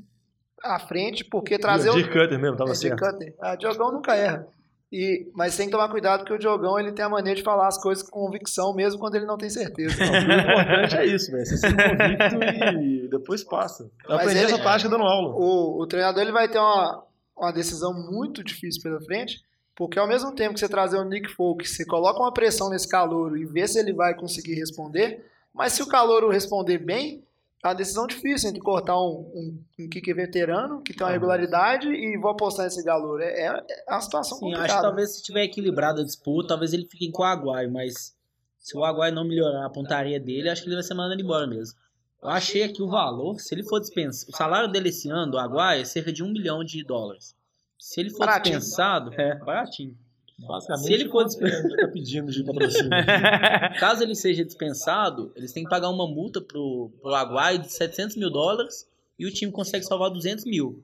à 0.62 0.78
frente, 0.78 1.24
porque 1.24 1.58
trazer 1.58 1.90
o. 1.90 1.94
Dirk 1.94 2.12
Cutter 2.12 2.38
mesmo, 2.38 2.56
tava 2.56 2.70
É, 2.70 2.74
Dirk 2.74 2.98
certo. 3.00 3.12
Cutter. 3.12 3.34
Ah, 3.40 3.56
Diogão 3.56 3.92
nunca 3.92 4.14
erra. 4.14 4.46
E, 4.90 5.30
mas 5.34 5.54
tem 5.54 5.66
que 5.66 5.72
tomar 5.72 5.90
cuidado 5.90 6.20
porque 6.20 6.32
o 6.32 6.38
Diogão 6.38 6.78
ele 6.78 6.92
tem 6.92 7.04
a 7.04 7.10
maneira 7.10 7.36
de 7.36 7.42
falar 7.42 7.68
as 7.68 7.76
coisas 7.78 8.02
com 8.08 8.20
convicção, 8.24 8.72
mesmo 8.74 8.98
quando 8.98 9.16
ele 9.16 9.26
não 9.26 9.36
tem 9.36 9.50
certeza. 9.50 9.94
Não, 10.02 10.12
o 10.14 10.40
importante 10.40 10.96
é 10.96 11.04
isso, 11.06 11.30
velho. 11.30 11.44
Você 11.44 11.58
ser 11.58 11.74
convicto 11.76 12.82
e 12.82 13.08
depois 13.08 13.44
passa. 13.44 13.82
Eu 13.82 13.90
Mas 14.16 14.20
aprendi 14.20 14.38
ele- 14.38 14.52
essa 14.52 14.62
tática 14.62 14.88
dando 14.88 15.04
aula. 15.04 15.34
o, 15.34 15.82
o 15.82 15.86
treinador 15.86 16.22
ele 16.22 16.32
vai 16.32 16.48
ter 16.48 16.58
uma, 16.58 17.04
uma 17.36 17.52
decisão 17.52 17.92
muito 17.92 18.42
difícil 18.42 18.82
pela 18.82 18.98
frente, 19.02 19.42
porque 19.78 19.96
ao 19.96 20.08
mesmo 20.08 20.32
tempo 20.32 20.54
que 20.54 20.60
você 20.60 20.68
trazer 20.68 20.98
o 20.98 21.04
Nick 21.04 21.28
Folk, 21.28 21.64
você 21.64 21.84
coloca 21.84 22.18
uma 22.18 22.32
pressão 22.32 22.68
nesse 22.68 22.88
calouro 22.88 23.36
e 23.36 23.46
vê 23.46 23.64
se 23.68 23.78
ele 23.78 23.92
vai 23.92 24.12
conseguir 24.12 24.54
responder, 24.54 25.24
mas 25.54 25.72
se 25.74 25.84
o 25.84 25.86
calouro 25.86 26.28
responder 26.28 26.78
bem, 26.78 27.22
é 27.62 27.68
uma 27.68 27.74
decisão 27.74 28.04
difícil 28.04 28.50
entre 28.50 28.60
cortar 28.60 28.98
um, 28.98 29.20
um, 29.32 29.64
um 29.78 29.88
kicker 29.88 30.16
veterano, 30.16 30.82
que 30.82 30.92
tem 30.92 31.06
uma 31.06 31.12
regularidade, 31.12 31.86
e 31.86 32.18
vou 32.18 32.32
apostar 32.32 32.64
nesse 32.64 32.84
calouro. 32.84 33.22
É, 33.22 33.28
é 33.28 33.64
é 33.86 33.92
uma 33.92 34.00
situação 34.00 34.36
Sim, 34.38 34.46
acho 34.46 34.54
complicada. 34.56 34.80
que 34.80 34.82
talvez 34.88 35.14
se 35.14 35.22
tiver 35.22 35.44
equilibrado 35.44 36.00
a 36.00 36.04
disputa, 36.04 36.48
talvez 36.48 36.72
ele 36.72 36.88
fique 36.90 37.12
com 37.12 37.22
o 37.22 37.26
Aguaio, 37.26 37.70
mas 37.70 38.16
se 38.58 38.76
o 38.76 38.84
Aguaio 38.84 39.14
não 39.14 39.24
melhorar 39.24 39.64
a 39.64 39.70
pontaria 39.70 40.18
dele, 40.18 40.48
acho 40.48 40.62
que 40.62 40.68
ele 40.68 40.74
vai 40.74 40.82
ser 40.82 40.94
mandado 40.94 41.22
embora 41.22 41.46
mesmo. 41.46 41.78
Eu 42.20 42.30
achei 42.30 42.64
aqui 42.64 42.82
o 42.82 42.88
valor, 42.88 43.38
se 43.38 43.54
ele 43.54 43.62
for 43.62 43.78
dispensado, 43.78 44.32
o 44.32 44.36
salário 44.36 44.68
dele 44.72 44.88
esse 44.88 45.08
ano, 45.08 45.30
do 45.30 45.38
Aguaio, 45.38 45.82
é 45.82 45.84
cerca 45.84 46.12
de 46.12 46.24
um 46.24 46.32
milhão 46.32 46.64
de 46.64 46.82
dólares. 46.82 47.37
Se 47.78 48.00
ele 48.00 48.10
for 48.10 48.20
Baratinho. 48.26 48.58
dispensado, 48.58 49.14
é, 49.20 49.34
baratinho. 49.36 49.96
Basicamente, 50.38 50.86
Se 50.86 50.92
ele 50.92 51.08
for 51.08 51.24
dispensado, 51.24 51.68
fica 51.68 51.88
pedindo 51.88 52.30
de 52.30 52.44
patrocínio. 52.44 52.90
caso 53.80 54.02
ele 54.02 54.14
seja 54.14 54.44
dispensado, 54.44 55.32
eles 55.34 55.52
têm 55.52 55.64
que 55.64 55.70
pagar 55.70 55.88
uma 55.88 56.06
multa 56.06 56.40
pro, 56.40 56.90
pro 57.00 57.14
Aguaio 57.14 57.58
de 57.58 57.72
700 57.72 58.16
mil 58.16 58.30
dólares 58.30 58.88
e 59.18 59.26
o 59.26 59.32
time 59.32 59.50
consegue 59.50 59.84
salvar 59.84 60.10
200 60.10 60.44
mil. 60.44 60.82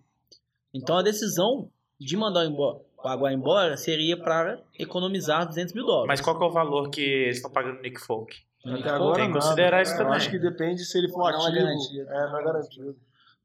Então 0.73 0.97
a 0.97 1.03
decisão 1.03 1.69
de 2.01 2.17
mandar 2.17 2.45
embora, 2.47 2.79
o 3.03 3.09
Aguaio 3.09 3.37
embora 3.37 3.77
seria 3.77 4.17
para 4.17 4.61
economizar 4.79 5.47
200 5.47 5.73
mil 5.73 5.87
dólares. 5.87 6.09
Mas 6.09 6.21
qual 6.21 6.37
que 6.37 6.43
é 6.45 6.47
o 6.49 6.51
valor 6.51 6.91
que 6.91 7.01
eles 7.01 7.37
estão 7.37 7.51
pagando 7.51 7.77
no 7.77 7.83
Nick 7.83 8.01
Folk? 8.01 8.37
Até 8.67 8.89
agora 8.89 9.17
Tem 9.17 9.27
que 9.27 9.35
nada. 9.35 9.41
considerar 9.45 9.83
isso 9.83 9.93
Eu 9.93 9.99
também. 9.99 10.15
acho 10.15 10.31
que 10.31 10.39
depende 10.39 10.85
se 10.85 10.99
ele 10.99 11.09
for 11.11 11.31
Não 11.31 11.47
é 11.47 11.51
ativo. 11.51 12.01
É, 12.11 12.31
não 12.31 12.41
é 12.41 12.45
garantido. 12.45 12.97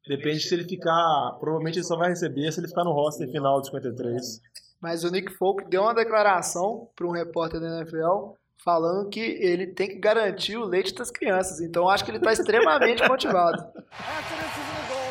Depende 0.08 0.40
se 0.40 0.54
ele 0.54 0.64
ficar. 0.64 1.38
Provavelmente 1.40 1.78
ele 1.78 1.86
só 1.86 1.96
vai 1.98 2.10
receber 2.10 2.52
se 2.52 2.60
ele 2.60 2.68
ficar 2.68 2.84
no 2.84 2.92
roster 2.92 3.30
final 3.32 3.62
de 3.62 3.68
53. 3.68 4.42
Mas 4.82 5.04
o 5.04 5.12
Nick 5.12 5.32
Folk 5.34 5.70
deu 5.70 5.82
uma 5.82 5.94
declaração 5.94 6.90
para 6.96 7.06
um 7.06 7.12
repórter 7.12 7.60
da 7.60 7.80
NFL 7.80 8.34
falando 8.64 9.10
que 9.10 9.20
ele 9.20 9.68
tem 9.68 9.88
que 9.88 10.00
garantir 10.00 10.58
o 10.58 10.66
leite 10.66 10.94
das 10.94 11.12
crianças. 11.12 11.62
Então 11.62 11.90
acho 11.90 12.04
que 12.04 12.12
ele 12.12 12.18
está 12.18 12.32
extremamente 12.32 13.02
motivado. 13.08 13.62
After 13.62 14.38
this 14.38 14.48
is 14.48 14.66
the 14.76 14.94
goal. 14.94 15.10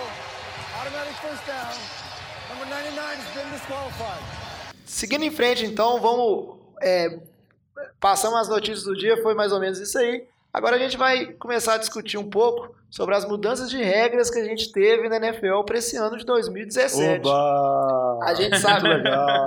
Automatic 0.79 1.15
first 1.21 1.47
down. 1.47 1.99
Number 2.51 2.67
99 2.67 3.17
has 3.17 3.35
been 3.35 3.51
disqualified. 3.53 4.39
Seguindo 4.85 5.25
em 5.25 5.31
frente, 5.31 5.67
então, 5.67 6.01
vamos. 6.01 6.57
É, 6.81 7.21
passamos 8.01 8.39
as 8.39 8.49
notícias 8.49 8.85
do 8.85 8.97
dia, 8.97 9.21
foi 9.23 9.35
mais 9.35 9.53
ou 9.53 9.61
menos 9.61 9.79
isso 9.79 9.99
aí. 9.99 10.27
Agora 10.53 10.77
a 10.77 10.79
gente 10.79 10.97
vai 10.97 11.27
começar 11.35 11.75
a 11.75 11.79
discutir 11.79 12.17
um 12.17 12.29
pouco 12.29 12.75
sobre 12.91 13.15
as 13.15 13.25
mudanças 13.27 13.69
de 13.69 13.77
regras 13.83 14.31
que 14.31 14.39
a 14.39 14.45
gente 14.45 14.73
teve 14.73 15.09
na 15.09 15.17
NFL 15.17 15.63
para 15.65 15.79
esse 15.79 15.97
ano 15.97 16.17
de 16.17 16.25
2017. 16.25 17.21
Oba! 17.21 18.25
A 18.25 18.35
gente 18.35 18.59
sabe. 18.59 18.89
Legal! 18.89 19.47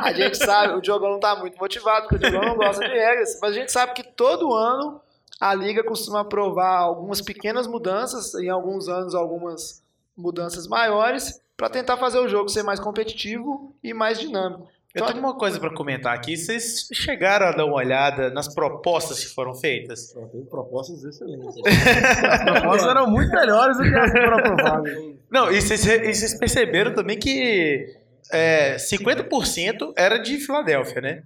A 0.00 0.12
gente 0.12 0.36
sabe, 0.36 0.74
o 0.74 0.80
Diogão 0.80 1.12
não 1.12 1.20
tá 1.20 1.34
muito 1.36 1.56
motivado, 1.58 2.06
porque 2.06 2.16
o 2.16 2.30
Diogão 2.30 2.50
não 2.50 2.56
gosta 2.56 2.86
de 2.86 2.92
regras, 2.92 3.38
mas 3.40 3.52
a 3.52 3.54
gente 3.54 3.72
sabe 3.72 3.94
que 3.94 4.02
todo 4.02 4.52
ano 4.52 5.00
a 5.40 5.54
liga 5.54 5.82
costuma 5.82 6.20
aprovar 6.20 6.78
algumas 6.78 7.20
pequenas 7.20 7.66
mudanças, 7.66 8.34
em 8.34 8.50
alguns 8.50 8.88
anos 8.88 9.14
algumas 9.14 9.82
mudanças 10.16 10.66
maiores, 10.66 11.40
para 11.56 11.70
tentar 11.70 11.96
fazer 11.96 12.18
o 12.18 12.28
jogo 12.28 12.48
ser 12.48 12.62
mais 12.62 12.78
competitivo 12.78 13.74
e 13.82 13.94
mais 13.94 14.18
dinâmico. 14.20 14.68
Eu 14.94 15.06
tenho 15.06 15.18
uma 15.18 15.36
coisa 15.36 15.58
pra 15.58 15.74
comentar 15.74 16.14
aqui. 16.14 16.36
Vocês 16.36 16.88
chegaram 16.92 17.46
a 17.46 17.52
dar 17.52 17.64
uma 17.64 17.74
olhada 17.74 18.30
nas 18.30 18.52
propostas 18.54 19.24
que 19.24 19.34
foram 19.34 19.52
feitas? 19.52 20.14
Propostas 20.48 21.02
excelentes. 21.02 21.56
As 21.66 22.44
propostas 22.44 22.88
eram 22.88 23.10
muito 23.10 23.32
melhores 23.32 23.76
do 23.76 23.82
que 23.82 23.94
as 23.94 24.12
que 24.12 24.20
foram 24.20 24.38
aprovadas. 24.38 24.94
Não, 25.28 25.50
e 25.50 25.60
vocês, 25.60 25.84
e 25.84 26.14
vocês 26.14 26.38
perceberam 26.38 26.94
também 26.94 27.18
que 27.18 27.92
é, 28.32 28.76
50% 28.76 29.92
era 29.96 30.18
de 30.18 30.38
Filadélfia, 30.38 31.00
né? 31.00 31.22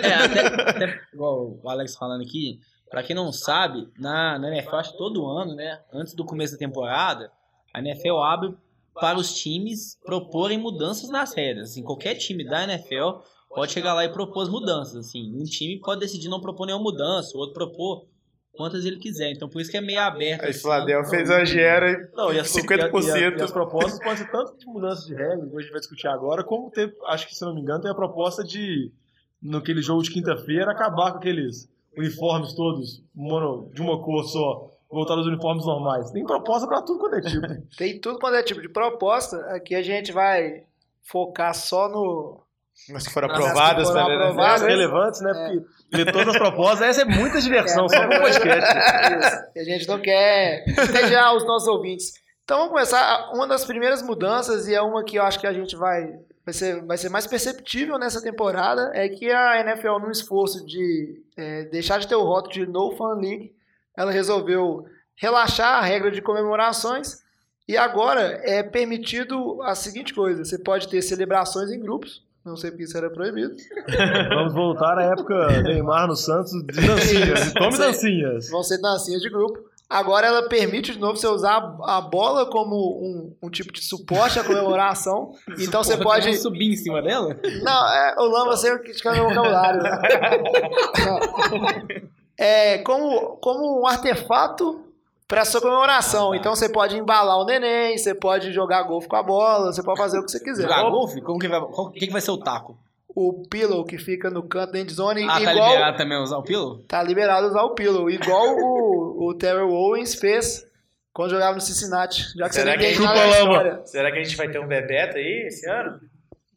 É, 0.00 0.14
até, 0.14 0.40
até 0.70 1.00
igual 1.12 1.58
o 1.60 1.68
Alex 1.68 1.96
falando 1.96 2.22
aqui, 2.22 2.60
pra 2.88 3.02
quem 3.02 3.16
não 3.16 3.32
sabe, 3.32 3.88
na, 3.98 4.38
na 4.38 4.48
NFL, 4.48 4.76
acho 4.76 4.92
que 4.92 4.98
todo 4.98 5.26
ano, 5.26 5.56
né, 5.56 5.80
antes 5.92 6.14
do 6.14 6.24
começo 6.24 6.52
da 6.52 6.58
temporada, 6.58 7.32
a 7.74 7.80
NFL 7.80 8.18
abre 8.18 8.56
para 9.00 9.18
os 9.18 9.34
times 9.34 9.98
proporem 10.04 10.58
mudanças 10.58 11.08
nas 11.10 11.32
regras. 11.34 11.70
Assim, 11.70 11.82
qualquer 11.82 12.14
time 12.16 12.44
da 12.44 12.64
NFL 12.64 13.20
pode 13.48 13.72
chegar 13.72 13.94
lá 13.94 14.04
e 14.04 14.08
propor 14.12 14.42
as 14.42 14.48
mudanças. 14.48 14.96
Assim, 15.06 15.32
um 15.34 15.44
time 15.44 15.78
pode 15.80 16.00
decidir 16.00 16.28
não 16.28 16.40
propor 16.40 16.66
nenhuma 16.66 16.82
mudança, 16.84 17.36
o 17.36 17.40
outro 17.40 17.54
propor 17.54 18.06
quantas 18.52 18.84
ele 18.84 18.96
quiser. 18.98 19.30
Então, 19.30 19.48
por 19.48 19.60
isso 19.60 19.70
que 19.70 19.76
é 19.76 19.80
meio 19.80 20.00
aberto. 20.00 20.42
Aí 20.42 20.50
assim. 20.50 20.60
Filadélfia 20.62 21.20
exagera 21.20 21.90
e 21.92 22.16
Não, 22.16 22.32
e 22.32 22.40
as, 22.40 22.48
50%. 22.48 23.06
E, 23.06 23.10
a- 23.12 23.38
e 23.38 23.42
as 23.42 23.52
propostas 23.52 23.98
podem 24.00 24.16
ser 24.16 24.30
tanto 24.32 24.56
de 24.58 24.66
mudança 24.66 25.06
de 25.06 25.14
regra, 25.14 25.48
que 25.48 25.56
a 25.56 25.60
gente 25.60 25.70
vai 25.70 25.80
discutir 25.80 26.08
agora, 26.08 26.42
como 26.42 26.68
ter, 26.70 26.92
acho 27.06 27.28
que 27.28 27.36
se 27.36 27.44
não 27.44 27.54
me 27.54 27.60
engano, 27.60 27.80
tem 27.82 27.90
a 27.90 27.94
proposta 27.94 28.42
de, 28.42 28.90
naquele 29.40 29.80
jogo 29.80 30.02
de 30.02 30.10
quinta-feira, 30.10 30.72
acabar 30.72 31.12
com 31.12 31.18
aqueles 31.18 31.68
uniformes 31.96 32.52
todos 32.54 33.00
mono, 33.14 33.70
de 33.72 33.80
uma 33.80 34.02
cor 34.02 34.24
só, 34.24 34.70
voltar 34.90 35.14
aos 35.14 35.26
uniformes 35.26 35.64
normais. 35.64 36.10
Tem 36.10 36.24
proposta 36.24 36.66
pra 36.66 36.82
tudo 36.82 36.98
quanto 36.98 37.16
é 37.16 37.20
tipo. 37.20 37.46
Tem 37.76 38.00
tudo 38.00 38.18
quanto 38.18 38.36
é 38.36 38.42
tipo 38.42 38.60
de 38.60 38.68
proposta. 38.68 39.36
Aqui 39.54 39.74
a 39.74 39.82
gente 39.82 40.12
vai 40.12 40.64
focar 41.02 41.54
só 41.54 41.88
no. 41.88 42.40
Mas 42.90 43.06
que 43.08 43.12
foram 43.12 43.28
Nas 43.28 43.38
aprovadas 43.38 43.88
que 43.88 43.92
foram 43.92 44.06
pela 44.06 44.14
NFL. 44.14 44.30
aprovadas. 44.30 44.62
Relevantes, 44.62 45.20
né? 45.20 45.32
Porque 45.34 45.96
ler 45.96 46.12
todas 46.12 46.28
as 46.28 46.38
propostas, 46.38 46.80
essa 46.82 47.02
é 47.02 47.04
muita 47.04 47.40
diversão, 47.40 47.88
só 47.88 48.02
no 48.04 48.20
podcast. 48.20 48.70
Isso. 49.18 49.36
E 49.56 49.60
a 49.60 49.64
gente 49.64 49.88
não 49.88 50.00
quer 50.00 50.64
entediar 50.68 51.34
os 51.34 51.44
nossos 51.44 51.66
ouvintes. 51.68 52.12
Então 52.44 52.58
vamos 52.58 52.72
começar. 52.72 53.30
Uma 53.34 53.46
das 53.48 53.64
primeiras 53.64 54.00
mudanças, 54.00 54.68
e 54.68 54.74
é 54.74 54.80
uma 54.80 55.04
que 55.04 55.18
eu 55.18 55.22
acho 55.24 55.40
que 55.40 55.46
a 55.46 55.52
gente 55.52 55.76
vai. 55.76 56.18
Vai 56.46 56.54
ser, 56.54 56.82
vai 56.86 56.96
ser 56.96 57.10
mais 57.10 57.26
perceptível 57.26 57.98
nessa 57.98 58.22
temporada 58.22 58.90
é 58.94 59.06
que 59.06 59.30
a 59.30 59.60
NFL, 59.60 59.98
num 59.98 60.10
esforço 60.10 60.64
de 60.64 61.22
é, 61.36 61.64
deixar 61.64 61.98
de 61.98 62.08
ter 62.08 62.14
o 62.14 62.24
rótulo 62.24 62.54
de 62.54 62.66
No 62.66 62.96
Fun 62.96 63.20
League, 63.20 63.52
ela 63.98 64.12
resolveu 64.12 64.86
relaxar 65.16 65.78
a 65.78 65.82
regra 65.82 66.12
de 66.12 66.22
comemorações 66.22 67.16
e 67.66 67.76
agora 67.76 68.40
é 68.44 68.62
permitido 68.62 69.60
a 69.62 69.74
seguinte 69.74 70.14
coisa: 70.14 70.44
você 70.44 70.56
pode 70.56 70.86
ter 70.88 71.02
celebrações 71.02 71.72
em 71.72 71.80
grupos, 71.80 72.22
não 72.44 72.56
sei 72.56 72.70
porque 72.70 72.84
isso 72.84 72.96
era 72.96 73.10
proibido. 73.10 73.56
Vamos 74.30 74.54
voltar 74.54 74.96
à 74.98 75.02
época 75.02 75.62
Neymar 75.62 76.06
no 76.06 76.14
Santos 76.14 76.52
de 76.52 76.86
dancinhas. 76.86 77.52
Tome 77.52 77.76
dancinhas. 77.76 78.48
vão 78.48 78.62
ser 78.62 78.80
dancinhas 78.80 79.20
de 79.20 79.28
grupo. 79.28 79.58
Agora 79.90 80.26
ela 80.26 80.48
permite 80.48 80.92
de 80.92 80.98
novo 80.98 81.16
você 81.16 81.26
usar 81.26 81.56
a 81.82 82.00
bola 82.00 82.46
como 82.46 82.76
um, 82.76 83.34
um 83.42 83.50
tipo 83.50 83.72
de 83.72 83.82
suporte 83.82 84.38
à 84.38 84.44
comemoração. 84.44 85.32
Então 85.58 85.82
você 85.82 85.96
pode. 85.96 86.36
Subir 86.36 86.72
em 86.72 86.76
cima 86.76 87.02
dela? 87.02 87.36
Não, 87.62 87.92
é, 87.92 88.14
o 88.18 88.26
Lama 88.26 88.56
sempre 88.56 88.84
criticando 88.84 89.16
meu 89.16 89.28
vocabulário. 89.30 89.82
É 92.38 92.78
como, 92.78 93.36
como 93.38 93.80
um 93.80 93.86
artefato 93.86 94.84
para 95.26 95.44
sua 95.44 95.60
comemoração. 95.60 96.34
Então 96.34 96.54
você 96.54 96.68
pode 96.68 96.96
embalar 96.96 97.36
o 97.38 97.44
neném, 97.44 97.98
você 97.98 98.14
pode 98.14 98.52
jogar 98.52 98.82
golfe 98.84 99.08
com 99.08 99.16
a 99.16 99.22
bola, 99.22 99.72
você 99.72 99.82
pode 99.82 99.98
fazer 99.98 100.18
o 100.18 100.24
que 100.24 100.30
você 100.30 100.40
quiser. 100.40 100.62
Jogar 100.62 100.88
golfe? 100.88 101.20
Como 101.20 101.38
que 101.38 101.48
vai, 101.48 101.60
qual, 101.60 101.90
que, 101.90 102.06
que 102.06 102.12
vai 102.12 102.20
ser 102.20 102.30
o 102.30 102.38
taco? 102.38 102.78
O 103.14 103.42
pillow 103.50 103.84
que 103.84 103.98
fica 103.98 104.30
no 104.30 104.44
canto 104.44 104.72
da 104.72 104.78
endzone, 104.78 105.24
Ah, 105.24 105.40
tá 105.42 105.52
igual 105.52 105.70
liberado 105.70 105.96
também 105.96 106.18
usar 106.22 106.38
o 106.38 106.42
pillow? 106.42 106.78
tá 106.86 107.02
liberado 107.02 107.48
usar 107.48 107.62
o 107.64 107.74
pillow, 107.74 108.08
igual 108.08 108.56
o, 108.56 109.28
o 109.28 109.34
Terrell 109.34 109.70
Owens 109.70 110.14
fez 110.14 110.64
quando 111.12 111.30
jogava 111.30 111.54
no 111.56 111.60
Cincinnati. 111.60 112.24
Já 112.36 112.48
que 112.48 112.54
Será 112.54 112.72
você 112.72 112.78
que 112.78 112.94
chupa. 112.94 113.80
Será 113.84 114.12
que 114.12 114.18
a 114.18 114.22
gente 114.22 114.36
vai 114.36 114.48
ter 114.48 114.60
um 114.60 114.68
Bebeto 114.68 115.16
aí 115.16 115.46
esse 115.48 115.68
ano? 115.68 115.98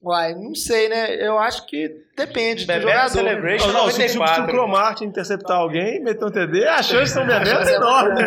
Uai, 0.04 0.34
não 0.34 0.56
sei, 0.56 0.90
né? 0.90 1.16
Eu 1.24 1.38
acho 1.38 1.66
que 1.68 2.04
depende 2.18 2.64
do 2.64 2.68
Bebeto 2.68 2.88
jogador. 2.90 3.10
Celebration 3.12 3.68
Não, 3.68 3.74
não, 3.74 3.92
se, 3.92 4.02
se, 4.02 4.10
se 4.10 4.18
o 4.18 4.20
94. 4.20 4.52
Cromartin 4.52 5.06
interceptar 5.06 5.58
alguém, 5.58 6.02
meter 6.02 6.26
um 6.26 6.32
TD, 6.32 6.66
a 6.68 6.82
chance 6.82 7.04
de 7.04 7.10
ser 7.12 7.20
um 7.20 7.28
Bebeto 7.28 7.70
é 7.70 7.76
enorme. 7.76 8.22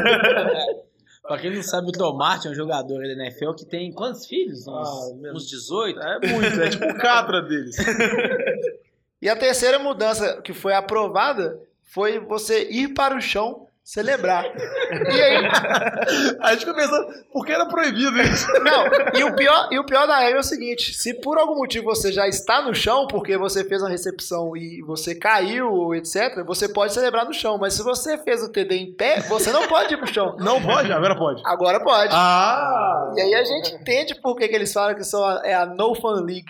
Pra 1.26 1.38
quem 1.38 1.54
não 1.54 1.62
sabe, 1.62 1.88
o 1.88 1.92
Dromart 1.92 2.44
é 2.44 2.50
um 2.50 2.54
jogador 2.54 3.00
da 3.00 3.12
NFL 3.12 3.52
que 3.54 3.64
tem 3.64 3.90
quantos 3.92 4.26
filhos? 4.26 4.66
Uns, 4.68 4.68
Ah, 4.68 5.32
uns 5.34 5.48
18? 5.48 5.98
É 6.00 6.28
muito, 6.28 6.62
é 6.62 6.68
tipo 6.68 6.84
o 6.84 6.98
Catra 6.98 7.42
deles. 7.42 7.76
E 9.22 9.28
a 9.28 9.34
terceira 9.34 9.78
mudança 9.78 10.42
que 10.42 10.52
foi 10.52 10.74
aprovada 10.74 11.58
foi 11.82 12.18
você 12.18 12.68
ir 12.70 12.88
para 12.88 13.16
o 13.16 13.22
chão 13.22 13.63
celebrar. 13.84 14.44
E 14.46 15.20
aí, 15.22 15.46
A 16.40 16.50
gente 16.52 16.60
fica 16.60 16.74
pensando, 16.74 17.06
por 17.32 17.44
que 17.44 17.52
era 17.52 17.66
proibido 17.66 18.18
isso? 18.22 18.46
não, 18.62 18.86
e 19.18 19.22
o 19.24 19.36
pior, 19.36 19.68
e 19.70 19.78
o 19.78 19.84
pior 19.84 20.06
da 20.06 20.18
regra 20.18 20.38
é 20.38 20.40
o 20.40 20.42
seguinte, 20.42 20.94
se 20.94 21.12
por 21.20 21.36
algum 21.38 21.56
motivo 21.56 21.84
você 21.84 22.10
já 22.10 22.26
está 22.26 22.62
no 22.62 22.74
chão, 22.74 23.06
porque 23.06 23.36
você 23.36 23.62
fez 23.62 23.82
uma 23.82 23.90
recepção 23.90 24.56
e 24.56 24.82
você 24.86 25.14
caiu, 25.14 25.94
etc, 25.94 26.42
você 26.46 26.66
pode 26.68 26.94
celebrar 26.94 27.26
no 27.26 27.34
chão, 27.34 27.58
mas 27.58 27.74
se 27.74 27.82
você 27.82 28.16
fez 28.18 28.42
o 28.42 28.50
TD 28.50 28.74
em 28.76 28.92
pé, 28.94 29.20
você 29.20 29.52
não 29.52 29.68
pode 29.68 29.92
ir 29.92 29.98
pro 29.98 30.06
chão. 30.12 30.34
Não 30.38 30.62
pode? 30.62 30.90
Agora 30.90 31.14
pode. 31.16 31.42
Agora 31.44 31.80
pode. 31.80 32.10
Ah! 32.14 33.12
E 33.16 33.20
aí 33.20 33.34
a 33.34 33.44
gente 33.44 33.74
entende 33.74 34.14
por 34.20 34.34
que, 34.36 34.48
que 34.48 34.54
eles 34.54 34.72
falam 34.72 34.94
que 34.94 35.04
são 35.04 35.22
a- 35.22 35.42
é 35.44 35.52
a 35.54 35.66
No 35.66 35.94
Fun 35.94 36.24
League. 36.24 36.44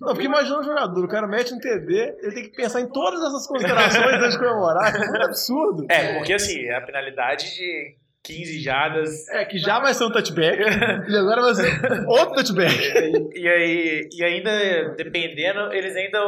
Não, 0.00 0.08
porque 0.08 0.24
imagina 0.26 0.58
um 0.58 0.62
jogador, 0.64 1.04
o 1.04 1.08
cara 1.08 1.26
mete 1.26 1.52
um 1.54 1.58
TD, 1.58 2.16
ele 2.22 2.34
tem 2.34 2.42
que 2.44 2.56
pensar 2.56 2.80
em 2.80 2.88
todas 2.88 3.20
essas 3.20 3.46
considerações 3.46 4.14
antes 4.14 4.32
de 4.32 4.38
comemorar. 4.38 4.94
É 4.94 4.98
muito 4.98 5.22
absurdo. 5.24 5.86
É, 5.88 6.14
porque 6.18 6.32
assim, 6.32 6.68
a 6.70 6.80
penalidade 6.80 7.54
de 7.54 7.96
15 8.22 8.60
jadas. 8.60 9.28
É, 9.28 9.44
que 9.44 9.58
já 9.58 9.78
vai 9.80 9.94
ser 9.94 10.04
um 10.04 10.10
touchback, 10.12 10.58
e 10.60 11.16
agora 11.16 11.42
vai 11.42 11.54
ser 11.54 12.06
outro 12.08 12.34
touchback. 12.34 12.78
E, 13.38 13.48
aí, 13.48 14.08
e 14.12 14.24
ainda, 14.24 14.94
dependendo, 14.96 15.72
eles 15.72 15.94
ainda 15.94 16.18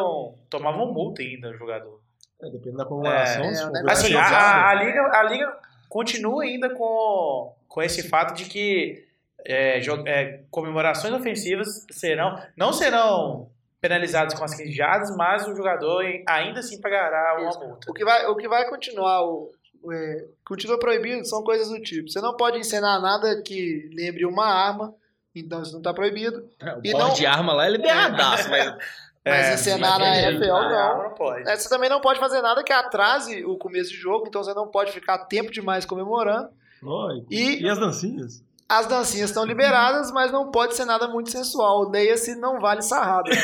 tomavam 0.49 0.93
multa 0.93 1.23
ainda, 1.23 1.51
o 1.51 1.55
jogador. 1.57 2.01
É, 2.43 2.49
depende 2.49 2.77
da 2.77 2.85
comemoração. 2.85 3.45
É, 3.45 3.53
é, 3.53 3.57
for 3.83 3.91
Assim, 3.91 4.15
é 4.15 4.17
a, 4.17 4.23
a- 4.29 4.71
a 4.71 4.75
liga, 4.75 5.01
a 5.13 5.23
liga 5.25 5.53
continua 5.89 6.45
ainda 6.45 6.71
com, 6.71 7.53
com 7.69 7.83
esse 7.83 8.09
fato 8.09 8.33
de 8.35 8.45
que 8.45 9.05
é, 9.47 9.81
é, 10.07 10.41
comemorações 10.51 11.13
ofensivas 11.15 11.87
serão, 11.91 12.39
não 12.57 12.73
serão 12.73 13.49
penalizadas 13.81 14.35
com 14.35 14.45
as 14.45 14.55
15 14.55 14.73
jadas, 14.73 15.17
mas 15.17 15.47
o 15.49 15.55
jogador 15.57 16.05
ainda 16.27 16.61
assim 16.61 16.81
pagará 16.81 17.41
uma 17.41 17.51
multa. 17.67 17.91
O 17.91 17.95
que 17.95 18.05
vai, 18.05 18.27
o 18.27 18.37
que 18.37 18.47
vai 18.49 18.69
continuar, 18.69 19.23
o, 19.25 19.51
o, 19.83 19.93
é, 19.93 20.25
continua 20.47 20.79
proibido, 20.79 21.25
são 21.27 21.43
coisas 21.43 21.69
do 21.69 21.81
tipo. 21.81 22.09
Você 22.11 22.21
não 22.21 22.37
pode 22.37 22.59
encenar 22.59 23.01
nada 23.01 23.41
que 23.43 23.89
lembre 23.95 24.27
uma 24.27 24.47
arma, 24.47 24.95
então 25.35 25.63
isso 25.63 25.73
não 25.73 25.81
está 25.81 25.95
proibido. 25.95 26.47
O 26.63 26.81
E 26.85 26.93
não- 26.93 27.13
de 27.15 27.25
arma 27.25 27.53
lá 27.55 27.67
é 27.67 27.71
liberadaço, 27.71 28.51
mas 28.51 28.75
Mas 29.23 29.49
É, 29.49 29.55
encenar 29.55 29.99
na 29.99 30.17
é 30.17 30.31
NFL 30.31 30.47
não. 30.47 31.03
não 31.03 31.11
pode. 31.15 31.47
É, 31.47 31.55
Você 31.55 31.69
também 31.69 31.91
não 31.91 32.01
pode 32.01 32.19
fazer 32.19 32.41
nada 32.41 32.65
que 32.65 32.73
atrase 32.73 33.45
o 33.45 33.55
começo 33.59 33.91
de 33.91 33.97
jogo, 33.97 34.25
então 34.27 34.43
você 34.43 34.55
não 34.55 34.67
pode 34.69 34.93
ficar 34.93 35.19
tempo 35.27 35.53
demais 35.53 35.85
comemorando. 35.85 36.49
E 37.31 37.63
E 37.63 37.69
as 37.69 37.79
dancinhas? 37.79 38.43
As 38.71 38.87
dancinhas 38.87 39.31
estão 39.31 39.45
liberadas, 39.45 40.13
mas 40.13 40.31
não 40.31 40.51
pode 40.51 40.75
ser 40.77 40.85
nada 40.85 41.09
muito 41.09 41.31
sensual. 41.31 41.91
Leia-se, 41.91 42.37
não 42.37 42.61
vale 42.61 42.83
sarrada. 42.83 43.29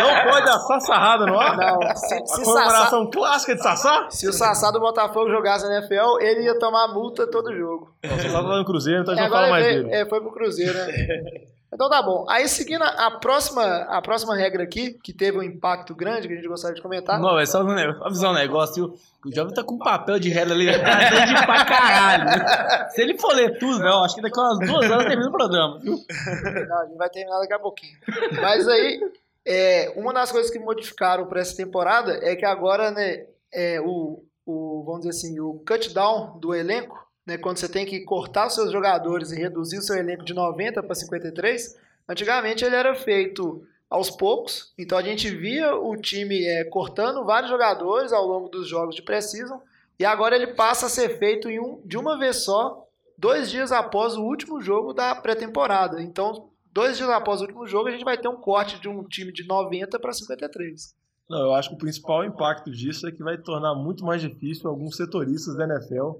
Não 0.00 0.30
pode 0.30 0.48
assar 0.50 0.80
sarrada 0.80 1.26
no 1.26 1.38
ar? 1.38 1.56
Não, 1.56 1.80
se, 1.80 1.86
A 1.86 1.94
se, 1.96 2.26
Sassá, 2.26 2.42
comemoração 2.44 3.10
clássica 3.10 3.54
de 3.54 3.62
Sassá? 3.62 4.06
se 4.10 4.28
o 4.28 4.32
Sassá 4.32 4.70
do 4.70 4.80
Botafogo 4.80 5.30
jogasse 5.30 5.66
na 5.68 5.76
NFL, 5.78 6.18
ele 6.20 6.42
ia 6.44 6.58
tomar 6.58 6.88
multa 6.88 7.26
todo 7.30 7.54
jogo. 7.56 7.94
Não, 8.02 8.16
você 8.16 8.28
tava 8.30 8.48
lá 8.48 8.58
no 8.58 8.64
Cruzeiro, 8.64 9.02
então 9.02 9.14
a 9.14 9.16
É, 9.16 9.20
gente 9.20 9.30
não 9.30 9.36
fala 9.36 9.50
mais 9.50 9.64
veio- 9.64 9.82
dele. 9.84 9.94
é, 9.94 10.06
foi 10.08 10.20
pro 10.20 10.32
Cruzeiro, 10.32 10.74
né? 10.74 10.86
Então 11.72 11.88
tá 11.88 12.02
bom. 12.02 12.26
Aí 12.28 12.48
seguindo 12.48 12.82
a 12.82 13.10
próxima, 13.12 13.64
a 13.64 14.02
próxima 14.02 14.36
regra 14.36 14.64
aqui, 14.64 14.98
que 15.04 15.12
teve 15.12 15.38
um 15.38 15.42
impacto 15.42 15.94
grande, 15.94 16.26
que 16.26 16.34
a 16.34 16.36
gente 16.36 16.48
gostaria 16.48 16.74
de 16.74 16.82
comentar. 16.82 17.20
Não, 17.20 17.38
é 17.38 17.46
só 17.46 17.62
um 17.62 17.70
avisar 18.04 18.32
um 18.32 18.34
negócio. 18.34 18.94
O 19.24 19.34
jovem 19.34 19.54
tá 19.54 19.62
com 19.62 19.78
papel 19.78 20.18
de 20.18 20.30
regra 20.30 20.54
ali, 20.54 20.66
tá 20.72 21.10
grande 21.10 21.46
pra 21.46 21.64
caralho. 21.64 22.90
Se 22.90 23.02
ele 23.02 23.18
for 23.18 23.34
ler 23.34 23.58
tudo, 23.58 23.78
não, 23.78 24.02
acho 24.02 24.16
que 24.16 24.22
daqui 24.22 24.38
a 24.38 24.42
umas 24.42 24.58
duas 24.68 24.90
horas 24.90 25.06
termina 25.06 25.28
o 25.28 25.32
programa? 25.32 25.80
Não, 25.84 26.80
a 26.80 26.86
gente 26.86 26.96
vai 26.96 27.08
terminar 27.10 27.38
daqui 27.38 27.52
a 27.52 27.58
pouquinho. 27.58 27.96
Mas 28.40 28.66
aí, 28.66 29.00
é, 29.46 29.92
uma 29.94 30.12
das 30.12 30.32
coisas 30.32 30.50
que 30.50 30.58
modificaram 30.58 31.26
para 31.26 31.40
essa 31.40 31.56
temporada 31.56 32.18
é 32.22 32.34
que 32.34 32.44
agora, 32.44 32.90
né, 32.90 33.26
é, 33.52 33.80
o, 33.80 34.24
o, 34.44 34.82
vamos 34.84 35.02
dizer 35.02 35.10
assim, 35.10 35.38
o 35.38 35.62
cut 35.66 35.92
down 35.94 36.38
do 36.38 36.54
elenco, 36.54 36.98
né, 37.26 37.38
quando 37.38 37.58
você 37.58 37.68
tem 37.68 37.86
que 37.86 38.00
cortar 38.00 38.46
os 38.46 38.54
seus 38.54 38.72
jogadores 38.72 39.32
e 39.32 39.36
reduzir 39.36 39.78
o 39.78 39.82
seu 39.82 39.96
elenco 39.96 40.24
de 40.24 40.34
90 40.34 40.82
para 40.82 40.94
53, 40.94 41.76
antigamente 42.08 42.64
ele 42.64 42.76
era 42.76 42.94
feito 42.94 43.64
aos 43.88 44.08
poucos, 44.08 44.72
então 44.78 44.96
a 44.96 45.02
gente 45.02 45.28
via 45.30 45.74
o 45.74 45.96
time 45.96 46.44
é, 46.44 46.64
cortando 46.64 47.24
vários 47.24 47.50
jogadores 47.50 48.12
ao 48.12 48.24
longo 48.24 48.48
dos 48.48 48.68
jogos 48.68 48.94
de 48.94 49.02
pré-season, 49.02 49.60
e 49.98 50.04
agora 50.04 50.36
ele 50.36 50.54
passa 50.54 50.86
a 50.86 50.88
ser 50.88 51.18
feito 51.18 51.48
um, 51.48 51.82
de 51.84 51.98
uma 51.98 52.18
vez 52.18 52.44
só, 52.44 52.86
dois 53.18 53.50
dias 53.50 53.70
após 53.70 54.16
o 54.16 54.22
último 54.22 54.60
jogo 54.60 54.94
da 54.94 55.14
pré-temporada. 55.14 56.00
Então, 56.00 56.48
dois 56.72 56.96
dias 56.96 57.10
após 57.10 57.40
o 57.40 57.44
último 57.44 57.66
jogo, 57.66 57.88
a 57.88 57.90
gente 57.90 58.04
vai 58.04 58.16
ter 58.16 58.28
um 58.28 58.36
corte 58.36 58.80
de 58.80 58.88
um 58.88 59.04
time 59.04 59.32
de 59.32 59.46
90 59.46 59.98
para 59.98 60.12
53. 60.12 60.94
Não, 61.28 61.38
eu 61.38 61.54
acho 61.54 61.68
que 61.68 61.74
o 61.74 61.78
principal 61.78 62.24
impacto 62.24 62.70
disso 62.70 63.06
é 63.06 63.12
que 63.12 63.22
vai 63.22 63.36
tornar 63.36 63.74
muito 63.74 64.04
mais 64.04 64.22
difícil 64.22 64.70
alguns 64.70 64.96
setoristas 64.96 65.54
da 65.56 65.64
NFL 65.64 66.12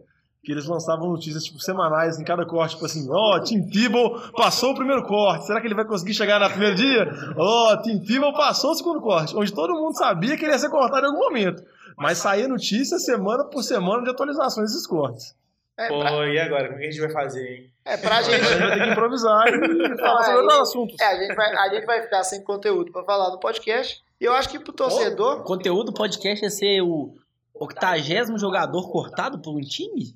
que 0.43 0.51
eles 0.53 0.67
lançavam 0.67 1.09
notícias 1.11 1.45
tipo 1.45 1.59
semanais 1.61 2.19
em 2.19 2.25
cada 2.25 2.47
corte, 2.47 2.75
tipo 2.75 2.87
assim, 2.87 3.07
ó, 3.11 3.39
Tim 3.41 3.63
Tebow 3.69 4.33
passou 4.33 4.71
o 4.73 4.75
primeiro 4.75 5.03
corte, 5.05 5.47
será 5.47 5.61
que 5.61 5.67
ele 5.67 5.75
vai 5.75 5.85
conseguir 5.85 6.15
chegar 6.15 6.41
no 6.41 6.49
primeiro 6.49 6.75
dia? 6.77 7.07
Ó, 7.37 7.77
Tim 7.83 7.99
Tebow 7.99 8.33
passou 8.33 8.71
o 8.71 8.75
segundo 8.75 9.01
corte, 9.01 9.37
onde 9.37 9.53
todo 9.53 9.75
mundo 9.75 9.97
sabia 9.99 10.37
que 10.37 10.45
ele 10.45 10.53
ia 10.53 10.59
ser 10.59 10.71
cortado 10.71 11.07
em 11.07 11.11
algum 11.11 11.21
momento, 11.21 11.63
mas 11.97 12.19
saía 12.19 12.49
notícia 12.49 12.99
semana 12.99 13.45
por 13.45 13.63
semana 13.63 14.03
de 14.03 14.11
atualizações 14.11 14.71
desses 14.71 14.87
cortes. 14.87 15.35
É, 15.79 15.89
Pô, 15.89 15.99
pra, 16.01 16.27
e 16.29 16.39
agora? 16.39 16.65
Como 16.69 16.77
é 16.79 16.81
que 16.83 16.89
a 16.89 16.91
gente 16.91 17.01
vai 17.01 17.11
fazer, 17.11 17.47
hein? 17.47 17.71
é, 17.87 17.97
pra 17.97 18.17
A 18.19 18.23
gente 18.23 18.43
gente. 18.45 18.59
vai 18.59 18.71
ter 18.79 18.85
que 18.85 18.91
improvisar 18.91 19.47
e 19.49 19.99
falar 19.99 20.25
sobre 20.25 20.41
outros 20.43 20.59
assuntos. 20.61 20.97
É, 21.01 21.05
a 21.05 21.17
gente 21.19 21.35
vai, 21.35 21.57
a 21.57 21.69
gente 21.75 21.87
vai 21.87 22.03
ficar 22.03 22.23
sem 22.23 22.43
conteúdo 22.45 22.93
para 22.93 23.03
falar 23.05 23.31
no 23.31 23.39
podcast. 23.41 24.03
E 24.21 24.25
eu 24.27 24.33
acho 24.35 24.51
que 24.51 24.59
pro 24.59 24.73
O 24.73 24.75
torcedor. 24.75 25.43
conteúdo 25.43 25.85
do 25.87 25.93
podcast 25.95 26.45
é 26.45 26.51
ser 26.51 26.83
o 26.83 27.15
octagésimo 27.55 28.39
jogador 28.39 28.91
cortado 28.91 29.39
por 29.39 29.55
um 29.57 29.61
time? 29.61 30.15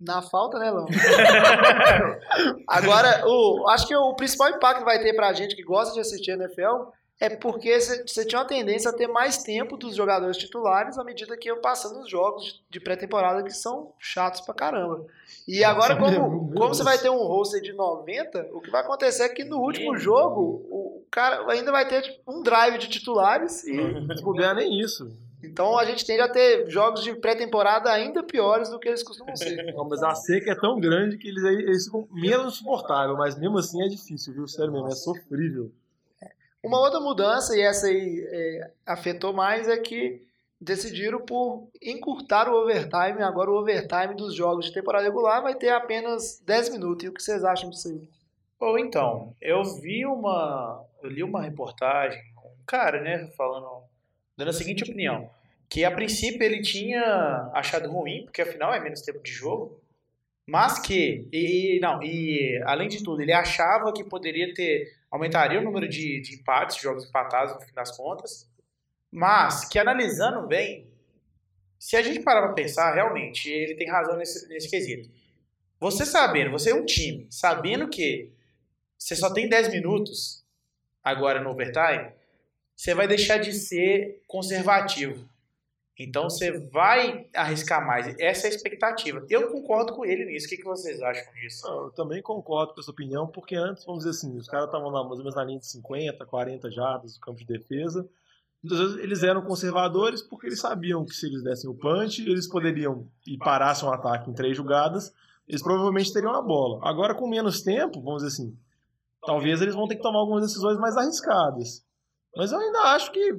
Na 0.00 0.20
falta, 0.22 0.58
né, 0.58 0.70
Lão? 0.70 0.86
Agora, 2.66 3.24
o, 3.26 3.68
acho 3.68 3.86
que 3.86 3.94
o 3.96 4.14
principal 4.14 4.50
impacto 4.50 4.78
que 4.80 4.84
vai 4.84 5.00
ter 5.02 5.14
pra 5.14 5.32
gente 5.32 5.54
que 5.56 5.62
gosta 5.62 5.94
de 5.94 6.00
assistir 6.00 6.32
NFL 6.32 6.90
é 7.20 7.30
porque 7.30 7.80
você 7.80 8.24
tinha 8.26 8.40
uma 8.40 8.46
tendência 8.46 8.90
a 8.90 8.92
ter 8.92 9.06
mais 9.06 9.38
tempo 9.38 9.76
dos 9.76 9.94
jogadores 9.94 10.36
titulares 10.36 10.98
à 10.98 11.04
medida 11.04 11.36
que 11.36 11.48
iam 11.48 11.60
passando 11.60 12.00
os 12.00 12.10
jogos 12.10 12.42
de- 12.44 12.60
de 12.70 12.80
pré-temporada 12.80 13.42
que 13.44 13.52
são 13.52 13.92
chatos 14.00 14.40
pra 14.40 14.52
caramba. 14.52 15.06
E 15.46 15.62
agora, 15.62 15.96
como, 15.96 16.52
como 16.52 16.74
você 16.74 16.82
vai 16.82 16.98
ter 16.98 17.10
um 17.10 17.18
roster 17.24 17.62
de 17.62 17.72
90, 17.72 18.48
o 18.52 18.60
que 18.60 18.70
vai 18.70 18.80
acontecer 18.82 19.22
é 19.22 19.28
que 19.28 19.44
no 19.44 19.58
último 19.60 19.96
jogo 19.96 20.40
o 20.68 21.04
cara 21.10 21.50
ainda 21.52 21.70
vai 21.70 21.86
ter 21.86 22.02
tipo, 22.02 22.18
um 22.26 22.42
drive 22.42 22.78
de 22.78 22.88
titulares 22.88 23.62
e 23.64 24.16
Se 24.16 24.22
bobear, 24.22 24.54
nem 24.56 24.80
isso. 24.80 25.08
Então 25.46 25.78
a 25.78 25.84
gente 25.84 26.04
tende 26.04 26.20
a 26.22 26.28
ter 26.28 26.68
jogos 26.68 27.02
de 27.02 27.14
pré-temporada 27.14 27.90
ainda 27.90 28.22
piores 28.22 28.68
do 28.70 28.78
que 28.78 28.88
eles 28.88 29.02
costumam 29.02 29.34
ser. 29.36 29.56
Não, 29.74 29.88
mas 29.88 30.02
a 30.02 30.14
seca 30.14 30.52
é 30.52 30.54
tão 30.54 30.78
grande 30.80 31.16
que 31.18 31.28
eles, 31.28 31.44
aí- 31.44 31.54
eles 31.62 31.84
ficam 31.86 32.06
menos 32.12 32.56
suportáveis, 32.56 33.16
mas 33.18 33.38
mesmo 33.38 33.58
assim 33.58 33.82
é 33.82 33.88
difícil, 33.88 34.32
viu? 34.34 34.46
Sério 34.48 34.72
mesmo, 34.72 34.88
é 34.88 34.92
sofrível. 34.92 35.70
Uma 36.62 36.80
outra 36.80 36.98
mudança, 36.98 37.54
e 37.56 37.60
essa 37.60 37.86
aí 37.88 38.26
é, 38.26 38.70
afetou 38.86 39.32
mais, 39.34 39.68
é 39.68 39.76
que 39.76 40.22
decidiram 40.58 41.20
por 41.20 41.68
encurtar 41.82 42.48
o 42.48 42.54
overtime. 42.62 43.22
Agora 43.22 43.50
o 43.50 43.58
overtime 43.60 44.14
dos 44.16 44.34
jogos 44.34 44.64
de 44.66 44.72
temporada 44.72 45.04
regular 45.04 45.42
vai 45.42 45.54
ter 45.54 45.68
apenas 45.68 46.40
10 46.46 46.70
minutos. 46.70 47.04
E 47.04 47.08
o 47.08 47.12
que 47.12 47.22
vocês 47.22 47.44
acham 47.44 47.68
disso 47.68 47.88
aí? 47.88 48.08
Ou 48.58 48.78
então, 48.78 49.34
eu 49.42 49.62
vi 49.62 50.06
uma. 50.06 50.82
Eu 51.02 51.10
li 51.10 51.22
uma 51.22 51.42
reportagem, 51.42 52.18
um 52.42 52.64
cara, 52.66 53.02
né, 53.02 53.30
falando. 53.36 53.82
Dando 54.36 54.50
a 54.50 54.52
seguinte 54.52 54.82
opinião. 54.82 55.30
Que 55.68 55.84
a 55.84 55.90
princípio 55.90 56.42
ele 56.42 56.62
tinha 56.62 57.50
achado 57.54 57.90
ruim, 57.90 58.24
porque 58.24 58.42
afinal 58.42 58.72
é 58.72 58.80
menos 58.80 59.00
tempo 59.00 59.22
de 59.22 59.32
jogo. 59.32 59.80
Mas 60.46 60.78
que. 60.78 61.26
E, 61.32 61.78
não, 61.80 62.02
e 62.02 62.62
além 62.66 62.88
de 62.88 63.02
tudo, 63.02 63.22
ele 63.22 63.32
achava 63.32 63.92
que 63.92 64.04
poderia 64.04 64.52
ter. 64.52 64.92
aumentaria 65.10 65.58
o 65.58 65.64
número 65.64 65.88
de, 65.88 66.20
de 66.20 66.34
empates, 66.34 66.80
jogos 66.80 67.06
empatados 67.06 67.54
no 67.54 67.60
fim 67.60 67.72
das 67.72 67.96
contas. 67.96 68.48
Mas 69.10 69.64
que 69.64 69.78
analisando 69.78 70.46
bem, 70.46 70.86
se 71.78 71.96
a 71.96 72.02
gente 72.02 72.20
parar 72.20 72.42
pra 72.42 72.52
pensar, 72.52 72.94
realmente, 72.94 73.48
ele 73.48 73.74
tem 73.74 73.88
razão 73.88 74.16
nesse, 74.16 74.48
nesse 74.48 74.68
quesito. 74.68 75.10
Você 75.78 76.04
sabendo, 76.06 76.50
você 76.50 76.70
é 76.70 76.74
um 76.74 76.84
time, 76.84 77.26
sabendo 77.30 77.88
que 77.88 78.32
você 78.98 79.14
só 79.14 79.32
tem 79.32 79.48
10 79.48 79.68
minutos 79.68 80.42
agora 81.02 81.42
no 81.42 81.50
overtime, 81.50 82.10
você 82.76 82.94
vai 82.94 83.06
deixar 83.06 83.38
de 83.38 83.52
ser 83.52 84.22
conservativo. 84.26 85.28
Então 85.98 86.24
você 86.24 86.58
vai 86.68 87.28
arriscar 87.34 87.86
mais. 87.86 88.06
Essa 88.18 88.48
é 88.48 88.50
a 88.50 88.54
expectativa. 88.54 89.24
Eu 89.30 89.48
concordo 89.50 89.92
com 89.92 90.04
ele 90.04 90.24
nisso. 90.24 90.46
O 90.46 90.48
que, 90.48 90.56
que 90.56 90.64
vocês 90.64 91.00
acham 91.00 91.32
disso? 91.34 91.66
Eu 91.66 91.90
também 91.90 92.20
concordo 92.20 92.74
com 92.74 92.80
essa 92.80 92.90
opinião, 92.90 93.28
porque 93.28 93.54
antes, 93.54 93.84
vamos 93.84 94.04
dizer 94.04 94.10
assim, 94.10 94.36
os 94.36 94.48
caras 94.48 94.66
estavam 94.66 94.90
lá 94.90 95.04
mais 95.04 95.18
ou 95.18 95.18
menos 95.18 95.36
na 95.36 95.44
linha 95.44 95.60
de 95.60 95.66
50, 95.66 96.26
40 96.26 96.70
jardas 96.70 97.14
do 97.14 97.20
campo 97.20 97.38
de 97.38 97.46
defesa. 97.46 98.08
Muitas 98.60 98.78
vezes 98.78 99.04
eles 99.04 99.22
eram 99.22 99.42
conservadores 99.42 100.20
porque 100.22 100.46
eles 100.46 100.58
sabiam 100.58 101.04
que 101.04 101.14
se 101.14 101.26
eles 101.26 101.44
dessem 101.44 101.70
o 101.70 101.74
punch, 101.74 102.22
eles 102.22 102.48
poderiam 102.48 103.06
e 103.26 103.38
parassem 103.38 103.86
um 103.86 103.92
ataque 103.92 104.30
em 104.30 104.34
três 104.34 104.56
jogadas, 104.56 105.12
eles 105.46 105.62
provavelmente 105.62 106.12
teriam 106.12 106.34
a 106.34 106.42
bola. 106.42 106.80
Agora, 106.82 107.14
com 107.14 107.28
menos 107.28 107.62
tempo, 107.62 108.00
vamos 108.00 108.22
dizer 108.22 108.34
assim, 108.34 108.56
talvez 109.24 109.60
eles 109.60 109.74
vão 109.74 109.86
ter 109.86 109.96
que 109.96 110.02
tomar 110.02 110.18
algumas 110.18 110.42
decisões 110.42 110.78
mais 110.78 110.96
arriscadas. 110.96 111.83
Mas 112.36 112.52
eu 112.52 112.58
ainda 112.58 112.80
acho 112.94 113.12
que 113.12 113.34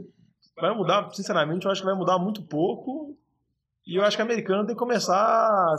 vai 0.59 0.73
mudar, 0.75 1.09
sinceramente, 1.13 1.65
eu 1.65 1.71
acho 1.71 1.81
que 1.81 1.87
vai 1.87 1.95
mudar 1.95 2.17
muito 2.17 2.41
pouco. 2.43 3.17
E 3.85 3.97
eu 3.97 4.03
acho 4.03 4.17
que 4.17 4.23
o 4.23 4.25
americano 4.25 4.65
tem 4.65 4.75
que 4.75 4.79
começar 4.79 5.15
a 5.15 5.75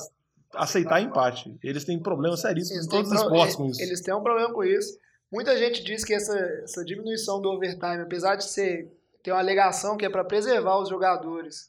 aceitar 0.55 1.01
empate. 1.01 1.59
Eles 1.63 1.85
têm 1.85 2.01
problemas 2.01 2.41
seríssimos 2.41 2.87
em 2.87 2.89
todos 2.89 3.11
os 3.11 3.21
esportes 3.21 3.57
com 3.57 3.67
isso. 3.67 3.83
eles 3.83 4.01
têm 4.01 4.15
um 4.15 4.23
problema 4.23 4.53
com 4.53 4.63
isso. 4.63 4.97
Muita 5.33 5.57
gente 5.57 5.83
diz 5.83 6.05
que 6.05 6.15
essa, 6.15 6.39
essa 6.63 6.85
diminuição 6.85 7.41
do 7.41 7.49
overtime, 7.51 8.03
apesar 8.03 8.37
de 8.37 8.45
ser 8.45 8.93
ter 9.23 9.33
uma 9.33 9.41
alegação 9.41 9.97
que 9.97 10.07
é 10.07 10.09
para 10.09 10.25
preservar 10.25 10.79
os 10.79 10.89
jogadores, 10.89 11.69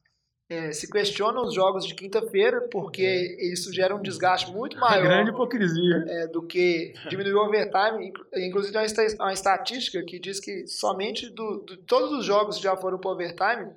é, 0.50 0.72
se 0.72 0.90
questiona 0.90 1.42
os 1.42 1.54
jogos 1.54 1.86
de 1.86 1.94
quinta-feira, 1.94 2.62
porque 2.72 3.38
isso 3.54 3.74
gera 3.74 3.94
um 3.96 4.02
desgaste 4.02 4.50
muito 4.52 4.78
É 4.78 4.80
maior 4.80 5.04
grande 5.04 5.32
hipocrisia. 5.32 6.06
é, 6.08 6.28
do 6.28 6.42
que 6.42 6.94
diminuir 7.10 7.34
o 7.34 7.44
overtime. 7.46 8.08
Inclu- 8.08 8.26
Inclusive, 8.36 8.72
tem 8.74 8.82
uma 8.82 8.86
esta- 8.86 9.24
uma 9.24 9.34
estatística 9.34 10.02
que 10.04 10.18
diz 10.20 10.40
que 10.40 10.66
somente 10.68 11.30
do, 11.30 11.64
de 11.68 11.78
todos 11.78 12.12
os 12.20 12.26
jogos 12.26 12.58
que 12.58 12.64
já 12.64 12.78
foram 12.78 12.98
para 12.98 13.12
overtime, 13.12 13.72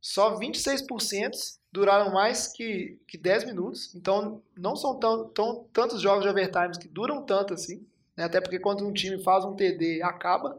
só 0.00 0.36
26% 0.36 1.58
duraram 1.72 2.12
mais 2.12 2.48
que, 2.48 2.98
que 3.06 3.16
10 3.18 3.44
minutos. 3.44 3.94
Então, 3.94 4.40
não 4.56 4.74
são 4.76 4.94
tão, 4.98 5.28
tão, 5.28 5.64
tantos 5.72 6.00
jogos 6.00 6.22
de 6.24 6.28
overtime 6.28 6.76
que 6.78 6.88
duram 6.88 7.22
tanto 7.22 7.54
assim. 7.54 7.84
né? 8.16 8.24
Até 8.24 8.40
porque 8.40 8.58
quando 8.58 8.86
um 8.86 8.92
time 8.92 9.22
faz 9.22 9.44
um 9.44 9.54
TD, 9.54 10.02
acaba. 10.02 10.58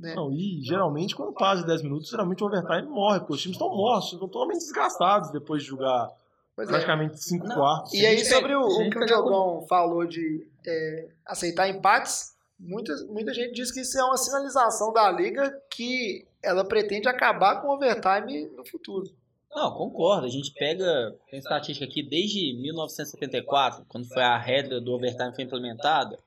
Né? 0.00 0.14
Não, 0.14 0.32
e 0.32 0.62
geralmente 0.62 1.14
quando 1.14 1.34
passa 1.34 1.60
de 1.60 1.66
10 1.68 1.82
minutos, 1.82 2.08
geralmente 2.08 2.42
o 2.42 2.46
overtime 2.46 2.88
morre, 2.88 3.20
porque 3.20 3.34
os 3.34 3.42
times 3.42 3.56
estão 3.56 3.68
mortos, 3.68 4.12
estão 4.12 4.26
totalmente 4.26 4.60
desgastados 4.60 5.30
depois 5.30 5.62
de 5.62 5.68
jogar 5.68 6.10
Pois 6.56 6.68
é. 6.68 6.72
praticamente 6.72 7.22
5 7.22 7.46
Não, 7.46 7.54
quartos. 7.54 7.92
E 7.92 8.06
aí, 8.06 8.16
gente 8.16 8.28
sobre 8.28 8.54
o, 8.54 8.62
o 8.62 8.90
que 8.90 8.98
o 8.98 9.04
Diogão 9.04 9.66
falou 9.68 10.06
de 10.06 10.46
é, 10.66 11.08
aceitar 11.26 11.68
empates, 11.68 12.34
muita, 12.58 12.94
muita 13.08 13.34
gente 13.34 13.52
diz 13.52 13.70
que 13.70 13.80
isso 13.80 13.98
é 13.98 14.04
uma 14.04 14.16
sinalização 14.16 14.90
da 14.90 15.10
liga 15.10 15.52
que 15.70 16.26
ela 16.42 16.64
pretende 16.64 17.06
acabar 17.06 17.60
com 17.60 17.68
o 17.68 17.74
overtime 17.74 18.48
no 18.56 18.64
futuro. 18.64 19.10
Não, 19.54 19.70
concordo. 19.72 20.26
A 20.26 20.30
gente 20.30 20.52
pega, 20.54 21.14
tem 21.30 21.40
estatística 21.40 21.84
aqui, 21.84 22.02
desde 22.02 22.54
1974, 22.54 23.84
quando 23.86 24.08
foi 24.08 24.22
a 24.22 24.38
regra 24.38 24.80
do 24.80 24.92
overtime 24.92 25.34
foi 25.34 25.44
implementada, 25.44 26.18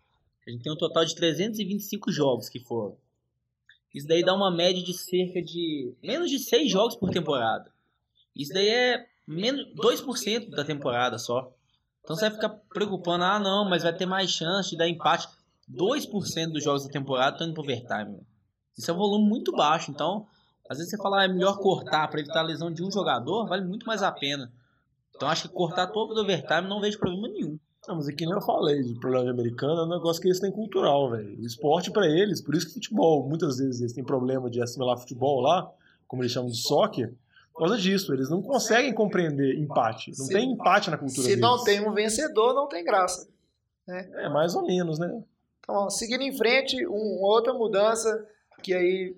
a 0.46 0.52
gente 0.52 0.62
tem 0.62 0.72
um 0.72 0.78
total 0.78 1.06
de 1.06 1.16
325 1.16 2.12
jogos 2.12 2.50
que 2.50 2.60
foram. 2.60 2.98
Isso 3.94 4.08
daí 4.08 4.24
dá 4.24 4.34
uma 4.34 4.50
média 4.50 4.82
de 4.82 4.94
cerca 4.94 5.42
de 5.42 5.94
menos 6.02 6.30
de 6.30 6.40
6 6.40 6.72
jogos 6.72 6.96
por 6.96 7.12
temporada. 7.12 7.72
Isso 8.36 8.52
daí 8.54 8.68
é 8.68 9.06
menos 9.28 9.68
2% 9.76 10.50
da 10.50 10.64
temporada 10.64 11.18
só. 11.18 11.54
Então 12.04 12.16
você 12.16 12.30
vai 12.30 12.32
ficar 12.32 12.50
preocupando, 12.74 13.24
ah 13.24 13.40
não, 13.40 13.70
mas 13.70 13.84
vai 13.84 13.94
ter 13.96 14.06
mais 14.06 14.32
chance 14.32 14.72
de 14.72 14.78
dar 14.78 14.90
empate. 14.90 15.28
2% 15.72 16.52
dos 16.52 16.64
jogos 16.64 16.86
da 16.86 16.92
temporada 16.92 17.36
estão 17.36 17.48
indo 17.48 17.54
pro 17.54 17.64
overtime. 17.64 18.20
Isso 18.78 18.90
é 18.90 18.94
um 18.94 18.98
volume 18.98 19.30
muito 19.30 19.52
baixo, 19.52 19.92
então 19.92 20.28
às 20.70 20.78
vezes 20.78 20.92
você 20.92 20.98
fala, 20.98 21.22
ah, 21.22 21.26
é 21.26 21.28
melhor 21.28 21.60
cortar 21.60 22.08
para 22.08 22.20
evitar 22.20 22.40
a 22.40 22.44
lesão 22.44 22.72
de 22.72 22.84
um 22.84 22.92
jogador, 22.92 23.48
vale 23.48 23.64
muito 23.64 23.86
mais 23.86 24.02
a 24.02 24.12
pena. 24.12 24.52
Então 25.16 25.30
acho 25.30 25.48
que 25.48 25.54
cortar 25.54 25.88
todo 25.88 26.18
o 26.18 26.22
overtime 26.22 26.68
não 26.68 26.82
vejo 26.82 26.98
problema 26.98 27.28
nenhum. 27.28 27.60
Não, 27.88 27.96
mas 27.96 28.08
aqui 28.08 28.26
nem 28.26 28.34
eu 28.34 28.42
falei 28.42 28.82
de 28.82 28.94
problema 29.00 29.26
de 29.26 29.32
americano, 29.32 29.82
é 29.82 29.84
um 29.86 29.90
negócio 29.90 30.22
que 30.22 30.28
eles 30.28 30.40
têm 30.40 30.52
cultural, 30.52 31.12
velho. 31.12 31.38
O 31.38 31.46
esporte 31.46 31.92
pra 31.92 32.08
eles, 32.08 32.42
por 32.42 32.56
isso 32.56 32.68
que 32.68 32.74
futebol, 32.74 33.28
muitas 33.28 33.58
vezes 33.58 33.82
eles 33.82 33.94
têm 33.94 34.04
problema 34.04 34.50
de 34.50 34.62
assimilar 34.62 34.98
futebol 34.98 35.42
lá, 35.42 35.70
como 36.08 36.22
eles 36.22 36.32
chamam 36.32 36.50
de 36.50 36.58
soccer, 36.58 37.14
por 37.52 37.60
causa 37.60 37.78
disso. 37.78 38.14
Eles 38.14 38.30
não 38.30 38.42
conseguem 38.42 38.94
compreender 38.94 39.58
empate. 39.60 40.12
Não 40.18 40.26
Se- 40.26 40.34
tem 40.34 40.52
empate 40.54 40.90
na 40.90 40.98
cultura 40.98 41.22
Se 41.24 41.28
deles. 41.30 41.42
não 41.42 41.62
tem 41.64 41.86
um 41.88 41.94
vencedor, 41.94 42.54
não 42.54 42.68
tem 42.70 42.84
graça. 42.86 43.28
É, 43.88 44.30
mais 44.30 44.56
ou 44.56 44.66
menos, 44.66 44.98
né? 44.98 45.22
Então, 45.60 45.90
seguindo 45.90 46.22
em 46.22 46.36
frente, 46.38 46.88
um- 46.88 47.22
outra 47.22 47.54
mudança 47.54 48.26
que 48.62 48.74
aí 48.74 49.14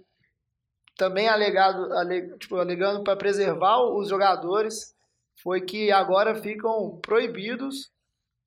também 0.98 1.28
alegado, 1.28 1.94
ale- 1.94 2.36
tipo, 2.40 2.56
alegando 2.56 3.04
para 3.04 3.16
preservar 3.16 3.80
os 3.84 4.10
jogadores 4.10 4.96
foi 5.44 5.62
que 5.62 5.92
agora 5.92 6.34
ficam 6.36 6.98
proibidos 7.02 7.92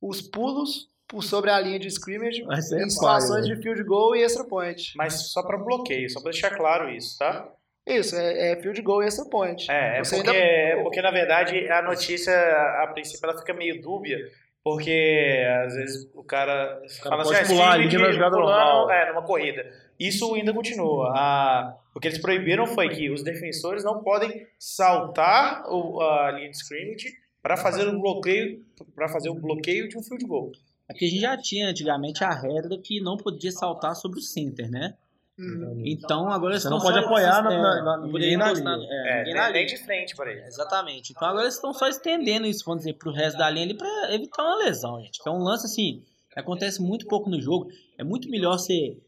os 0.00 0.20
pulos 0.22 0.88
por 1.06 1.22
sobre 1.24 1.50
a 1.50 1.58
linha 1.58 1.78
de 1.78 1.88
scrimmage 1.88 2.42
Mas 2.44 2.70
é 2.70 2.82
em 2.82 2.90
situações 2.90 3.46
paia, 3.46 3.56
de 3.56 3.62
field 3.62 3.82
goal 3.84 4.14
e 4.14 4.22
extra 4.22 4.44
point. 4.44 4.92
Mas 4.96 5.30
só 5.32 5.42
para 5.42 5.56
bloqueio, 5.56 6.08
só 6.10 6.20
para 6.20 6.32
deixar 6.32 6.50
claro 6.56 6.90
isso, 6.90 7.18
tá? 7.18 7.48
Isso, 7.86 8.14
é, 8.14 8.52
é 8.52 8.56
field 8.60 8.82
goal 8.82 9.02
e 9.02 9.06
extra 9.06 9.24
point. 9.24 9.70
É, 9.70 9.98
é 9.98 10.02
porque, 10.02 10.16
ainda- 10.16 10.34
é 10.34 10.82
porque, 10.82 11.00
na 11.02 11.10
verdade, 11.10 11.66
a 11.70 11.80
notícia, 11.80 12.34
a 12.82 12.86
princípio, 12.92 13.26
ela 13.28 13.38
fica 13.38 13.54
meio 13.54 13.80
dúbia, 13.80 14.18
porque 14.62 15.42
às 15.64 15.74
vezes 15.74 16.10
o 16.14 16.22
cara, 16.22 16.78
fala 17.02 17.22
pode 17.22 17.36
assim, 17.38 17.54
pular 17.54 17.74
ah, 17.74 17.78
na 17.78 18.12
jogada 18.12 18.36
pulando, 18.36 18.58
normal. 18.58 18.90
É, 18.90 19.08
numa 19.08 19.22
corrida. 19.22 19.64
Isso 19.98 20.34
ainda 20.34 20.52
continua. 20.52 21.10
A- 21.16 21.74
o 21.94 21.98
que 22.00 22.06
eles 22.08 22.18
proibiram 22.18 22.66
foi 22.66 22.90
que 22.90 23.10
os 23.10 23.22
defensores 23.24 23.82
não 23.82 24.02
podem 24.02 24.46
saltar 24.58 25.64
o- 25.66 26.00
a 26.02 26.30
linha 26.32 26.50
de 26.50 26.56
scrimmage 26.58 27.08
para 27.48 27.56
fazer 27.56 27.88
o 27.88 27.98
bloqueio, 27.98 28.62
para 28.94 29.08
fazer 29.08 29.30
o 29.30 29.34
bloqueio 29.34 29.88
de 29.88 29.96
um 29.96 30.02
field 30.02 30.24
goal. 30.26 30.52
Aqui 30.88 31.06
a 31.06 31.08
gente 31.08 31.20
já 31.20 31.36
tinha 31.36 31.68
antigamente 31.70 32.22
a 32.22 32.30
regra 32.30 32.76
que 32.78 33.00
não 33.00 33.16
podia 33.16 33.50
saltar 33.50 33.94
sobre 33.96 34.18
o 34.18 34.22
center, 34.22 34.70
né? 34.70 34.94
Uhum. 35.38 35.82
Então 35.86 36.28
agora 36.28 36.54
eles 36.54 36.62
Você 36.62 36.68
não 36.68 36.78
pode 36.80 36.98
só- 36.98 37.04
apoiar 37.06 37.42
na- 37.42 37.52
é, 37.54 37.58
na- 37.62 37.82
na- 37.84 38.06
ninguém 38.06 38.36
na 38.36 38.52
linha. 38.52 38.70
é, 38.90 39.08
É, 39.12 39.18
ninguém 39.20 39.34
na 39.34 39.44
nem 39.50 39.52
linha. 39.52 39.66
de 39.66 39.76
frente 39.84 40.14
para 40.16 40.30
ele. 40.32 40.42
Exatamente. 40.44 41.12
Então 41.12 41.26
agora 41.28 41.44
eles 41.44 41.54
estão 41.54 41.72
só 41.72 41.86
estendendo 41.88 42.46
isso, 42.46 42.64
vamos 42.66 42.80
dizer, 42.84 42.94
pro 42.94 43.12
resto 43.12 43.38
da 43.38 43.48
linha 43.48 43.64
ali 43.64 43.74
pra 43.76 44.14
evitar 44.14 44.42
uma 44.42 44.56
lesão, 44.64 45.00
gente. 45.00 45.22
Que 45.22 45.28
é 45.28 45.32
um 45.32 45.38
lance 45.42 45.64
assim, 45.66 46.02
que 46.32 46.38
acontece 46.40 46.82
muito 46.82 47.06
pouco 47.06 47.30
no 47.30 47.40
jogo. 47.40 47.68
É 47.96 48.02
muito 48.04 48.28
melhor 48.28 48.58
você 48.58 48.98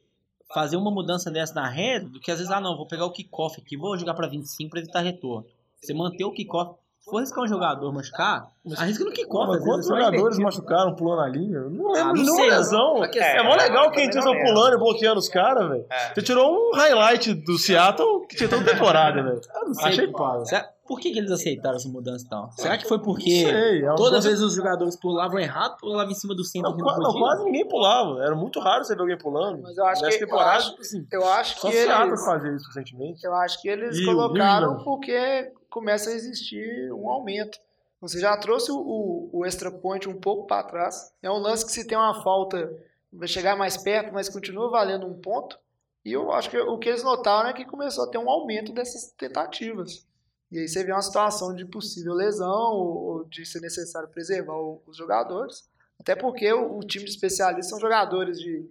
fazer 0.55 0.77
uma 0.77 0.91
mudança 0.91 1.31
dessa 1.31 1.53
na 1.55 1.69
rede 1.69 2.07
do 2.07 2.21
que 2.21 2.31
às 2.31 2.39
vezes, 2.39 2.53
ah 2.53 2.61
não, 2.61 2.77
vou 2.77 2.87
pegar 2.87 3.07
o 3.07 3.13
kickoff 3.13 3.61
aqui, 3.61 3.77
vou 3.77 3.97
jogar 3.99 4.15
pra 4.15 4.27
25 4.29 4.71
pra 4.71 4.81
evitar 4.81 5.01
retorno. 5.01 5.47
Você 5.81 5.93
manter 5.95 6.25
o 6.25 6.33
kickoff. 6.33 6.79
Se 7.01 7.11
for 7.11 7.17
arriscar 7.17 7.45
um 7.45 7.49
jogador 7.49 7.93
machucar, 7.95 8.47
arrisca 8.77 9.05
no 9.05 9.11
kickoff. 9.11 9.59
Quantos 9.65 9.87
é 9.91 9.95
jogadores 9.95 10.39
machucaram 10.39 10.95
pulando 10.95 11.23
a 11.23 11.29
linha? 11.29 11.61
Não 11.61 11.93
lembro 11.93 12.11
Ah, 12.11 12.13
de 12.13 12.23
não 12.23 12.37
nenhuma 12.37 12.37
sei. 12.43 12.51
lesão. 12.51 13.03
A 13.03 13.09
questão- 13.09 13.37
É 13.37 13.43
mó 13.43 13.55
legal 13.57 13.87
É, 13.87 13.91
quem 13.91 14.11
tinha 14.11 14.23
não 14.23 14.33
lembro. 14.33 14.53
pulando 14.53 14.75
e 14.75 14.79
bloqueando 14.79 15.19
os 15.19 15.29
caras, 15.29 15.69
velho. 15.69 15.87
É. 15.91 16.15
Você 16.15 16.23
tirou 16.23 16.53
um 16.55 16.77
highlight 16.77 17.33
do 17.33 17.57
Seattle 17.59 18.27
que 18.27 18.37
tinha 18.37 18.49
toda 18.51 18.65
temporada, 18.71 19.23
velho. 19.23 19.41
Eu 19.55 19.67
não 19.67 19.75
sei. 19.75 19.89
Achei 19.89 20.07
pago. 20.09 20.45
Por 20.91 20.99
que, 20.99 21.13
que 21.13 21.21
eles 21.21 21.31
aceitaram 21.31 21.77
essa 21.77 21.89
mudança 21.89 22.25
então? 22.27 22.51
Será 22.51 22.77
que 22.77 22.85
foi 22.89 22.99
porque 23.01 23.31
Sei, 23.31 23.85
é 23.85 23.95
toda 23.95 24.11
coisa- 24.11 24.29
vez 24.29 24.43
os 24.43 24.55
jogadores 24.57 24.97
pulavam 24.97 25.39
errado, 25.39 25.77
pulavam 25.79 26.11
em 26.11 26.15
cima 26.17 26.35
do 26.35 26.43
centro 26.43 26.73
Não, 26.73 26.77
não 26.79 26.99
não, 26.99 27.13
quase 27.21 27.45
ninguém 27.45 27.69
pulava. 27.69 28.21
Era 28.25 28.35
muito 28.35 28.59
raro 28.59 28.83
você 28.85 28.97
ver 28.97 29.03
alguém 29.03 29.17
pulando. 29.17 29.63
Mas 29.63 29.79
eu 29.79 29.87
acho 29.87 30.03
Nessa 30.03 30.19
que- 30.19 30.25
eu 30.25 30.27
temporada, 30.29 30.57
acho- 30.57 30.77
assim, 30.81 31.07
Eu 31.13 31.25
acho 31.29 31.61
só 31.61 31.71
que 31.71 31.77
eles, 31.77 32.25
fazia 32.25 32.57
isso 32.57 32.67
recentemente. 32.67 33.25
eu 33.25 33.33
acho 33.37 33.63
que 33.63 33.69
eles 33.69 33.97
E 33.99 34.05
colocaram 34.05 34.83
porque 34.83 35.53
começa 35.71 36.11
a 36.11 36.13
existir 36.13 36.93
um 36.93 37.09
aumento. 37.09 37.57
Você 38.01 38.19
já 38.19 38.37
trouxe 38.37 38.73
o, 38.73 38.77
o, 38.79 39.31
o 39.33 39.47
extra 39.47 39.71
point 39.71 40.09
um 40.09 40.19
pouco 40.19 40.49
para 40.49 40.65
trás. 40.65 41.13
É 41.23 41.31
um 41.31 41.39
lance 41.39 41.65
que 41.65 41.71
se 41.71 41.87
tem 41.87 41.97
uma 41.97 42.21
falta, 42.23 42.69
vai 43.13 43.29
chegar 43.29 43.55
mais 43.57 43.77
perto, 43.77 44.13
mas 44.13 44.29
continua 44.29 44.69
valendo 44.71 45.07
um 45.07 45.15
ponto. 45.21 45.57
E 46.05 46.13
eu 46.13 46.33
acho 46.33 46.51
que 46.51 46.59
o 46.59 46.79
que 46.79 46.89
eles 46.89 47.05
notaram 47.05 47.51
é 47.51 47.53
que 47.53 47.65
começou 47.65 48.05
a 48.05 48.09
ter 48.11 48.19
um 48.19 48.29
aumento 48.29 48.73
dessas 48.73 49.13
tentativas. 49.19 50.09
E 50.51 50.59
aí 50.59 50.69
você 50.69 50.83
vê 50.83 50.93
uma 50.93 51.03
situação 51.03 51.55
de 51.55 51.65
possível 51.65 52.13
lesão 52.13 52.73
ou, 52.73 53.25
de 53.25 53.47
ser 53.47 53.61
necessário 53.61 54.09
preservar 54.09 54.57
os 54.59 54.97
jogadores. 54.97 55.69
Até 55.99 56.17
porque 56.17 56.53
o, 56.53 56.79
o 56.79 56.81
time 56.81 57.05
de 57.05 57.11
especialistas 57.11 57.69
são 57.69 57.79
jogadores 57.79 58.39
de 58.39 58.69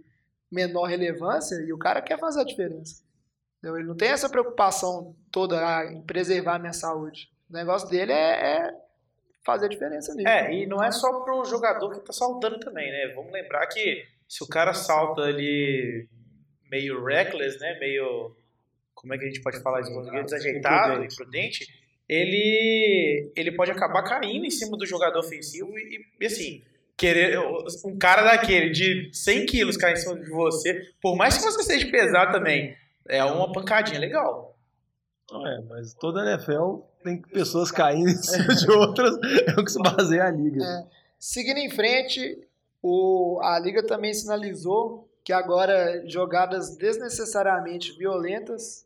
menor 0.51 0.85
relevância 0.85 1.55
e 1.61 1.71
o 1.71 1.77
cara 1.77 2.01
quer 2.01 2.19
fazer 2.19 2.41
a 2.41 2.45
diferença. 2.45 3.03
Entendeu? 3.57 3.77
Ele 3.77 3.87
não 3.87 3.95
tem 3.95 4.09
essa 4.09 4.29
preocupação 4.29 5.15
toda 5.31 5.57
ah, 5.59 5.85
em 5.85 6.01
preservar 6.01 6.55
a 6.55 6.59
minha 6.59 6.73
saúde. 6.73 7.29
O 7.49 7.53
negócio 7.53 7.89
dele 7.89 8.11
é, 8.11 8.57
é 8.57 8.73
fazer 9.45 9.65
a 9.65 9.69
diferença 9.69 10.11
ali. 10.11 10.25
É, 10.25 10.53
e 10.53 10.65
não 10.65 10.83
é 10.83 10.91
só 10.91 11.21
pro 11.21 11.45
jogador 11.45 11.91
que 11.91 12.05
tá 12.05 12.13
saltando 12.13 12.59
também, 12.59 12.91
né? 12.91 13.13
Vamos 13.15 13.31
lembrar 13.31 13.65
que 13.67 14.05
se 14.27 14.43
o 14.43 14.47
cara 14.47 14.73
salta 14.73 15.23
ali 15.23 16.07
meio 16.69 17.03
reckless, 17.03 17.59
né? 17.59 17.77
Meio. 17.79 18.35
Como 18.99 19.13
é 19.13 19.17
que 19.17 19.23
a 19.23 19.27
gente 19.27 19.41
pode 19.41 19.61
falar 19.61 19.79
isso 19.79 19.91
em 19.91 19.93
português? 19.93 20.25
Desajeitado, 20.25 21.03
imprudente. 21.03 21.67
Ele, 22.07 23.31
ele 23.33 23.51
pode 23.53 23.71
acabar 23.71 24.03
caindo 24.03 24.45
em 24.45 24.49
cima 24.49 24.75
do 24.77 24.85
jogador 24.85 25.19
ofensivo 25.19 25.77
e, 25.77 26.01
e, 26.19 26.25
assim. 26.25 26.61
Querer, 26.97 27.39
um 27.85 27.97
cara 27.97 28.23
daquele 28.23 28.71
de 28.71 29.09
100 29.13 29.45
quilos 29.45 29.77
cair 29.77 29.93
em 29.93 29.95
cima 29.95 30.19
de 30.19 30.29
você, 30.29 30.81
por 31.01 31.15
mais 31.15 31.37
que 31.37 31.43
você 31.43 31.63
seja 31.63 31.89
pesado 31.89 32.33
também, 32.33 32.75
é 33.07 33.23
uma 33.23 33.49
pancadinha 33.53 33.97
legal. 33.97 34.57
É, 35.31 35.61
mas 35.69 35.93
toda 35.93 36.21
a 36.21 36.33
NFL 36.33 36.81
tem 37.01 37.21
pessoas 37.21 37.71
caindo 37.71 38.09
em 38.09 38.17
cima 38.17 38.53
de 38.53 38.69
outras, 38.69 39.15
é 39.47 39.51
o 39.57 39.63
que 39.63 39.71
se 39.71 39.79
baseia 39.81 40.25
a 40.25 40.31
liga. 40.31 40.61
É. 40.61 40.83
Seguindo 41.17 41.59
em 41.59 41.69
frente, 41.69 42.37
o, 42.81 43.39
a 43.43 43.57
liga 43.59 43.81
também 43.81 44.13
sinalizou 44.13 45.09
que 45.23 45.31
agora 45.31 46.03
jogadas 46.05 46.75
desnecessariamente 46.75 47.97
violentas, 47.97 48.85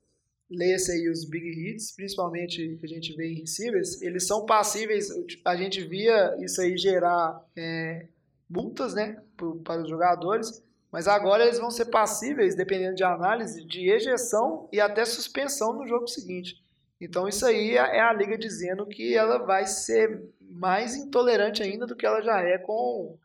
leia-se 0.49 0.91
aí 0.91 1.09
os 1.09 1.25
big 1.25 1.45
hits, 1.45 1.91
principalmente 1.95 2.77
que 2.77 2.85
a 2.85 2.89
gente 2.89 3.15
vê 3.15 3.27
em 3.27 3.39
receivers, 3.41 4.01
eles 4.01 4.27
são 4.27 4.45
passíveis, 4.45 5.09
a 5.45 5.55
gente 5.55 5.81
via 5.83 6.35
isso 6.39 6.61
aí 6.61 6.77
gerar 6.77 7.43
é, 7.55 8.07
multas, 8.49 8.93
né, 8.93 9.21
para 9.63 9.81
os 9.81 9.89
jogadores, 9.89 10.63
mas 10.91 11.07
agora 11.07 11.43
eles 11.43 11.57
vão 11.57 11.71
ser 11.71 11.85
passíveis, 11.85 12.55
dependendo 12.55 12.95
de 12.95 13.03
análise, 13.03 13.65
de 13.65 13.89
ejeção 13.89 14.69
e 14.71 14.79
até 14.79 15.03
suspensão 15.05 15.73
no 15.73 15.87
jogo 15.87 16.07
seguinte. 16.07 16.61
Então 17.01 17.27
isso 17.27 17.45
aí 17.45 17.71
é 17.71 17.97
é 17.97 17.99
a 17.99 18.13
liga 18.13 18.37
dizendo 18.37 18.85
que 18.85 19.15
ela 19.15 19.39
vai 19.39 19.65
ser 19.65 20.23
mais 20.39 20.95
intolerante 20.95 21.63
ainda 21.63 21.87
do 21.87 21.95
que 21.95 22.05
ela 22.05 22.21
já 22.21 22.39
é 22.41 22.57
com 22.59 23.17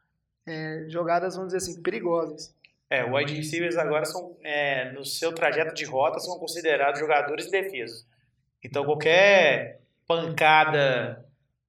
é, 0.46 0.86
jogadas, 0.88 1.36
vamos 1.36 1.52
dizer 1.52 1.58
assim, 1.70 1.82
perigosas. 1.82 2.54
É, 2.90 3.04
o 3.04 3.14
wide 3.14 3.34
receivers 3.34 3.76
agora 3.76 4.04
são, 4.04 4.36
é, 4.42 4.90
no 4.92 5.04
seu 5.04 5.32
trajeto 5.32 5.74
de 5.74 5.84
rota, 5.84 6.18
são 6.18 6.38
considerados 6.38 6.98
jogadores 6.98 7.46
indefesos. 7.46 8.06
Então, 8.64 8.84
qualquer 8.84 9.80
pancada 10.06 11.24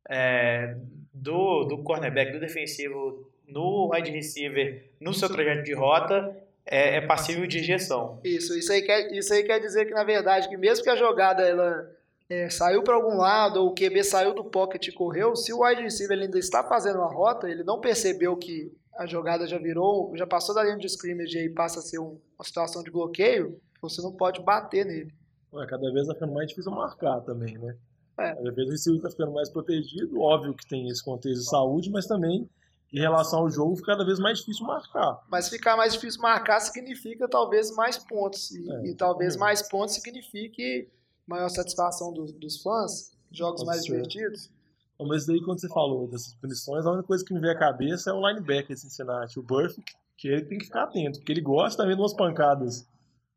é, 0.09 0.75
do, 1.13 1.65
do 1.65 1.83
cornerback, 1.83 2.31
do 2.31 2.39
defensivo, 2.39 3.29
no 3.45 3.91
wide 3.93 4.11
receiver, 4.11 4.89
no 4.99 5.13
seu 5.13 5.29
trajeto 5.29 5.63
de 5.63 5.73
rota, 5.73 6.35
é, 6.65 6.95
é 6.95 7.01
passível 7.01 7.45
de 7.45 7.59
injeção. 7.59 8.19
Isso, 8.23 8.57
isso 8.57 8.71
aí, 8.71 8.81
quer, 8.81 9.11
isso 9.11 9.33
aí 9.33 9.43
quer 9.43 9.59
dizer 9.59 9.85
que, 9.85 9.93
na 9.93 10.03
verdade, 10.03 10.47
que 10.47 10.55
mesmo 10.55 10.83
que 10.83 10.89
a 10.89 10.95
jogada 10.95 11.43
ela 11.43 11.89
é, 12.29 12.49
saiu 12.49 12.83
para 12.83 12.95
algum 12.95 13.17
lado, 13.17 13.61
ou 13.61 13.69
o 13.69 13.75
QB 13.75 14.03
saiu 14.03 14.33
do 14.33 14.45
pocket 14.45 14.87
e 14.87 14.91
correu, 14.91 15.35
se 15.35 15.51
o 15.51 15.63
wide 15.63 15.81
receiver 15.81 16.17
ainda 16.17 16.37
está 16.37 16.63
fazendo 16.63 16.99
uma 16.99 17.11
rota, 17.11 17.49
ele 17.49 17.63
não 17.63 17.81
percebeu 17.81 18.37
que 18.37 18.71
a 18.99 19.05
jogada 19.05 19.47
já 19.47 19.57
virou, 19.57 20.11
já 20.15 20.27
passou 20.27 20.53
da 20.53 20.61
linha 20.63 20.77
de 20.77 20.85
scrimmage 20.87 21.37
e 21.37 21.39
aí 21.41 21.49
passa 21.49 21.79
a 21.79 21.81
ser 21.81 21.99
um- 21.99 22.19
uma 22.37 22.43
situação 22.43 22.83
de 22.83 22.91
bloqueio, 22.91 23.59
você 23.81 24.01
não 24.01 24.11
pode 24.11 24.41
bater 24.41 24.85
nele. 24.85 25.13
Ué, 25.53 25.65
cada 25.65 25.89
vez 25.91 26.05
tá 26.05 26.13
ficando 26.13 26.33
mais 26.33 26.49
difícil 26.49 26.71
marcar 26.71 27.21
também, 27.21 27.57
né? 27.57 27.75
É. 28.19 28.35
Cada 28.35 28.51
vez 28.51 28.67
o 28.67 28.71
receiver 28.71 29.01
tá 29.01 29.09
ficando 29.09 29.31
mais 29.31 29.49
protegido, 29.49 30.19
óbvio 30.19 30.53
que 30.53 30.67
tem 30.67 30.87
esse 30.89 31.01
contexto 31.03 31.39
de 31.41 31.49
saúde, 31.49 31.89
mas 31.89 32.05
também 32.05 32.49
em 32.91 32.99
relação 32.99 33.39
ao 33.39 33.49
jogo 33.49 33.75
fica 33.77 33.93
cada 33.93 34.03
vez 34.05 34.19
mais 34.19 34.39
difícil 34.39 34.65
marcar. 34.65 35.23
Mas 35.29 35.47
ficar 35.47 35.77
mais 35.77 35.93
difícil 35.93 36.21
marcar 36.21 36.59
significa 36.59 37.27
talvez 37.29 37.73
mais 37.75 37.97
pontos. 37.97 38.51
E, 38.51 38.69
É, 38.69 38.87
e 38.87 38.95
talvez 38.95 39.37
mais 39.37 39.61
pontos 39.61 39.95
signifique 39.95 40.89
maior 41.25 41.47
satisfação 41.49 42.11
dos, 42.11 42.33
dos 42.33 42.61
fãs, 42.61 43.11
jogos 43.31 43.61
Pode 43.63 43.67
mais 43.67 43.81
ser. 43.83 43.91
divertidos. 43.93 44.51
Então, 44.99 45.07
Mas 45.07 45.25
daí 45.25 45.41
quando 45.41 45.61
você 45.61 45.69
falou 45.69 46.07
dessas 46.07 46.33
punições, 46.35 46.85
a 46.85 46.91
única 46.91 47.07
coisa 47.07 47.23
que 47.23 47.33
me 47.33 47.39
veio 47.39 47.53
à 47.53 47.55
cabeça 47.55 48.09
é 48.09 48.13
o 48.13 48.27
linebacker 48.27 48.75
de 48.75 48.81
Cincinnati, 48.81 49.39
o 49.39 49.43
Burfict, 49.43 49.95
que 50.17 50.27
ele 50.27 50.41
tem 50.43 50.57
que 50.57 50.65
ficar 50.65 50.83
atento, 50.83 51.19
porque 51.19 51.31
ele 51.31 51.39
gosta 51.41 51.81
também 51.81 51.95
de 51.95 52.01
umas 52.01 52.13
pancadas 52.13 52.85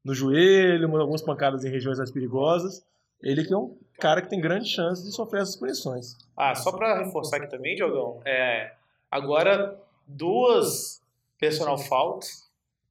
no 0.05 0.13
joelho, 0.13 0.89
uma- 0.89 1.01
algumas 1.01 1.23
pancadas 1.23 1.65
em 1.65 1.71
regiões 1.71 1.99
mais 1.99 2.11
perigosas. 2.11 2.85
Ele 3.23 3.45
que 3.45 3.55
é 3.55 3.57
um 3.57 3.77
cara 4.01 4.21
que 4.21 4.29
tem 4.29 4.41
grande 4.41 4.69
chance 4.69 5.05
de 5.05 5.13
sofrer 5.13 5.43
essas 5.43 5.55
punições. 5.55 6.17
Ah, 6.37 6.53
só 6.57 6.73
para 6.73 6.99
reforçar 7.05 7.37
aqui 7.37 7.47
também, 7.49 7.77
Diogão, 7.77 8.21
é, 8.25 8.73
agora 9.09 9.79
duas 10.05 11.01
personal 11.39 11.79
faults 11.79 12.51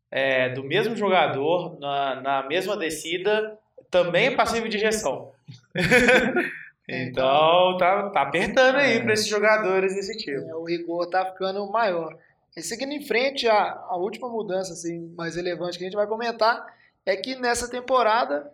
é, 0.10 0.48
do 0.50 0.64
mesmo 0.64 0.96
jogador 0.96 1.78
na, 1.80 2.22
na 2.22 2.48
mesma 2.48 2.78
descida 2.78 3.58
também 3.90 4.28
é 4.28 4.36
passível 4.36 4.70
de 4.70 4.78
injeção. 4.78 5.32
então 6.92 7.78
tá, 7.78 8.10
tá 8.10 8.22
apertando 8.22 8.76
aí 8.76 9.02
para 9.02 9.14
esses 9.14 9.28
jogadores 9.28 9.96
desse 9.96 10.18
tipo. 10.18 10.50
É, 10.50 10.56
o 10.56 10.64
rigor 10.64 11.08
tá 11.10 11.26
ficando 11.26 11.70
maior. 11.72 12.18
E 12.56 12.62
seguindo 12.62 12.92
em 12.92 13.06
frente, 13.06 13.48
a, 13.48 13.56
a 13.90 13.96
última 13.98 14.30
mudança 14.30 14.74
assim, 14.74 15.14
mais 15.16 15.36
relevante 15.36 15.78
que 15.78 15.84
a 15.84 15.88
gente 15.88 15.96
vai 15.96 16.08
comentar 16.08 16.66
é 17.06 17.16
que 17.16 17.36
nessa 17.36 17.70
temporada 17.70 18.52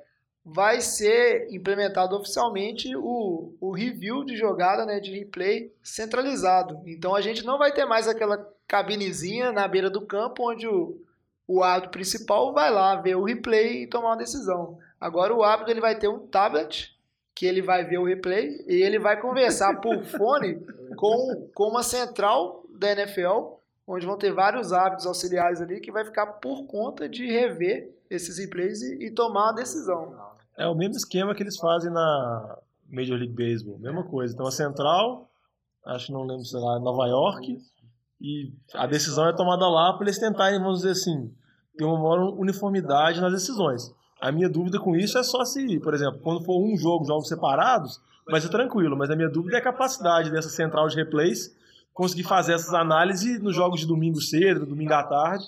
vai 0.49 0.79
ser 0.79 1.47
implementado 1.51 2.15
oficialmente 2.15 2.95
o, 2.95 3.53
o 3.59 3.71
review 3.71 4.23
de 4.23 4.37
jogada 4.37 4.85
né, 4.85 4.99
de 4.99 5.11
replay 5.11 5.73
centralizado. 5.83 6.81
Então 6.85 7.13
a 7.13 7.19
gente 7.19 7.45
não 7.45 7.57
vai 7.57 7.73
ter 7.73 7.85
mais 7.85 8.07
aquela 8.07 8.49
cabinezinha 8.65 9.51
na 9.51 9.67
beira 9.67 9.89
do 9.89 10.05
campo 10.05 10.49
onde 10.49 10.65
o, 10.65 11.01
o 11.45 11.63
árbitro 11.63 11.91
principal 11.91 12.53
vai 12.53 12.71
lá 12.71 12.95
ver 12.95 13.15
o 13.15 13.25
replay 13.25 13.83
e 13.83 13.87
tomar 13.87 14.11
uma 14.11 14.17
decisão. 14.17 14.79
Agora 15.01 15.35
o 15.35 15.43
árbitro 15.43 15.73
ele 15.73 15.81
vai 15.81 15.97
ter 15.97 16.07
um 16.07 16.25
tablet 16.27 16.96
que 17.37 17.45
ele 17.45 17.61
vai 17.61 17.85
ver 17.85 17.99
o 17.99 18.03
replay 18.03 18.65
e 18.67 18.81
ele 18.81 18.97
vai 18.97 19.21
conversar 19.21 19.79
por 19.79 20.03
fone 20.17 20.59
com, 20.95 21.47
com 21.53 21.65
uma 21.65 21.83
central 21.83 22.63
da 22.79 22.91
NFL, 22.93 23.59
onde 23.85 24.07
vão 24.07 24.17
ter 24.17 24.33
vários 24.33 24.73
árbitros 24.73 25.05
auxiliares 25.05 25.61
ali 25.61 25.79
que 25.79 25.91
vai 25.91 26.03
ficar 26.03 26.25
por 26.25 26.65
conta 26.65 27.07
de 27.07 27.27
rever 27.27 27.95
esses 28.09 28.39
replays 28.39 28.81
e, 28.81 29.05
e 29.05 29.11
tomar 29.11 29.51
uma 29.51 29.53
decisão. 29.53 30.15
É 30.57 30.67
o 30.67 30.73
mesmo 30.73 30.95
esquema 30.95 31.35
que 31.35 31.43
eles 31.43 31.57
fazem 31.57 31.91
na 31.91 32.57
Major 32.89 33.19
League 33.19 33.35
Baseball, 33.35 33.77
mesma 33.77 34.03
coisa. 34.03 34.33
Então 34.33 34.47
a 34.47 34.51
central, 34.51 35.29
acho 35.85 36.07
que 36.07 36.13
não 36.13 36.23
lembro 36.23 36.43
se 36.43 36.55
lá, 36.55 36.79
Nova 36.79 37.05
York, 37.05 37.59
e 38.19 38.51
a 38.73 38.87
decisão 38.87 39.29
é 39.29 39.35
tomada 39.35 39.67
lá 39.67 39.93
para 39.93 40.05
eles 40.05 40.17
tentarem, 40.17 40.57
vamos 40.57 40.79
dizer 40.79 40.91
assim, 40.91 41.31
ter 41.77 41.85
uma 41.85 41.99
maior 41.99 42.33
uniformidade 42.33 43.21
nas 43.21 43.31
decisões. 43.31 43.93
A 44.19 44.31
minha 44.31 44.49
dúvida 44.49 44.79
com 44.79 44.95
isso 44.95 45.17
é 45.17 45.23
só 45.23 45.45
se, 45.45 45.79
por 45.79 45.93
exemplo, 45.93 46.19
quando 46.23 46.43
for 46.43 46.59
um 46.61 46.75
jogo, 46.77 47.05
jogos 47.05 47.27
separados, 47.27 48.01
vai 48.29 48.41
ser 48.41 48.49
tranquilo, 48.49 48.97
mas 48.97 49.09
a 49.09 49.15
minha 49.15 49.29
dúvida 49.29 49.57
é 49.57 49.59
a 49.59 49.63
capacidade 49.63 50.31
dessa 50.31 50.49
central 50.49 50.87
de 50.87 50.95
replays 50.95 51.55
conseguir 51.93 52.23
fazer 52.23 52.53
essas 52.53 52.73
análises 52.73 53.41
nos 53.41 53.55
jogos 53.55 53.79
de 53.79 53.87
domingo 53.87 54.21
cedo, 54.21 54.65
domingo 54.65 54.93
à 54.93 55.03
tarde. 55.03 55.45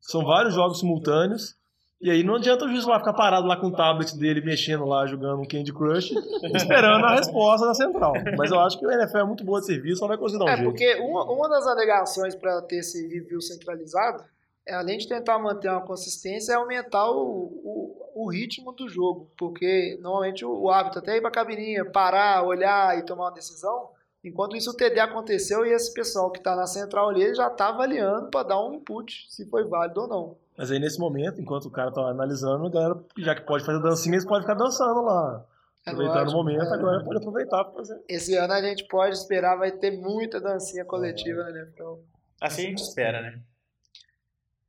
São 0.00 0.24
vários 0.24 0.54
jogos 0.54 0.80
simultâneos. 0.80 1.54
E 2.00 2.10
aí 2.10 2.24
não 2.24 2.34
adianta 2.34 2.64
o 2.64 2.68
juiz 2.68 2.84
lá 2.84 2.98
ficar 2.98 3.12
parado 3.12 3.46
lá 3.46 3.56
com 3.56 3.68
o 3.68 3.70
tablet 3.70 4.16
dele, 4.18 4.40
mexendo 4.40 4.84
lá, 4.84 5.06
jogando 5.06 5.40
um 5.40 5.46
Candy 5.46 5.72
Crush, 5.72 6.10
esperando 6.54 7.04
a 7.06 7.14
resposta 7.14 7.64
da 7.64 7.74
central. 7.74 8.14
Mas 8.36 8.50
eu 8.50 8.58
acho 8.58 8.76
que 8.76 8.84
o 8.84 8.90
NFL 8.90 9.18
é 9.18 9.24
muito 9.24 9.44
boa 9.44 9.60
de 9.60 9.66
serviço, 9.66 9.98
só 10.00 10.08
vai 10.08 10.16
conseguir 10.18 10.40
dar 10.40 10.46
um 10.46 10.48
É, 10.48 10.56
jeito. 10.56 10.68
porque 10.68 10.96
uma, 10.96 11.24
uma 11.30 11.48
das 11.48 11.64
alegações 11.64 12.34
para 12.34 12.60
ter 12.62 12.78
esse 12.78 13.06
review 13.06 13.40
centralizado 13.40 14.24
é, 14.66 14.74
além 14.74 14.98
de 14.98 15.08
tentar 15.08 15.38
manter 15.38 15.68
uma 15.70 15.80
consistência, 15.82 16.52
é 16.52 16.56
aumentar 16.56 17.08
o, 17.10 17.20
o, 17.64 18.01
o 18.14 18.30
ritmo 18.30 18.72
do 18.72 18.88
jogo. 18.88 19.30
Porque 19.36 19.98
normalmente 20.00 20.44
o, 20.44 20.62
o 20.62 20.70
árbitro 20.70 21.00
até 21.00 21.16
ir 21.16 21.20
para 21.20 21.30
a 21.30 21.32
cabininha, 21.32 21.84
parar, 21.84 22.44
olhar 22.44 22.98
e 22.98 23.04
tomar 23.04 23.24
uma 23.24 23.32
decisão. 23.32 23.90
Enquanto 24.24 24.56
isso 24.56 24.70
o 24.70 24.76
TD 24.76 25.00
aconteceu 25.00 25.66
e 25.66 25.72
esse 25.72 25.92
pessoal 25.92 26.30
que 26.30 26.38
está 26.38 26.54
na 26.54 26.66
central 26.66 27.08
ali 27.08 27.22
ele 27.22 27.34
já 27.34 27.48
está 27.48 27.68
avaliando 27.70 28.30
para 28.30 28.48
dar 28.48 28.64
um 28.64 28.74
input 28.74 29.26
se 29.28 29.44
foi 29.46 29.64
válido 29.64 30.02
ou 30.02 30.08
não. 30.08 30.36
Mas 30.56 30.70
aí 30.70 30.78
nesse 30.78 30.98
momento, 31.00 31.40
enquanto 31.40 31.64
o 31.66 31.70
cara 31.70 31.90
tá 31.90 32.02
analisando, 32.02 32.66
a 32.66 32.70
galera, 32.70 33.00
já 33.18 33.34
que 33.34 33.42
pode 33.42 33.64
fazer 33.64 33.82
dancinha, 33.82 34.14
eles 34.14 34.24
podem 34.24 34.42
ficar 34.42 34.54
dançando 34.54 35.02
lá. 35.02 35.44
É 35.84 35.90
lógico, 35.90 36.30
o 36.30 36.34
momento, 36.34 36.62
é. 36.62 36.74
agora 36.74 37.04
pode 37.04 37.16
aproveitar 37.16 37.64
para 37.64 37.74
fazer. 37.74 38.00
Esse 38.08 38.36
ano 38.36 38.52
a 38.52 38.62
gente 38.62 38.86
pode 38.86 39.16
esperar, 39.16 39.56
vai 39.56 39.72
ter 39.72 39.90
muita 39.90 40.40
dancinha 40.40 40.84
coletiva, 40.84 41.42
né? 41.44 41.68
Então, 41.74 41.98
Assim 42.40 42.66
a 42.66 42.68
gente 42.68 42.82
espera, 42.82 43.20
né? 43.20 43.40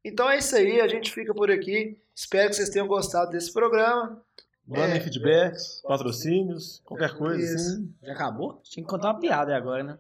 Então 0.03 0.29
é 0.29 0.37
isso 0.37 0.55
aí, 0.55 0.79
a 0.81 0.87
gente 0.87 1.11
fica 1.11 1.33
por 1.33 1.49
aqui. 1.51 1.97
Espero 2.15 2.49
que 2.49 2.55
vocês 2.55 2.69
tenham 2.69 2.87
gostado 2.87 3.31
desse 3.31 3.51
programa. 3.51 4.21
Mandem 4.67 4.97
É. 4.97 4.99
feedbacks, 4.99 5.81
patrocínios, 5.85 6.81
qualquer 6.85 7.15
coisa 7.17 7.55
assim. 7.55 7.93
Já 8.01 8.13
acabou? 8.13 8.61
Tinha 8.63 8.83
que 8.83 8.89
contar 8.89 9.09
uma 9.11 9.19
piada 9.19 9.55
agora, 9.55 9.83
né? 9.83 9.97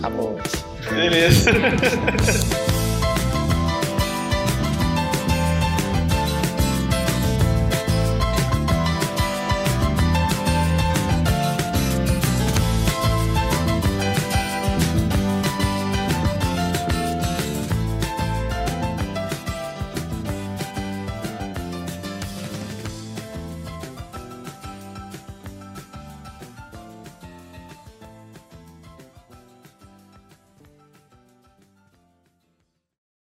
Tá 0.00 0.10
bom. 0.10 0.40
Beleza. 0.90 1.50